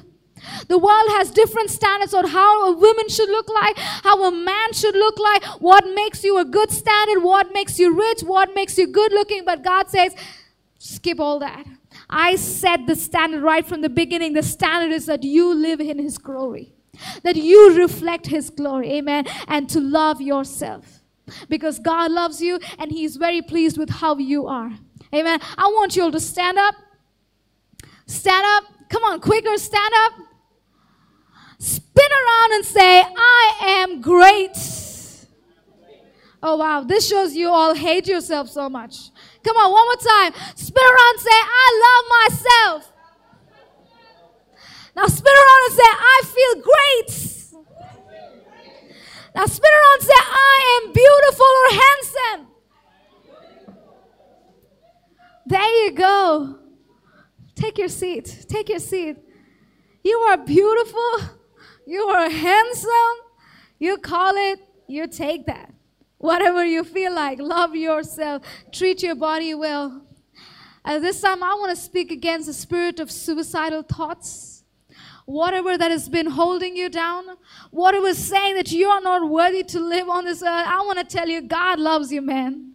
the 0.68 0.78
world 0.78 1.08
has 1.16 1.30
different 1.30 1.70
standards 1.70 2.14
on 2.14 2.26
how 2.28 2.68
a 2.68 2.72
woman 2.72 3.08
should 3.08 3.28
look 3.28 3.48
like, 3.48 3.76
how 3.78 4.24
a 4.24 4.30
man 4.30 4.72
should 4.72 4.94
look 4.94 5.18
like, 5.18 5.44
what 5.60 5.84
makes 5.94 6.24
you 6.24 6.38
a 6.38 6.44
good 6.44 6.70
standard, 6.70 7.22
what 7.22 7.52
makes 7.52 7.78
you 7.78 7.94
rich, 7.94 8.22
what 8.22 8.54
makes 8.54 8.78
you 8.78 8.86
good 8.86 9.12
looking. 9.12 9.44
But 9.44 9.62
God 9.62 9.88
says, 9.88 10.14
skip 10.78 11.20
all 11.20 11.38
that. 11.40 11.64
I 12.08 12.36
set 12.36 12.86
the 12.86 12.96
standard 12.96 13.42
right 13.42 13.66
from 13.66 13.80
the 13.80 13.88
beginning. 13.88 14.32
The 14.32 14.42
standard 14.42 14.94
is 14.94 15.06
that 15.06 15.22
you 15.22 15.52
live 15.54 15.80
in 15.80 15.98
His 15.98 16.18
glory, 16.18 16.72
that 17.22 17.36
you 17.36 17.76
reflect 17.76 18.26
His 18.26 18.50
glory. 18.50 18.92
Amen. 18.92 19.26
And 19.48 19.68
to 19.70 19.80
love 19.80 20.20
yourself 20.20 21.00
because 21.48 21.78
God 21.78 22.12
loves 22.12 22.40
you 22.40 22.60
and 22.78 22.90
He's 22.90 23.16
very 23.16 23.42
pleased 23.42 23.78
with 23.78 23.90
how 23.90 24.16
you 24.18 24.46
are. 24.46 24.72
Amen. 25.14 25.40
I 25.56 25.66
want 25.66 25.96
you 25.96 26.04
all 26.04 26.12
to 26.12 26.20
stand 26.20 26.58
up. 26.58 26.74
Stand 28.06 28.44
up. 28.56 28.64
Come 28.88 29.02
on, 29.02 29.20
quicker, 29.20 29.56
stand 29.58 29.92
up 29.96 30.12
spin 31.58 32.10
around 32.12 32.52
and 32.52 32.64
say, 32.64 33.02
I 33.02 33.52
am 33.82 34.00
great. 34.00 34.56
Oh, 36.42 36.56
wow. 36.56 36.82
This 36.82 37.08
shows 37.08 37.34
you 37.34 37.48
all 37.48 37.74
hate 37.74 38.06
yourself 38.06 38.48
so 38.48 38.68
much. 38.68 39.10
Come 39.46 39.56
on, 39.58 39.70
one 39.70 39.86
more 39.86 39.96
time. 39.96 40.32
Spin 40.56 40.82
around 40.82 41.14
and 41.14 41.20
say, 41.20 41.30
I 41.32 41.66
love 41.86 42.04
myself. 42.18 42.92
Now 44.96 45.06
spin 45.06 45.32
around 45.32 45.62
and 45.66 45.74
say, 45.76 45.84
I 45.86 46.22
feel 46.24 46.54
great. 46.62 47.10
Now 49.36 49.46
spin 49.46 49.70
around 49.70 50.00
and 50.00 50.02
say, 50.02 50.18
I 50.18 50.80
am 50.82 50.92
beautiful 50.92 51.52
or 51.62 51.70
handsome. 51.84 52.56
There 55.46 55.84
you 55.84 55.92
go. 55.92 56.58
Take 57.54 57.78
your 57.78 57.88
seat. 57.88 58.46
Take 58.48 58.68
your 58.68 58.80
seat. 58.80 59.16
You 60.02 60.18
are 60.18 60.38
beautiful. 60.38 61.20
You 61.86 62.02
are 62.08 62.28
handsome. 62.28 63.16
You 63.78 63.98
call 63.98 64.34
it, 64.34 64.58
you 64.88 65.06
take 65.06 65.46
that. 65.46 65.72
Whatever 66.18 66.64
you 66.64 66.82
feel 66.82 67.14
like, 67.14 67.38
love 67.38 67.74
yourself, 67.74 68.42
treat 68.72 69.02
your 69.02 69.14
body 69.14 69.54
well. 69.54 70.02
At 70.84 71.02
this 71.02 71.20
time, 71.20 71.42
I 71.42 71.54
want 71.54 71.76
to 71.76 71.82
speak 71.82 72.10
against 72.10 72.46
the 72.46 72.52
spirit 72.52 73.00
of 73.00 73.10
suicidal 73.10 73.82
thoughts. 73.82 74.64
Whatever 75.26 75.76
that 75.76 75.90
has 75.90 76.08
been 76.08 76.28
holding 76.28 76.76
you 76.76 76.88
down, 76.88 77.24
whatever 77.72 78.06
is 78.06 78.24
saying 78.24 78.54
that 78.54 78.70
you 78.70 78.88
are 78.88 79.00
not 79.00 79.28
worthy 79.28 79.64
to 79.64 79.80
live 79.80 80.08
on 80.08 80.24
this 80.24 80.42
earth, 80.42 80.66
I 80.68 80.80
want 80.82 80.98
to 80.98 81.04
tell 81.04 81.28
you, 81.28 81.42
God 81.42 81.80
loves 81.80 82.12
you, 82.12 82.22
man. 82.22 82.74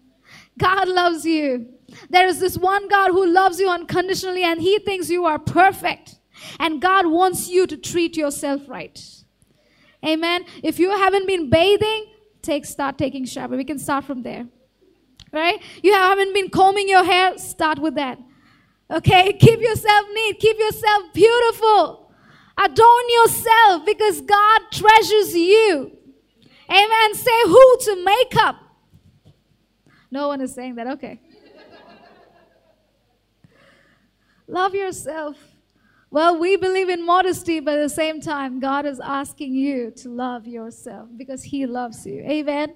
God 0.58 0.90
loves 0.90 1.26
you. 1.26 1.68
There 2.10 2.28
is 2.28 2.40
this 2.40 2.58
one 2.58 2.90
God 2.90 3.12
who 3.12 3.26
loves 3.26 3.60
you 3.62 3.70
unconditionally, 3.70 4.44
and 4.44 4.62
He 4.62 4.80
thinks 4.80 5.10
you 5.10 5.26
are 5.26 5.40
perfect. 5.40 6.16
And 6.60 6.82
God 6.82 7.08
wants 7.08 7.50
you 7.50 7.66
to 7.68 7.78
treat 7.78 8.18
yourself 8.18 8.68
right. 8.68 9.00
Amen. 10.06 10.44
If 10.64 10.80
you 10.80 10.90
haven't 10.90 11.28
been 11.28 11.50
bathing, 11.50 12.11
take 12.42 12.66
start 12.66 12.98
taking 12.98 13.26
shower. 13.26 13.50
We 13.50 13.64
can 13.64 13.80
start 13.80 14.06
from 14.06 14.24
there. 14.24 14.48
Right? 15.32 15.62
You 15.82 15.94
haven't 15.94 16.34
been 16.34 16.50
combing 16.50 16.90
your 16.90 17.04
hair, 17.04 17.38
start 17.38 17.80
with 17.80 17.96
that. 17.96 18.20
Okay? 18.90 19.34
Keep 19.40 19.62
yourself 19.62 20.06
neat, 20.14 20.40
keep 20.40 20.60
yourself 20.60 21.14
beautiful. 21.14 22.12
Adorn 22.58 23.04
yourself 23.10 23.86
because 23.86 24.22
God 24.22 24.62
treasures 24.72 25.34
you. 25.34 25.98
Amen. 26.70 27.16
Say 27.16 27.42
who 27.46 27.78
to 27.82 28.04
make 28.04 28.36
up. 28.38 28.56
No 30.12 30.28
one 30.28 30.42
is 30.42 30.54
saying 30.54 30.76
that. 30.76 30.88
Okay. 30.88 31.20
Love 34.48 34.76
yourself. 34.76 35.38
Well, 36.14 36.38
we 36.38 36.58
believe 36.58 36.90
in 36.90 37.06
modesty, 37.06 37.62
but 37.62 37.78
at 37.78 37.84
the 37.84 37.90
same 37.90 38.20
time, 38.20 38.60
God 38.60 38.86
is 38.86 39.00
asking 39.00 39.56
you 39.56 39.92
to 39.92 40.10
love 40.10 40.46
yourself 40.46 41.08
because 41.16 41.42
He 41.42 41.66
loves 41.66 42.06
you. 42.06 42.22
Amen. 42.24 42.76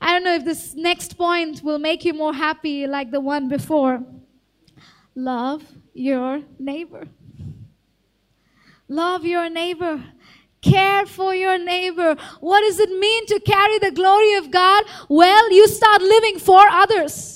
I 0.00 0.12
don't 0.12 0.22
know 0.22 0.34
if 0.36 0.44
this 0.44 0.72
next 0.76 1.18
point 1.18 1.64
will 1.64 1.80
make 1.80 2.04
you 2.04 2.14
more 2.14 2.32
happy 2.32 2.86
like 2.86 3.10
the 3.10 3.20
one 3.20 3.48
before. 3.48 4.00
Love 5.16 5.64
your 5.92 6.42
neighbor. 6.60 7.08
Love 8.88 9.24
your 9.24 9.50
neighbor. 9.50 10.04
Care 10.62 11.04
for 11.04 11.34
your 11.34 11.58
neighbor. 11.58 12.14
What 12.38 12.60
does 12.60 12.78
it 12.78 12.90
mean 12.90 13.26
to 13.26 13.40
carry 13.40 13.80
the 13.80 13.90
glory 13.90 14.34
of 14.34 14.52
God? 14.52 14.84
Well, 15.08 15.52
you 15.52 15.66
start 15.66 16.00
living 16.00 16.38
for 16.38 16.60
others. 16.60 17.35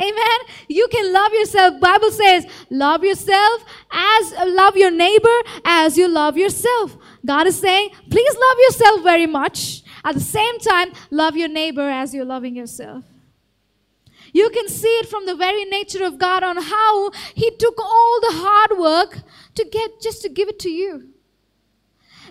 Amen. 0.00 0.38
you 0.68 0.88
can 0.90 1.12
love 1.12 1.32
yourself. 1.32 1.80
Bible 1.80 2.10
says, 2.10 2.46
love 2.68 3.04
yourself 3.04 3.64
as 3.92 4.32
love 4.32 4.76
your 4.76 4.90
neighbor 4.90 5.38
as 5.64 5.96
you 5.96 6.08
love 6.08 6.36
yourself. 6.36 6.96
God 7.24 7.46
is 7.46 7.58
saying, 7.58 7.90
please 8.10 8.34
love 8.34 8.58
yourself 8.58 9.02
very 9.04 9.26
much. 9.26 9.82
At 10.04 10.14
the 10.14 10.20
same 10.20 10.58
time, 10.58 10.92
love 11.10 11.36
your 11.36 11.48
neighbor 11.48 11.88
as 11.88 12.12
you're 12.12 12.24
loving 12.24 12.56
yourself. 12.56 13.04
You 14.32 14.50
can 14.50 14.68
see 14.68 14.88
it 14.98 15.08
from 15.08 15.26
the 15.26 15.36
very 15.36 15.64
nature 15.64 16.04
of 16.04 16.18
God 16.18 16.42
on 16.42 16.60
how 16.60 17.10
He 17.34 17.52
took 17.56 17.78
all 17.78 18.20
the 18.20 18.32
hard 18.32 18.78
work 18.78 19.20
to 19.54 19.64
get 19.64 20.00
just 20.02 20.22
to 20.22 20.28
give 20.28 20.48
it 20.48 20.58
to 20.60 20.70
you. 20.70 21.10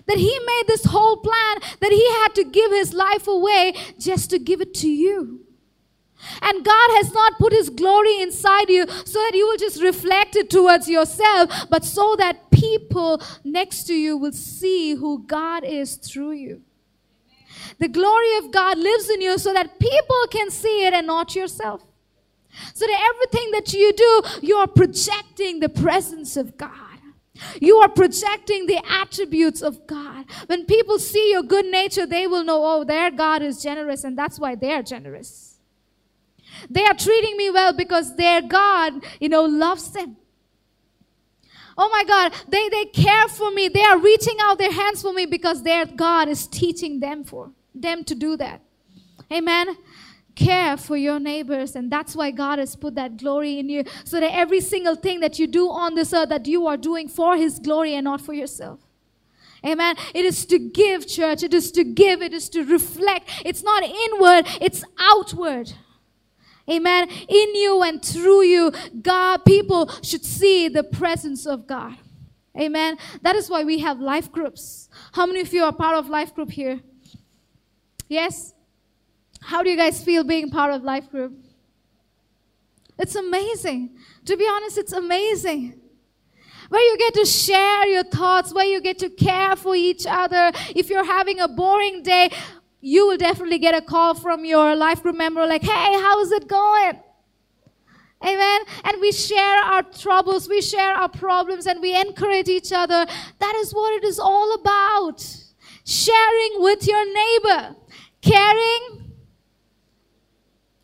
That 0.06 0.18
He 0.18 0.38
made 0.46 0.64
this 0.66 0.84
whole 0.84 1.16
plan 1.16 1.60
that 1.80 1.92
He 1.92 2.06
had 2.20 2.34
to 2.34 2.44
give 2.44 2.70
His 2.72 2.92
life 2.92 3.26
away 3.26 3.72
just 3.98 4.28
to 4.30 4.38
give 4.38 4.60
it 4.60 4.74
to 4.74 4.88
you. 4.88 5.43
And 6.42 6.64
God 6.64 6.90
has 6.96 7.12
not 7.12 7.38
put 7.38 7.52
His 7.52 7.70
glory 7.70 8.20
inside 8.20 8.68
you 8.68 8.86
so 8.88 9.18
that 9.20 9.32
you 9.34 9.46
will 9.46 9.56
just 9.56 9.82
reflect 9.82 10.36
it 10.36 10.50
towards 10.50 10.88
yourself, 10.88 11.50
but 11.70 11.84
so 11.84 12.16
that 12.16 12.50
people 12.50 13.22
next 13.44 13.84
to 13.84 13.94
you 13.94 14.16
will 14.16 14.32
see 14.32 14.94
who 14.94 15.24
God 15.26 15.64
is 15.64 15.96
through 15.96 16.32
you. 16.32 16.62
The 17.78 17.88
glory 17.88 18.36
of 18.38 18.52
God 18.52 18.78
lives 18.78 19.10
in 19.10 19.20
you 19.20 19.38
so 19.38 19.52
that 19.52 19.78
people 19.78 20.26
can 20.30 20.50
see 20.50 20.86
it 20.86 20.94
and 20.94 21.06
not 21.06 21.34
yourself. 21.34 21.82
So 22.72 22.86
that 22.86 23.12
everything 23.14 23.50
that 23.52 23.72
you 23.72 23.92
do, 23.92 24.22
you 24.46 24.56
are 24.56 24.66
projecting 24.66 25.60
the 25.60 25.68
presence 25.68 26.36
of 26.36 26.56
God. 26.56 26.70
You 27.60 27.78
are 27.78 27.88
projecting 27.88 28.66
the 28.66 28.80
attributes 28.88 29.60
of 29.60 29.86
God. 29.88 30.26
When 30.46 30.66
people 30.66 31.00
see 31.00 31.32
your 31.32 31.42
good 31.42 31.66
nature, 31.66 32.06
they 32.06 32.28
will 32.28 32.44
know, 32.44 32.62
oh, 32.64 32.84
their 32.84 33.10
God 33.10 33.42
is 33.42 33.60
generous, 33.60 34.04
and 34.04 34.16
that's 34.16 34.38
why 34.38 34.54
they 34.54 34.72
are 34.72 34.82
generous. 34.82 35.53
They 36.70 36.84
are 36.84 36.94
treating 36.94 37.36
me 37.36 37.50
well 37.50 37.72
because 37.72 38.16
their 38.16 38.42
God, 38.42 39.04
you 39.20 39.28
know, 39.28 39.44
loves 39.44 39.90
them. 39.90 40.16
Oh 41.76 41.88
my 41.90 42.04
God, 42.04 42.32
they, 42.48 42.68
they 42.68 42.84
care 42.86 43.28
for 43.28 43.50
me. 43.50 43.68
They 43.68 43.82
are 43.82 43.98
reaching 43.98 44.36
out 44.42 44.58
their 44.58 44.72
hands 44.72 45.02
for 45.02 45.12
me 45.12 45.26
because 45.26 45.62
their 45.62 45.86
God 45.86 46.28
is 46.28 46.46
teaching 46.46 47.00
them 47.00 47.24
for 47.24 47.50
them 47.74 48.04
to 48.04 48.14
do 48.14 48.36
that. 48.36 48.60
Amen. 49.32 49.76
Care 50.36 50.76
for 50.76 50.96
your 50.96 51.20
neighbors, 51.20 51.76
and 51.76 51.90
that's 51.90 52.16
why 52.16 52.30
God 52.30 52.58
has 52.58 52.74
put 52.74 52.94
that 52.96 53.16
glory 53.16 53.58
in 53.58 53.68
you, 53.68 53.84
so 54.04 54.20
that 54.20 54.32
every 54.34 54.60
single 54.60 54.96
thing 54.96 55.20
that 55.20 55.38
you 55.38 55.46
do 55.46 55.70
on 55.70 55.94
this 55.94 56.12
earth, 56.12 56.28
that 56.28 56.46
you 56.46 56.66
are 56.66 56.76
doing 56.76 57.08
for 57.08 57.36
His 57.36 57.58
glory 57.58 57.94
and 57.94 58.04
not 58.04 58.20
for 58.20 58.32
yourself. 58.32 58.80
Amen. 59.64 59.96
It 60.14 60.24
is 60.24 60.44
to 60.46 60.58
give, 60.58 61.08
church. 61.08 61.42
It 61.42 61.54
is 61.54 61.72
to 61.72 61.84
give. 61.84 62.20
It 62.20 62.34
is 62.34 62.48
to 62.50 62.64
reflect. 62.64 63.30
It's 63.44 63.62
not 63.62 63.82
inward, 63.82 64.46
it's 64.60 64.84
outward. 64.98 65.72
Amen. 66.70 67.08
In 67.10 67.54
you 67.54 67.82
and 67.82 68.02
through 68.02 68.42
you, 68.42 68.72
God, 69.02 69.44
people 69.44 69.90
should 70.02 70.24
see 70.24 70.68
the 70.68 70.82
presence 70.82 71.46
of 71.46 71.66
God. 71.66 71.96
Amen. 72.58 72.96
That 73.22 73.36
is 73.36 73.50
why 73.50 73.64
we 73.64 73.80
have 73.80 74.00
life 74.00 74.30
groups. 74.30 74.88
How 75.12 75.26
many 75.26 75.40
of 75.40 75.52
you 75.52 75.64
are 75.64 75.72
part 75.72 75.96
of 75.96 76.08
life 76.08 76.34
group 76.34 76.50
here? 76.50 76.80
Yes? 78.08 78.54
How 79.40 79.62
do 79.62 79.70
you 79.70 79.76
guys 79.76 80.02
feel 80.02 80.24
being 80.24 80.50
part 80.50 80.72
of 80.72 80.82
life 80.82 81.10
group? 81.10 81.34
It's 82.98 83.16
amazing. 83.16 83.96
To 84.24 84.36
be 84.36 84.48
honest, 84.50 84.78
it's 84.78 84.92
amazing. 84.92 85.80
Where 86.68 86.80
you 86.80 86.96
get 86.96 87.14
to 87.14 87.26
share 87.26 87.86
your 87.88 88.04
thoughts, 88.04 88.54
where 88.54 88.64
you 88.64 88.80
get 88.80 88.98
to 89.00 89.10
care 89.10 89.56
for 89.56 89.74
each 89.74 90.06
other. 90.06 90.52
If 90.74 90.88
you're 90.88 91.04
having 91.04 91.40
a 91.40 91.48
boring 91.48 92.02
day, 92.02 92.30
you 92.84 93.06
will 93.06 93.16
definitely 93.16 93.58
get 93.58 93.74
a 93.74 93.80
call 93.80 94.12
from 94.14 94.44
your 94.44 94.76
life 94.76 95.02
group 95.02 95.16
member 95.16 95.46
like, 95.46 95.62
hey, 95.62 95.92
how's 96.02 96.30
it 96.30 96.46
going? 96.46 97.00
Amen. 98.22 98.60
And 98.84 99.00
we 99.00 99.10
share 99.10 99.58
our 99.64 99.82
troubles, 99.82 100.50
we 100.50 100.60
share 100.60 100.94
our 100.94 101.08
problems, 101.08 101.66
and 101.66 101.80
we 101.80 101.98
encourage 101.98 102.48
each 102.48 102.72
other. 102.72 103.06
That 103.38 103.54
is 103.56 103.72
what 103.72 103.94
it 103.94 104.04
is 104.04 104.18
all 104.18 104.54
about. 104.54 105.26
Sharing 105.86 106.52
with 106.56 106.86
your 106.86 107.06
neighbor. 107.06 107.76
Caring. 108.20 109.14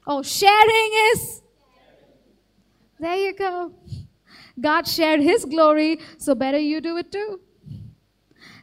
Oh, 0.06 0.22
sharing 0.22 0.90
is. 1.12 1.42
There 2.98 3.16
you 3.16 3.34
go. 3.34 3.74
God 4.58 4.88
shared 4.88 5.20
his 5.20 5.44
glory, 5.44 6.00
so 6.16 6.34
better 6.34 6.58
you 6.58 6.80
do 6.80 6.96
it 6.96 7.12
too. 7.12 7.40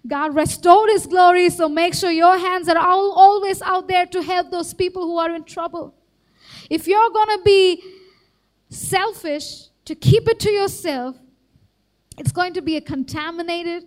God 0.07 0.35
restored 0.35 0.89
His 0.89 1.05
glory, 1.05 1.49
so 1.49 1.67
make 1.67 1.93
sure 1.93 2.11
your 2.11 2.37
hands 2.37 2.69
are 2.69 2.77
all, 2.77 3.11
always 3.11 3.61
out 3.61 3.87
there 3.87 4.05
to 4.05 4.21
help 4.21 4.51
those 4.51 4.73
people 4.73 5.03
who 5.03 5.17
are 5.17 5.33
in 5.33 5.43
trouble. 5.43 5.93
If 6.69 6.87
you're 6.87 7.09
going 7.09 7.37
to 7.37 7.43
be 7.43 7.83
selfish, 8.69 9.69
to 9.85 9.95
keep 9.95 10.27
it 10.27 10.39
to 10.41 10.51
yourself, 10.51 11.15
it's 12.17 12.31
going 12.31 12.53
to 12.53 12.61
be 12.61 12.75
a 12.75 12.81
contaminated, 12.81 13.85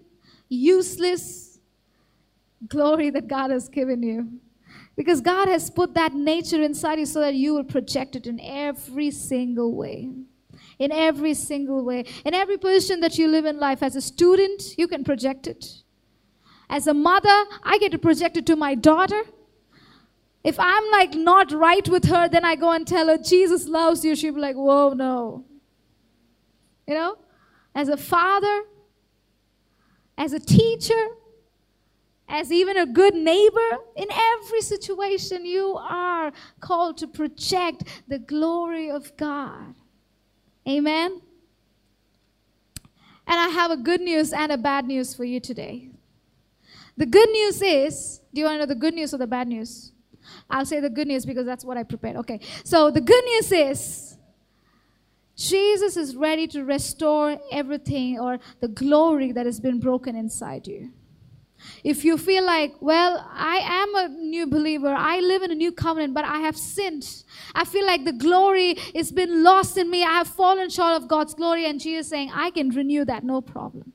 useless 0.48 1.59
glory 2.66 3.11
that 3.11 3.28
God 3.28 3.50
has 3.50 3.68
given 3.68 4.02
you. 4.02 4.40
Because 4.96 5.20
God 5.20 5.48
has 5.48 5.70
put 5.70 5.94
that 5.94 6.14
nature 6.14 6.62
inside 6.62 6.98
you 6.98 7.06
so 7.06 7.20
that 7.20 7.35
you 7.35 7.54
will 7.54 7.64
project 7.64 8.16
it 8.16 8.26
in 8.26 8.40
every 8.40 9.11
single 9.11 9.74
way. 9.74 10.11
In 10.78 10.92
every 10.92 11.35
single 11.35 11.85
way. 11.85 12.04
In 12.24 12.35
every 12.35 12.59
position 12.59 13.00
that 13.00 13.18
you 13.18 13.28
live 13.28 13.44
in 13.44 13.59
life. 13.59 13.83
As 13.83 13.96
a 13.96 14.00
student, 14.00 14.76
you 14.78 14.88
can 14.88 15.04
project 15.04 15.46
it. 15.46 15.83
As 16.70 16.87
a 16.87 16.94
mother, 16.94 17.44
I 17.64 17.78
get 17.78 17.90
to 17.92 17.98
project 17.98 18.37
it 18.37 18.46
to 18.46 18.54
my 18.54 18.76
daughter. 18.76 19.24
If 20.44 20.59
I'm 20.59 20.88
like 20.92 21.14
not 21.14 21.50
right 21.50 21.87
with 21.88 22.04
her, 22.04 22.28
then 22.28 22.44
I 22.44 22.54
go 22.54 22.70
and 22.70 22.87
tell 22.87 23.09
her, 23.09 23.18
Jesus 23.18 23.66
loves 23.66 24.04
you. 24.04 24.14
She'll 24.14 24.35
be 24.35 24.40
like, 24.40 24.54
whoa, 24.54 24.92
no. 24.92 25.44
You 26.87 26.94
know? 26.94 27.18
As 27.74 27.88
a 27.88 27.96
father, 27.96 28.62
as 30.16 30.33
a 30.33 30.38
teacher, 30.38 31.09
as 32.28 32.52
even 32.52 32.76
a 32.76 32.87
good 32.87 33.14
neighbor, 33.14 33.70
in 33.96 34.06
every 34.12 34.62
situation, 34.62 35.44
you 35.44 35.76
are 35.76 36.30
called 36.61 36.96
to 36.98 37.09
project 37.09 37.83
the 38.06 38.20
glory 38.20 38.90
of 38.90 39.16
God. 39.16 39.74
Amen? 40.68 41.20
And 43.26 43.40
I 43.40 43.48
have 43.48 43.72
a 43.72 43.76
good 43.76 44.00
news 44.00 44.33
and 44.33 44.52
a 44.52 44.56
bad 44.56 44.87
news 44.87 45.14
for 45.14 45.24
you 45.24 45.40
today. 45.40 45.90
The 46.96 47.07
good 47.07 47.31
news 47.31 47.62
is 47.62 48.20
do 48.33 48.40
you 48.40 48.46
want 48.46 48.57
to 48.57 48.59
know 48.61 48.66
the 48.66 48.74
good 48.74 48.94
news 48.94 49.12
or 49.14 49.18
the 49.18 49.26
bad 49.26 49.48
news? 49.48 49.92
I'll 50.48 50.66
say 50.66 50.81
the 50.81 50.90
good 50.90 51.09
news 51.09 51.26
because 51.26 51.46
that's 51.46 51.64
what 51.64 51.76
I 51.76 51.83
prepared. 51.83 52.16
Okay. 52.16 52.40
So 52.64 52.90
the 52.90 53.00
good 53.00 53.24
news 53.24 53.53
is 53.53 54.16
Jesus 55.37 55.96
is 55.96 56.14
ready 56.14 56.46
to 56.48 56.64
restore 56.64 57.38
everything 57.50 58.18
or 58.20 58.38
the 58.61 58.68
glory 58.68 59.33
that 59.33 59.46
has 59.46 59.59
been 59.59 59.81
broken 59.81 60.14
inside 60.14 60.66
you. 60.66 60.92
If 61.85 62.05
you 62.05 62.16
feel 62.16 62.44
like, 62.44 62.74
well, 62.81 63.26
I 63.33 63.59
am 63.59 63.94
a 63.94 64.09
new 64.09 64.46
believer, 64.46 64.94
I 64.94 65.20
live 65.20 65.42
in 65.42 65.50
a 65.50 65.55
new 65.55 65.72
covenant, 65.72 66.14
but 66.14 66.24
I 66.24 66.40
have 66.40 66.57
sinned. 66.57 67.24
I 67.55 67.64
feel 67.64 67.87
like 67.87 68.05
the 68.05 68.12
glory 68.12 68.76
has 68.94 69.12
been 69.12 69.42
lost 69.42 69.76
in 69.76 69.90
me. 69.90 70.03
I 70.03 70.12
have 70.12 70.29
fallen 70.29 70.70
short 70.70 70.94
of 70.94 71.09
God's 71.09 71.35
glory. 71.35 71.66
And 71.66 71.81
Jesus 71.81 72.07
is 72.07 72.11
saying, 72.11 72.31
I 72.35 72.50
can 72.50 72.70
renew 72.70 73.05
that, 73.05 73.24
no 73.24 73.40
problem. 73.40 73.92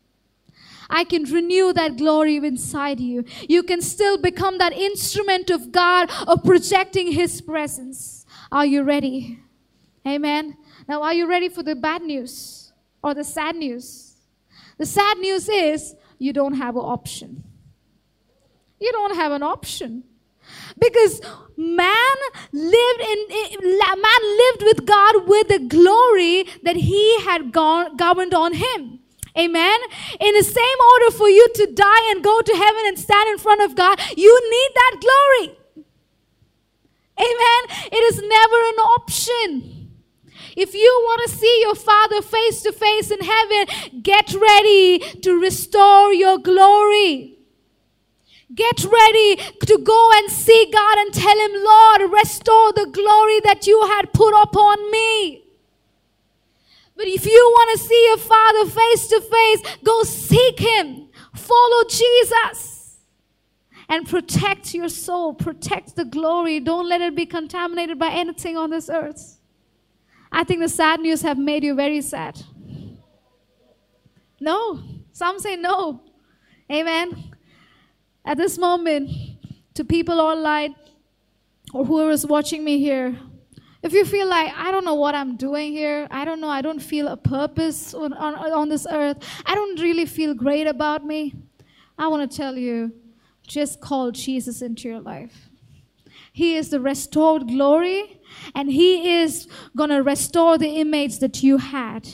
I 0.96 1.04
can 1.04 1.24
renew 1.26 1.74
that 1.74 1.98
glory 1.98 2.38
inside 2.38 3.02
you. 3.02 3.26
You 3.50 3.64
can 3.64 3.82
still 3.82 4.18
become 4.18 4.60
that 4.60 4.72
instrument 4.72 5.50
of 5.50 5.74
God 5.74 6.10
of 6.26 6.42
projecting 6.46 7.12
His 7.12 7.42
presence. 7.42 8.26
Are 8.50 8.66
you 8.66 8.82
ready? 8.82 9.40
Amen. 10.08 10.56
Now, 10.88 11.04
are 11.04 11.14
you 11.14 11.28
ready 11.28 11.50
for 11.50 11.64
the 11.64 11.76
bad 11.76 12.02
news 12.02 12.72
or 13.04 13.14
the 13.14 13.26
sad 13.26 13.58
news? 13.58 14.16
The 14.78 14.86
sad 14.86 15.18
news 15.18 15.50
is 15.50 15.96
you 16.18 16.32
don't 16.32 16.54
have 16.54 16.78
an 16.78 16.84
option. 16.84 17.44
You 18.80 18.94
don't 18.94 19.16
have 19.16 19.34
an 19.34 19.44
option 19.44 20.06
because 20.80 21.20
man 21.58 22.18
lived 22.54 23.02
in 23.02 23.26
eh, 23.32 23.96
man 24.08 24.22
lived 24.44 24.64
with 24.64 24.86
god 24.86 25.28
with 25.28 25.48
the 25.48 25.60
glory 25.60 26.46
that 26.62 26.76
he 26.76 27.20
had 27.22 27.52
governed 27.52 28.34
on 28.34 28.54
him 28.54 29.00
Amen. 29.38 29.80
In 30.20 30.34
the 30.34 30.44
same 30.44 30.80
order 30.94 31.12
for 31.18 31.30
you 31.30 31.48
to 31.56 31.66
die 31.74 32.12
and 32.12 32.24
go 32.24 32.42
to 32.42 32.54
heaven 32.54 32.84
and 32.88 32.98
stand 32.98 33.30
in 33.30 33.38
front 33.38 33.62
of 33.62 33.76
God, 33.76 34.00
you 34.16 34.34
need 34.50 34.70
that 34.76 35.02
glory. 35.02 35.58
Amen. 37.18 37.90
It 37.92 38.04
is 38.14 38.18
never 38.18 38.56
an 38.56 38.80
option. 38.98 39.92
If 40.56 40.74
you 40.74 41.02
want 41.04 41.30
to 41.30 41.38
see 41.38 41.62
your 41.62 41.76
Father 41.76 42.22
face 42.22 42.62
to 42.64 42.72
face 42.72 43.12
in 43.12 43.20
heaven, 43.20 44.02
get 44.02 44.34
ready 44.34 45.00
to 45.00 45.40
restore 45.40 46.14
your 46.14 46.38
glory. 46.38 47.38
Get 48.54 48.86
ready 48.86 49.36
to 49.36 49.78
go 49.84 50.12
and 50.16 50.32
see 50.32 50.70
God 50.72 50.98
and 51.00 51.14
tell 51.14 51.38
Him, 51.38 51.52
Lord, 51.64 52.12
restore 52.14 52.72
the 52.74 52.90
glory 52.92 53.42
that 53.42 53.68
you 53.68 53.82
had 53.88 54.14
put 54.14 54.34
upon 54.42 54.92
me. 54.92 55.45
But 56.96 57.08
if 57.08 57.26
you 57.26 57.32
want 57.32 57.78
to 57.78 57.86
see 57.86 58.06
your 58.08 58.18
Father 58.18 58.70
face 58.70 59.08
to 59.08 59.22
face, 59.22 59.78
go 59.84 60.04
seek 60.04 60.60
Him. 60.60 61.10
Follow 61.36 61.84
Jesus. 61.90 63.00
And 63.88 64.08
protect 64.08 64.74
your 64.74 64.90
soul. 64.90 65.34
Protect 65.34 65.96
the 65.96 66.06
glory. 66.06 66.60
Don't 66.60 66.88
let 66.90 67.02
it 67.02 67.16
be 67.16 67.26
contaminated 67.26 68.00
by 68.00 68.10
anything 68.10 68.58
on 68.58 68.70
this 68.70 68.90
earth. 68.90 69.40
I 70.32 70.44
think 70.44 70.62
the 70.62 70.70
sad 70.70 71.02
news 71.02 71.22
have 71.22 71.38
made 71.38 71.64
you 71.64 71.76
very 71.76 72.02
sad. 72.02 72.42
No. 74.40 74.82
Some 75.12 75.40
say 75.40 75.56
no. 75.56 76.02
Amen. 76.72 77.32
At 78.26 78.38
this 78.38 78.58
moment, 78.58 79.12
to 79.76 79.86
people 79.86 80.20
online 80.20 80.76
or 81.74 81.86
whoever 81.86 82.10
is 82.10 82.26
watching 82.26 82.64
me 82.64 82.80
here, 82.80 83.18
if 83.86 83.94
you 83.94 84.04
feel 84.04 84.28
like, 84.28 84.52
I 84.58 84.72
don't 84.72 84.84
know 84.84 84.96
what 84.96 85.14
I'm 85.14 85.36
doing 85.36 85.72
here, 85.72 86.08
I 86.10 86.26
don't 86.26 86.42
know, 86.42 86.50
I 86.50 86.64
don't 86.64 86.80
feel 86.80 87.08
a 87.08 87.16
purpose 87.16 87.94
on, 87.94 88.14
on, 88.14 88.34
on 88.36 88.68
this 88.68 88.88
earth, 88.90 89.18
I 89.46 89.54
don't 89.54 89.80
really 89.80 90.08
feel 90.08 90.34
great 90.34 90.66
about 90.66 91.06
me, 91.06 91.36
I 91.96 92.08
want 92.08 92.30
to 92.30 92.36
tell 92.36 92.58
you, 92.58 92.92
just 93.46 93.80
call 93.82 94.12
Jesus 94.12 94.64
into 94.64 94.90
your 94.90 95.00
life. 95.00 95.50
He 96.34 96.56
is 96.56 96.70
the 96.70 96.80
restored 96.80 97.48
glory, 97.48 98.20
and 98.56 98.72
He 98.72 99.20
is 99.22 99.48
going 99.78 99.92
to 99.92 100.02
restore 100.02 100.58
the 100.58 100.80
image 100.80 101.20
that 101.20 101.44
you 101.44 101.58
had. 101.58 102.08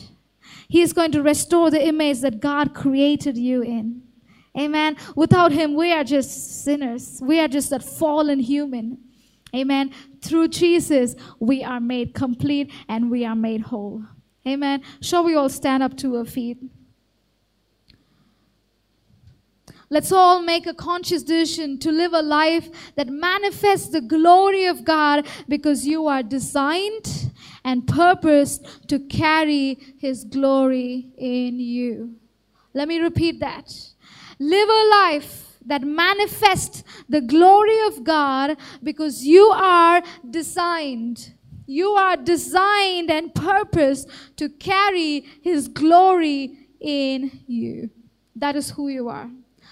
He 0.68 0.82
is 0.82 0.92
going 0.92 1.14
to 1.14 1.24
restore 1.24 1.72
the 1.72 1.84
image 1.84 2.20
that 2.20 2.42
God 2.42 2.74
created 2.76 3.38
you 3.38 3.62
in. 3.62 4.02
Amen. 4.60 4.98
Without 5.16 5.54
Him, 5.54 5.76
we 5.76 5.94
are 5.94 6.04
just 6.04 6.64
sinners. 6.66 7.22
We 7.24 7.40
are 7.40 7.48
just 7.48 7.70
that 7.70 7.82
fallen 7.82 8.40
human. 8.40 8.98
Amen. 9.56 9.92
Through 10.22 10.50
Jesus, 10.50 11.16
we 11.40 11.64
are 11.64 11.80
made 11.80 12.14
complete 12.14 12.72
and 12.88 13.12
we 13.12 13.26
are 13.26 13.36
made 13.36 13.62
whole. 13.62 14.04
Amen. 14.48 14.82
Shall 15.02 15.24
we 15.24 15.36
all 15.36 15.50
stand 15.50 15.84
up 15.84 15.98
to 15.98 16.18
our 16.18 16.26
feet? 16.26 16.58
Let's 19.90 20.14
all 20.14 20.42
make 20.42 20.68
a 20.68 20.74
conscious 20.74 21.22
decision 21.22 21.78
to 21.80 21.92
live 21.92 22.14
a 22.14 22.22
life 22.22 22.70
that 22.96 23.10
manifests 23.10 23.90
the 23.90 24.00
glory 24.00 24.66
of 24.66 24.86
God 24.86 25.28
because 25.50 25.86
you 25.86 26.08
are 26.08 26.24
designed 26.24 27.32
and 27.66 27.86
purposed 27.86 28.88
to 28.88 29.00
carry 29.00 29.78
His 30.00 30.24
glory 30.24 31.10
in 31.18 31.60
you. 31.60 32.16
Let 32.74 32.88
me 32.88 33.00
repeat 33.00 33.42
that. 33.42 33.70
Live 34.40 34.70
a 34.70 34.90
life 34.90 35.41
that 35.66 35.84
manifest 35.84 36.84
the 37.08 37.22
glory 37.22 37.80
of 37.88 38.04
God 38.04 38.58
because 38.84 39.26
you 39.26 39.46
are 39.54 40.02
designed. 40.30 41.34
You 41.66 41.92
are 41.92 42.18
designed 42.18 43.10
and 43.10 43.34
purposed 43.34 44.10
to 44.38 44.50
carry 44.50 45.22
His 45.42 45.68
glory 45.68 46.68
in 46.80 47.44
you. 47.48 47.90
That 48.36 48.56
is 48.56 48.72
who 48.72 48.88
you 48.90 49.10
are. 49.10 49.30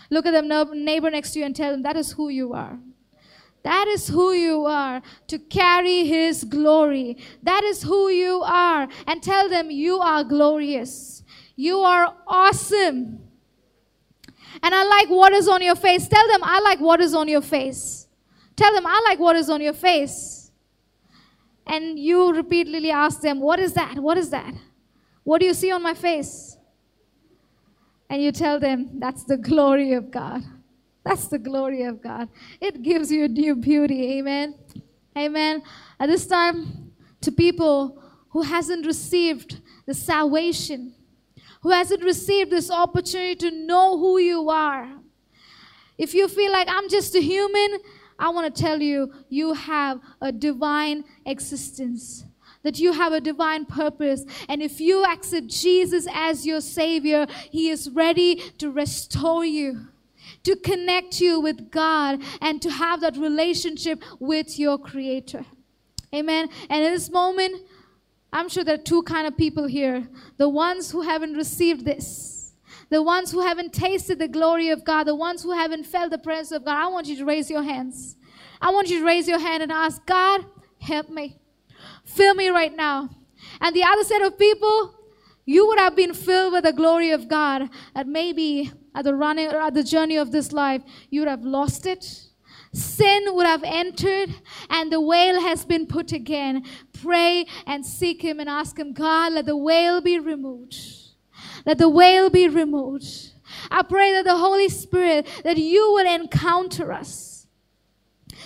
Look 0.09 0.25
at 0.25 0.31
the 0.31 0.73
neighbor 0.73 1.09
next 1.09 1.31
to 1.31 1.39
you 1.39 1.45
and 1.45 1.55
tell 1.55 1.71
them 1.71 1.83
that 1.83 1.95
is 1.95 2.13
who 2.13 2.29
you 2.29 2.53
are. 2.53 2.79
That 3.63 3.87
is 3.87 4.07
who 4.07 4.31
you 4.31 4.65
are 4.65 5.01
to 5.27 5.37
carry 5.37 6.05
His 6.05 6.43
glory. 6.43 7.17
That 7.43 7.63
is 7.63 7.83
who 7.83 8.09
you 8.09 8.41
are. 8.43 8.87
And 9.05 9.21
tell 9.21 9.49
them 9.49 9.69
you 9.69 9.99
are 9.99 10.23
glorious. 10.23 11.23
You 11.55 11.79
are 11.79 12.15
awesome. 12.27 13.28
And 14.61 14.75
I 14.75 14.83
like 14.83 15.09
what 15.09 15.33
is 15.33 15.47
on 15.47 15.61
your 15.61 15.75
face. 15.75 16.07
Tell 16.07 16.27
them, 16.27 16.41
I 16.43 16.59
like 16.59 16.79
what 16.79 17.01
is 17.01 17.13
on 17.13 17.27
your 17.27 17.41
face. 17.41 18.07
Tell 18.55 18.73
them, 18.73 18.85
I 18.85 19.01
like 19.05 19.19
what 19.19 19.35
is 19.35 19.49
on 19.49 19.61
your 19.61 19.73
face. 19.73 20.51
And 21.65 21.99
you 21.99 22.33
repeatedly 22.33 22.91
ask 22.91 23.21
them, 23.21 23.39
What 23.39 23.59
is 23.59 23.73
that? 23.73 23.99
What 23.99 24.17
is 24.17 24.31
that? 24.31 24.53
What 25.23 25.39
do 25.39 25.45
you 25.45 25.53
see 25.53 25.71
on 25.71 25.83
my 25.83 25.93
face? 25.93 26.57
And 28.09 28.21
you 28.21 28.31
tell 28.31 28.59
them, 28.59 28.99
That's 28.99 29.23
the 29.23 29.37
glory 29.37 29.93
of 29.93 30.09
God. 30.09 30.41
That's 31.05 31.27
the 31.27 31.39
glory 31.39 31.83
of 31.83 32.01
God. 32.01 32.27
It 32.59 32.81
gives 32.81 33.11
you 33.11 33.27
new 33.27 33.55
beauty. 33.55 34.17
Amen. 34.17 34.55
Amen. 35.17 35.63
At 35.99 36.07
this 36.07 36.25
time, 36.27 36.91
to 37.21 37.31
people 37.31 38.01
who 38.29 38.41
hasn't 38.41 38.85
received 38.85 39.61
the 39.85 39.93
salvation 39.93 40.93
who 41.61 41.71
hasn't 41.71 42.03
received 42.03 42.51
this 42.51 42.71
opportunity 42.71 43.35
to 43.35 43.51
know 43.51 43.97
who 43.97 44.17
you 44.17 44.49
are. 44.49 44.89
If 45.97 46.13
you 46.13 46.27
feel 46.27 46.51
like 46.51 46.67
I'm 46.69 46.89
just 46.89 47.15
a 47.15 47.21
human, 47.21 47.79
I 48.17 48.29
want 48.29 48.53
to 48.53 48.61
tell 48.61 48.81
you, 48.81 49.13
you 49.29 49.53
have 49.53 49.99
a 50.21 50.31
divine 50.31 51.03
existence. 51.25 52.23
That 52.63 52.77
you 52.77 52.91
have 52.91 53.13
a 53.13 53.21
divine 53.21 53.65
purpose. 53.65 54.25
And 54.49 54.61
if 54.61 54.81
you 54.81 55.05
accept 55.05 55.47
Jesus 55.47 56.07
as 56.13 56.45
your 56.45 56.59
Savior, 56.59 57.25
He 57.49 57.69
is 57.69 57.89
ready 57.89 58.35
to 58.57 58.69
restore 58.69 59.45
you, 59.45 59.87
to 60.43 60.57
connect 60.57 61.21
you 61.21 61.39
with 61.39 61.71
God, 61.71 62.21
and 62.41 62.61
to 62.61 62.69
have 62.69 62.99
that 63.01 63.15
relationship 63.15 64.03
with 64.19 64.59
your 64.59 64.77
Creator. 64.77 65.45
Amen. 66.13 66.49
And 66.69 66.83
in 66.83 66.91
this 66.91 67.09
moment, 67.09 67.61
I'm 68.31 68.49
sure 68.49 68.63
there 68.63 68.75
are 68.75 68.77
two 68.77 69.03
kind 69.03 69.25
of 69.27 69.35
people 69.35 69.65
here. 69.65 70.07
The 70.37 70.49
ones 70.49 70.91
who 70.91 71.01
haven't 71.01 71.33
received 71.33 71.85
this. 71.85 72.53
The 72.89 73.01
ones 73.01 73.31
who 73.31 73.41
haven't 73.41 73.73
tasted 73.73 74.19
the 74.19 74.27
glory 74.27 74.69
of 74.69 74.83
God. 74.83 75.05
The 75.05 75.15
ones 75.15 75.43
who 75.43 75.51
haven't 75.51 75.85
felt 75.85 76.11
the 76.11 76.17
presence 76.17 76.51
of 76.51 76.65
God. 76.65 76.77
I 76.77 76.87
want 76.87 77.07
you 77.07 77.15
to 77.17 77.25
raise 77.25 77.49
your 77.49 77.63
hands. 77.63 78.15
I 78.61 78.71
want 78.71 78.89
you 78.89 78.99
to 78.99 79.05
raise 79.05 79.27
your 79.27 79.39
hand 79.39 79.63
and 79.63 79.71
ask, 79.71 80.05
God, 80.05 80.45
help 80.79 81.09
me. 81.09 81.39
Fill 82.03 82.35
me 82.35 82.49
right 82.49 82.75
now. 82.75 83.09
And 83.61 83.75
the 83.75 83.83
other 83.83 84.03
set 84.03 84.21
of 84.21 84.37
people, 84.37 84.93
you 85.45 85.67
would 85.67 85.79
have 85.79 85.95
been 85.95 86.13
filled 86.13 86.53
with 86.53 86.65
the 86.65 86.73
glory 86.73 87.11
of 87.11 87.27
God. 87.27 87.69
And 87.95 88.09
maybe 88.09 88.71
at 88.93 89.05
the 89.05 89.15
running 89.15 89.47
or 89.47 89.59
at 89.61 89.73
the 89.73 89.83
journey 89.83 90.17
of 90.17 90.31
this 90.31 90.51
life, 90.51 90.83
you 91.09 91.21
would 91.21 91.29
have 91.29 91.43
lost 91.43 91.85
it 91.85 92.28
sin 92.73 93.35
would 93.35 93.45
have 93.45 93.63
entered 93.63 94.33
and 94.69 94.91
the 94.91 94.99
veil 94.99 95.41
has 95.41 95.65
been 95.65 95.87
put 95.87 96.11
again. 96.11 96.63
Pray 97.01 97.45
and 97.65 97.85
seek 97.85 98.21
Him 98.21 98.39
and 98.39 98.49
ask 98.49 98.77
Him, 98.77 98.93
God, 98.93 99.33
let 99.33 99.45
the 99.45 99.57
veil 99.57 100.01
be 100.01 100.19
removed. 100.19 100.75
Let 101.65 101.77
the 101.77 101.91
veil 101.91 102.29
be 102.29 102.47
removed. 102.47 103.33
I 103.71 103.81
pray 103.83 104.13
that 104.13 104.25
the 104.25 104.37
Holy 104.37 104.69
Spirit, 104.69 105.27
that 105.43 105.57
you 105.57 105.93
will 105.93 106.07
encounter 106.07 106.91
us, 106.91 107.47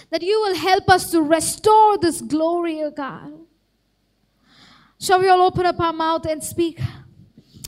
that 0.09 0.21
you 0.21 0.39
will 0.41 0.55
help 0.55 0.89
us 0.89 1.11
to 1.11 1.21
restore 1.21 1.97
this 1.97 2.21
glory 2.21 2.81
of 2.81 2.95
God. 2.95 3.33
Shall 4.99 5.19
we 5.19 5.27
all 5.27 5.41
open 5.41 5.65
up 5.65 5.79
our 5.79 5.91
mouth 5.91 6.25
and 6.25 6.41
speak? 6.41 6.79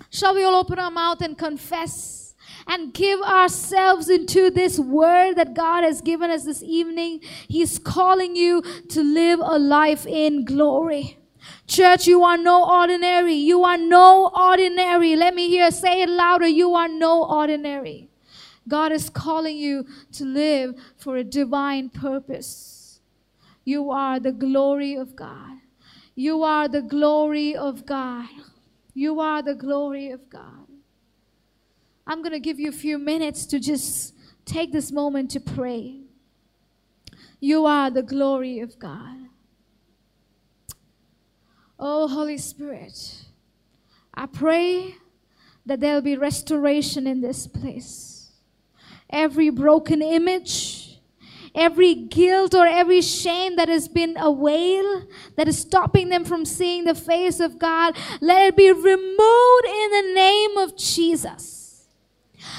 Shall 0.10 0.34
we 0.34 0.44
all 0.44 0.56
open 0.56 0.80
our 0.80 0.92
mouth 0.92 1.22
and 1.22 1.38
confess? 1.38 2.25
And 2.68 2.94
give 2.94 3.22
ourselves 3.22 4.10
into 4.10 4.50
this 4.50 4.80
word 4.80 5.36
that 5.36 5.54
God 5.54 5.84
has 5.84 6.02
given 6.02 6.32
us 6.32 6.46
this 6.46 6.64
evening. 6.64 7.22
He's 7.48 7.78
calling 7.78 8.36
you 8.36 8.62
to 8.90 9.04
live 9.04 9.40
a 9.42 9.60
life 9.60 10.06
in 10.06 10.46
glory. 10.46 11.18
Church, 11.68 12.08
you 12.08 12.24
are 12.24 12.38
no 12.38 12.68
ordinary. 12.68 13.36
You 13.36 13.64
are 13.64 13.78
no 13.78 14.32
ordinary. 14.36 15.16
Let 15.16 15.36
me 15.36 15.48
hear, 15.48 15.70
say 15.72 16.02
it 16.02 16.10
louder. 16.10 16.48
You 16.48 16.74
are 16.76 16.88
no 16.88 17.24
ordinary. 17.24 18.10
God 18.68 18.92
is 18.92 19.10
calling 19.10 19.58
you 19.58 19.86
to 20.14 20.26
live 20.26 20.76
for 20.98 21.18
a 21.18 21.24
divine 21.24 21.90
purpose. 21.90 23.00
You 23.64 23.92
are 23.92 24.20
the 24.20 24.32
glory 24.32 24.96
of 24.96 25.16
God. 25.16 25.58
You 26.16 26.44
are 26.44 26.68
the 26.68 26.82
glory 26.82 27.56
of 27.56 27.86
God. 27.86 28.30
You 28.94 29.20
are 29.20 29.42
the 29.42 29.56
glory 29.56 30.10
of 30.12 30.30
God. 30.30 30.65
I'm 32.08 32.22
going 32.22 32.34
to 32.34 32.40
give 32.40 32.60
you 32.60 32.70
a 32.70 32.74
few 32.74 33.00
minutes 33.00 33.46
to 33.48 33.60
just 33.60 34.14
take 34.46 34.72
this 34.72 34.92
moment 34.92 35.32
to 35.32 35.40
pray. 35.40 36.02
You 37.40 37.66
are 37.66 37.90
the 37.90 38.04
glory 38.04 38.60
of 38.60 38.78
God. 38.78 39.18
Oh, 41.80 42.08
Holy 42.08 42.38
Spirit, 42.38 43.26
I 44.14 44.28
pray 44.28 44.96
that 45.66 45.80
there'll 45.80 46.02
be 46.02 46.16
restoration 46.16 47.08
in 47.08 47.22
this 47.22 47.48
place. 47.48 48.32
Every 49.10 49.50
broken 49.50 50.02
image, 50.02 51.00
every 51.54 51.96
guilt 51.96 52.54
or 52.54 52.66
every 52.66 53.02
shame 53.02 53.56
that 53.56 53.68
has 53.68 53.88
been 53.88 54.16
a 54.18 54.34
veil 54.34 55.08
that 55.36 55.48
is 55.48 55.58
stopping 55.58 56.10
them 56.10 56.24
from 56.24 56.46
seeing 56.46 56.86
the 56.86 56.96
face 56.96 57.40
of 57.40 57.60
God, 57.60 57.98
let 58.22 58.48
it 58.48 58.56
be 58.56 58.72
removed 58.72 59.66
in 59.66 59.92
the 59.92 60.14
name 60.14 60.58
of 60.58 60.78
Jesus. 60.78 61.55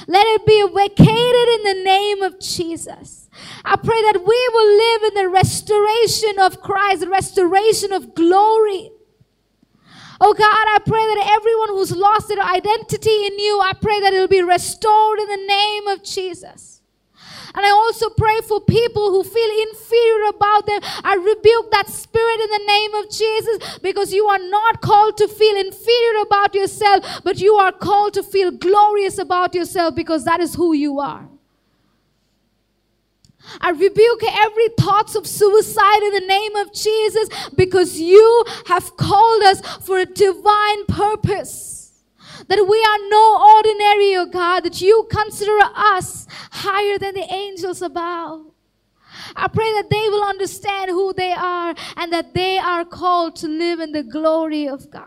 Let 0.06 0.26
it 0.26 0.46
be 0.46 0.62
vacated 0.62 1.08
in 1.08 1.62
the 1.64 1.82
name 1.84 2.22
of 2.22 2.38
Jesus. 2.40 3.28
I 3.64 3.76
pray 3.76 4.00
that 4.02 4.24
we 4.24 4.48
will 4.54 4.76
live 4.76 5.02
in 5.04 5.14
the 5.14 5.28
restoration 5.28 6.38
of 6.38 6.60
Christ, 6.60 7.00
the 7.00 7.08
restoration 7.08 7.92
of 7.92 8.14
glory. 8.14 8.90
Oh 10.20 10.32
God, 10.32 10.44
I 10.46 10.78
pray 10.86 11.00
that 11.00 11.36
everyone 11.36 11.68
who's 11.70 11.94
lost 11.94 12.28
their 12.28 12.40
identity 12.40 13.26
in 13.26 13.38
you, 13.38 13.60
I 13.60 13.72
pray 13.80 14.00
that 14.00 14.14
it 14.14 14.20
will 14.20 14.28
be 14.28 14.42
restored 14.42 15.18
in 15.18 15.28
the 15.28 15.46
name 15.46 15.88
of 15.88 16.02
Jesus. 16.02 16.75
And 17.56 17.64
I 17.64 17.70
also 17.70 18.10
pray 18.10 18.40
for 18.46 18.60
people 18.60 19.10
who 19.10 19.24
feel 19.24 19.68
inferior 19.70 20.28
about 20.28 20.66
them. 20.66 20.80
I 21.02 21.14
rebuke 21.14 21.70
that 21.72 21.88
spirit 21.88 22.40
in 22.40 22.50
the 22.50 22.64
name 22.66 22.94
of 22.94 23.10
Jesus 23.10 23.78
because 23.78 24.12
you 24.12 24.26
are 24.26 24.38
not 24.38 24.82
called 24.82 25.16
to 25.16 25.26
feel 25.26 25.56
inferior 25.56 26.20
about 26.20 26.54
yourself, 26.54 27.22
but 27.24 27.40
you 27.40 27.54
are 27.54 27.72
called 27.72 28.12
to 28.14 28.22
feel 28.22 28.50
glorious 28.50 29.16
about 29.18 29.54
yourself 29.54 29.94
because 29.94 30.24
that 30.24 30.40
is 30.40 30.54
who 30.54 30.74
you 30.74 31.00
are. 31.00 31.26
I 33.60 33.70
rebuke 33.70 34.22
every 34.24 34.68
thoughts 34.78 35.14
of 35.14 35.26
suicide 35.26 36.02
in 36.02 36.12
the 36.12 36.26
name 36.26 36.56
of 36.56 36.74
Jesus 36.74 37.28
because 37.56 37.98
you 37.98 38.44
have 38.66 38.96
called 38.96 39.42
us 39.44 39.60
for 39.78 39.98
a 39.98 40.06
divine 40.06 40.84
purpose. 40.86 41.85
That 42.48 42.66
we 42.66 42.78
are 42.78 43.08
no 43.08 43.54
ordinary, 43.56 44.16
oh 44.16 44.26
God, 44.26 44.64
that 44.64 44.80
you 44.80 45.08
consider 45.10 45.58
us 45.74 46.26
higher 46.50 46.98
than 46.98 47.14
the 47.14 47.32
angels 47.32 47.82
above. 47.82 48.46
I 49.34 49.48
pray 49.48 49.72
that 49.72 49.90
they 49.90 50.08
will 50.08 50.24
understand 50.24 50.90
who 50.90 51.12
they 51.12 51.32
are 51.32 51.74
and 51.96 52.12
that 52.12 52.34
they 52.34 52.58
are 52.58 52.84
called 52.84 53.36
to 53.36 53.48
live 53.48 53.80
in 53.80 53.92
the 53.92 54.02
glory 54.02 54.68
of 54.68 54.90
God. 54.90 55.06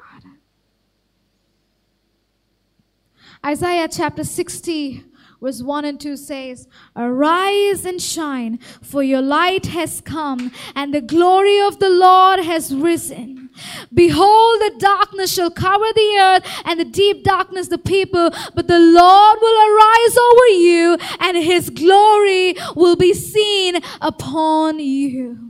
Isaiah 3.46 3.88
chapter 3.88 4.26
60, 4.26 5.06
verse 5.42 5.62
1 5.62 5.86
and 5.86 6.00
2 6.00 6.18
says, 6.18 6.68
Arise 6.96 7.86
and 7.86 8.02
shine, 8.02 8.60
for 8.82 9.02
your 9.02 9.22
light 9.22 9.68
has 9.68 10.02
come, 10.02 10.52
and 10.76 10.94
the 10.94 11.02
glory 11.02 11.62
of 11.62 11.80
the 11.80 11.90
Lord 11.90 12.42
has 12.42 12.76
risen. 12.76 13.49
Behold, 13.94 14.60
the 14.62 14.76
darkness 14.80 15.34
shall 15.34 15.52
cover 15.52 15.86
the 15.94 16.18
earth, 16.22 16.62
and 16.66 16.80
the 16.80 16.86
deep 16.86 17.24
darkness 17.24 17.68
the 17.68 17.78
people, 17.78 18.32
but 18.56 18.68
the 18.68 18.80
Lord 18.80 19.38
will 19.42 19.78
arise 19.78 20.18
over 20.18 20.48
you, 20.48 20.98
and 21.20 21.38
his 21.38 21.70
glory 21.70 22.56
will 22.76 22.96
be 22.96 23.14
seen 23.14 23.82
upon 24.02 24.80
you. 24.80 25.50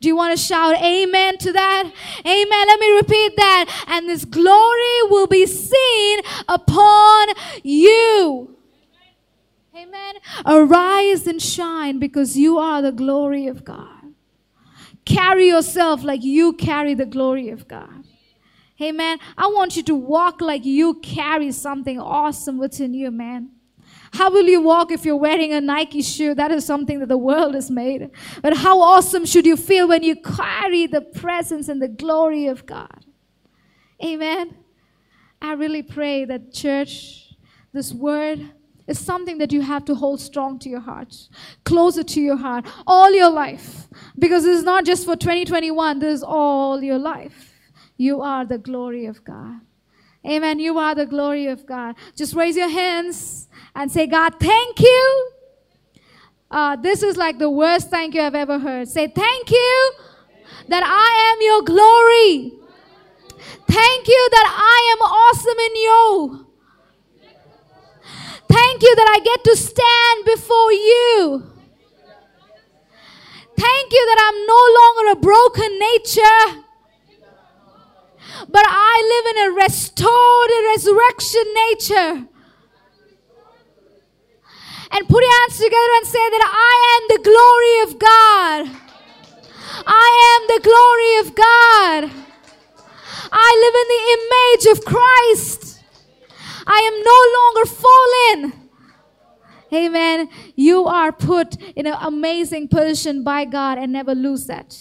Do 0.00 0.08
you 0.08 0.16
want 0.16 0.36
to 0.36 0.42
shout 0.42 0.76
amen 0.82 1.38
to 1.38 1.52
that? 1.52 1.84
Amen. 2.26 2.66
Let 2.66 2.80
me 2.80 2.90
repeat 2.96 3.36
that. 3.36 3.84
And 3.88 4.08
this 4.08 4.24
glory 4.24 5.02
will 5.10 5.26
be 5.26 5.46
seen 5.46 6.20
upon 6.48 7.28
you. 7.62 8.56
Amen. 9.76 10.14
Arise 10.46 11.26
and 11.26 11.40
shine 11.40 11.98
because 11.98 12.36
you 12.36 12.58
are 12.58 12.80
the 12.80 12.92
glory 12.92 13.46
of 13.46 13.64
God. 13.64 13.93
Carry 15.04 15.48
yourself 15.48 16.02
like 16.02 16.22
you 16.22 16.54
carry 16.54 16.94
the 16.94 17.06
glory 17.06 17.50
of 17.50 17.68
God. 17.68 18.04
Amen. 18.80 19.18
I 19.36 19.46
want 19.48 19.76
you 19.76 19.82
to 19.84 19.94
walk 19.94 20.40
like 20.40 20.64
you 20.64 20.94
carry 20.94 21.52
something 21.52 22.00
awesome 22.00 22.58
within 22.58 22.94
you, 22.94 23.10
man. 23.10 23.50
How 24.12 24.30
will 24.30 24.46
you 24.46 24.60
walk 24.60 24.90
if 24.90 25.04
you're 25.04 25.16
wearing 25.16 25.52
a 25.52 25.60
Nike 25.60 26.02
shoe? 26.02 26.34
That 26.34 26.50
is 26.50 26.64
something 26.64 27.00
that 27.00 27.08
the 27.08 27.18
world 27.18 27.54
has 27.54 27.70
made. 27.70 28.10
But 28.42 28.56
how 28.56 28.80
awesome 28.80 29.24
should 29.24 29.44
you 29.44 29.56
feel 29.56 29.88
when 29.88 30.02
you 30.02 30.16
carry 30.16 30.86
the 30.86 31.00
presence 31.00 31.68
and 31.68 31.82
the 31.82 31.88
glory 31.88 32.46
of 32.46 32.64
God? 32.64 33.04
Amen. 34.02 34.56
I 35.42 35.52
really 35.54 35.82
pray 35.82 36.24
that, 36.24 36.52
church, 36.52 37.34
this 37.72 37.92
word 37.92 38.50
is 38.86 38.98
something 38.98 39.38
that 39.38 39.52
you 39.52 39.62
have 39.62 39.84
to 39.86 39.94
hold 39.94 40.20
strong 40.20 40.58
to 40.60 40.68
your 40.68 40.80
heart, 40.80 41.28
closer 41.64 42.02
to 42.02 42.20
your 42.20 42.36
heart, 42.36 42.66
all 42.86 43.12
your 43.12 43.30
life. 43.30 43.88
Because 44.18 44.44
this 44.44 44.58
is 44.58 44.64
not 44.64 44.84
just 44.84 45.04
for 45.04 45.16
2021, 45.16 45.98
this 45.98 46.16
is 46.16 46.22
all 46.22 46.82
your 46.82 46.98
life. 46.98 47.52
You 47.96 48.20
are 48.22 48.44
the 48.44 48.58
glory 48.58 49.06
of 49.06 49.24
God. 49.24 49.60
Amen. 50.26 50.58
You 50.58 50.78
are 50.78 50.94
the 50.94 51.06
glory 51.06 51.46
of 51.46 51.66
God. 51.66 51.96
Just 52.16 52.34
raise 52.34 52.56
your 52.56 52.68
hands 52.68 53.48
and 53.74 53.90
say, 53.90 54.06
God, 54.06 54.34
thank 54.40 54.80
you. 54.80 55.30
Uh, 56.50 56.76
this 56.76 57.02
is 57.02 57.16
like 57.16 57.38
the 57.38 57.50
worst 57.50 57.90
thank 57.90 58.14
you 58.14 58.22
I've 58.22 58.34
ever 58.34 58.58
heard. 58.58 58.88
Say, 58.88 59.08
thank 59.08 59.50
you 59.50 59.92
that 60.68 60.82
I 60.84 61.32
am 61.32 61.42
your 61.42 61.62
glory. 61.62 62.52
Thank 63.68 64.08
you 64.08 64.28
that 64.30 64.46
I 64.48 64.96
am 64.96 65.02
awesome 65.02 65.58
in 65.58 65.76
you. 65.76 66.43
Thank 68.48 68.82
you 68.82 68.94
that 68.96 69.08
I 69.08 69.18
get 69.24 69.44
to 69.44 69.56
stand 69.56 70.24
before 70.24 70.72
you. 70.72 71.50
Thank 73.56 73.92
you 73.92 74.06
that 74.06 74.20
I'm 74.26 74.46
no 74.46 74.62
longer 74.80 75.12
a 75.12 75.20
broken 75.20 75.78
nature, 75.78 76.62
but 78.48 78.64
I 78.66 78.94
live 79.12 79.26
in 79.36 79.38
a 79.46 79.54
restored 79.64 80.50
resurrection 80.74 81.44
nature 81.54 82.28
and 84.90 85.08
put 85.08 85.22
your 85.22 85.32
hands 85.40 85.58
together 85.58 85.92
and 85.96 86.06
say 86.06 86.30
that 86.30 86.44
I 86.44 86.74
am 86.94 87.02
the 87.08 87.22
glory 87.30 87.76
of 87.86 87.98
God. 87.98 88.84
I 89.86 90.08
am 90.32 90.42
the 90.54 90.62
glory 90.62 91.14
of 91.22 91.34
God. 91.34 92.24
I 93.32 93.48
live 93.62 93.74
in 93.82 93.88
the 93.94 94.02
image 94.16 94.66
of 94.78 94.84
Christ. 94.84 95.63
I 96.66 96.78
am 96.78 97.02
no 97.02 97.18
longer 97.38 98.52
fallen. 98.52 98.70
Amen. 99.72 100.28
You 100.54 100.84
are 100.86 101.10
put 101.12 101.56
in 101.76 101.86
an 101.86 101.96
amazing 102.00 102.68
position 102.68 103.24
by 103.24 103.44
God 103.44 103.78
and 103.78 103.92
never 103.92 104.14
lose 104.14 104.46
that. 104.46 104.78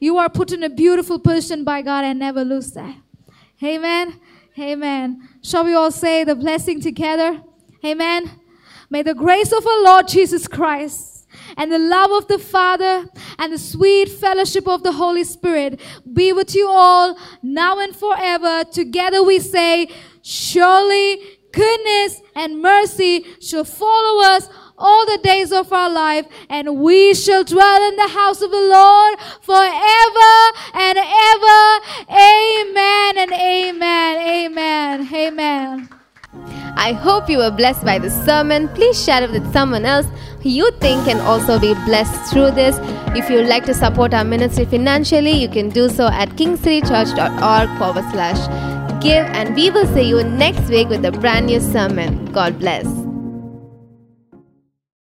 You 0.00 0.18
are 0.18 0.28
put 0.28 0.52
in 0.52 0.62
a 0.62 0.68
beautiful 0.68 1.18
position 1.18 1.62
by 1.62 1.82
God 1.82 2.04
and 2.04 2.18
never 2.18 2.44
lose 2.44 2.72
that. 2.72 2.96
Amen. 3.62 4.20
Amen. 4.58 5.28
Shall 5.42 5.64
we 5.64 5.74
all 5.74 5.92
say 5.92 6.24
the 6.24 6.34
blessing 6.34 6.80
together? 6.80 7.42
Amen. 7.84 8.30
May 8.90 9.02
the 9.02 9.14
grace 9.14 9.52
of 9.52 9.66
our 9.66 9.82
Lord 9.84 10.08
Jesus 10.08 10.48
Christ 10.48 11.11
and 11.56 11.72
the 11.72 11.78
love 11.78 12.10
of 12.12 12.28
the 12.28 12.38
Father 12.38 13.06
and 13.38 13.52
the 13.52 13.58
sweet 13.58 14.08
fellowship 14.08 14.66
of 14.68 14.82
the 14.82 14.92
Holy 14.92 15.24
Spirit 15.24 15.80
be 16.12 16.32
with 16.32 16.54
you 16.54 16.68
all 16.68 17.16
now 17.42 17.78
and 17.78 17.94
forever. 17.94 18.64
Together 18.64 19.22
we 19.22 19.38
say, 19.38 19.88
surely 20.22 21.38
goodness 21.52 22.20
and 22.34 22.60
mercy 22.60 23.26
shall 23.40 23.64
follow 23.64 24.22
us 24.24 24.48
all 24.78 25.06
the 25.06 25.18
days 25.22 25.52
of 25.52 25.72
our 25.72 25.90
life, 25.90 26.26
and 26.48 26.78
we 26.80 27.14
shall 27.14 27.44
dwell 27.44 27.88
in 27.88 27.96
the 27.96 28.08
house 28.08 28.42
of 28.42 28.50
the 28.50 28.56
Lord 28.56 29.18
forever 29.40 30.34
and 30.74 30.98
ever. 30.98 31.62
Amen 32.10 33.18
and 33.18 33.32
amen. 33.32 34.18
Amen. 34.18 35.14
Amen. 35.14 36.01
I 36.76 36.92
hope 36.92 37.28
you 37.28 37.38
were 37.38 37.50
blessed 37.50 37.84
by 37.84 37.98
this 37.98 38.14
sermon. 38.24 38.68
Please 38.68 39.02
share 39.02 39.22
it 39.22 39.30
with 39.30 39.52
someone 39.52 39.84
else 39.84 40.06
who 40.42 40.48
you 40.48 40.70
think 40.80 41.04
can 41.04 41.20
also 41.20 41.58
be 41.58 41.74
blessed 41.84 42.32
through 42.32 42.52
this. 42.52 42.76
If 43.16 43.28
you'd 43.28 43.46
like 43.46 43.64
to 43.66 43.74
support 43.74 44.14
our 44.14 44.24
ministry 44.24 44.64
financially, 44.64 45.32
you 45.32 45.48
can 45.48 45.68
do 45.68 45.88
so 45.88 46.06
at 46.08 46.30
kingcitychurch.org 46.30 47.78
forward 47.78 48.04
slash 48.12 49.02
give. 49.02 49.26
And 49.26 49.54
we 49.54 49.70
will 49.70 49.86
see 49.94 50.08
you 50.08 50.24
next 50.24 50.68
week 50.68 50.88
with 50.88 51.04
a 51.04 51.12
brand 51.12 51.46
new 51.46 51.60
sermon. 51.60 52.26
God 52.32 52.58
bless. 52.58 53.01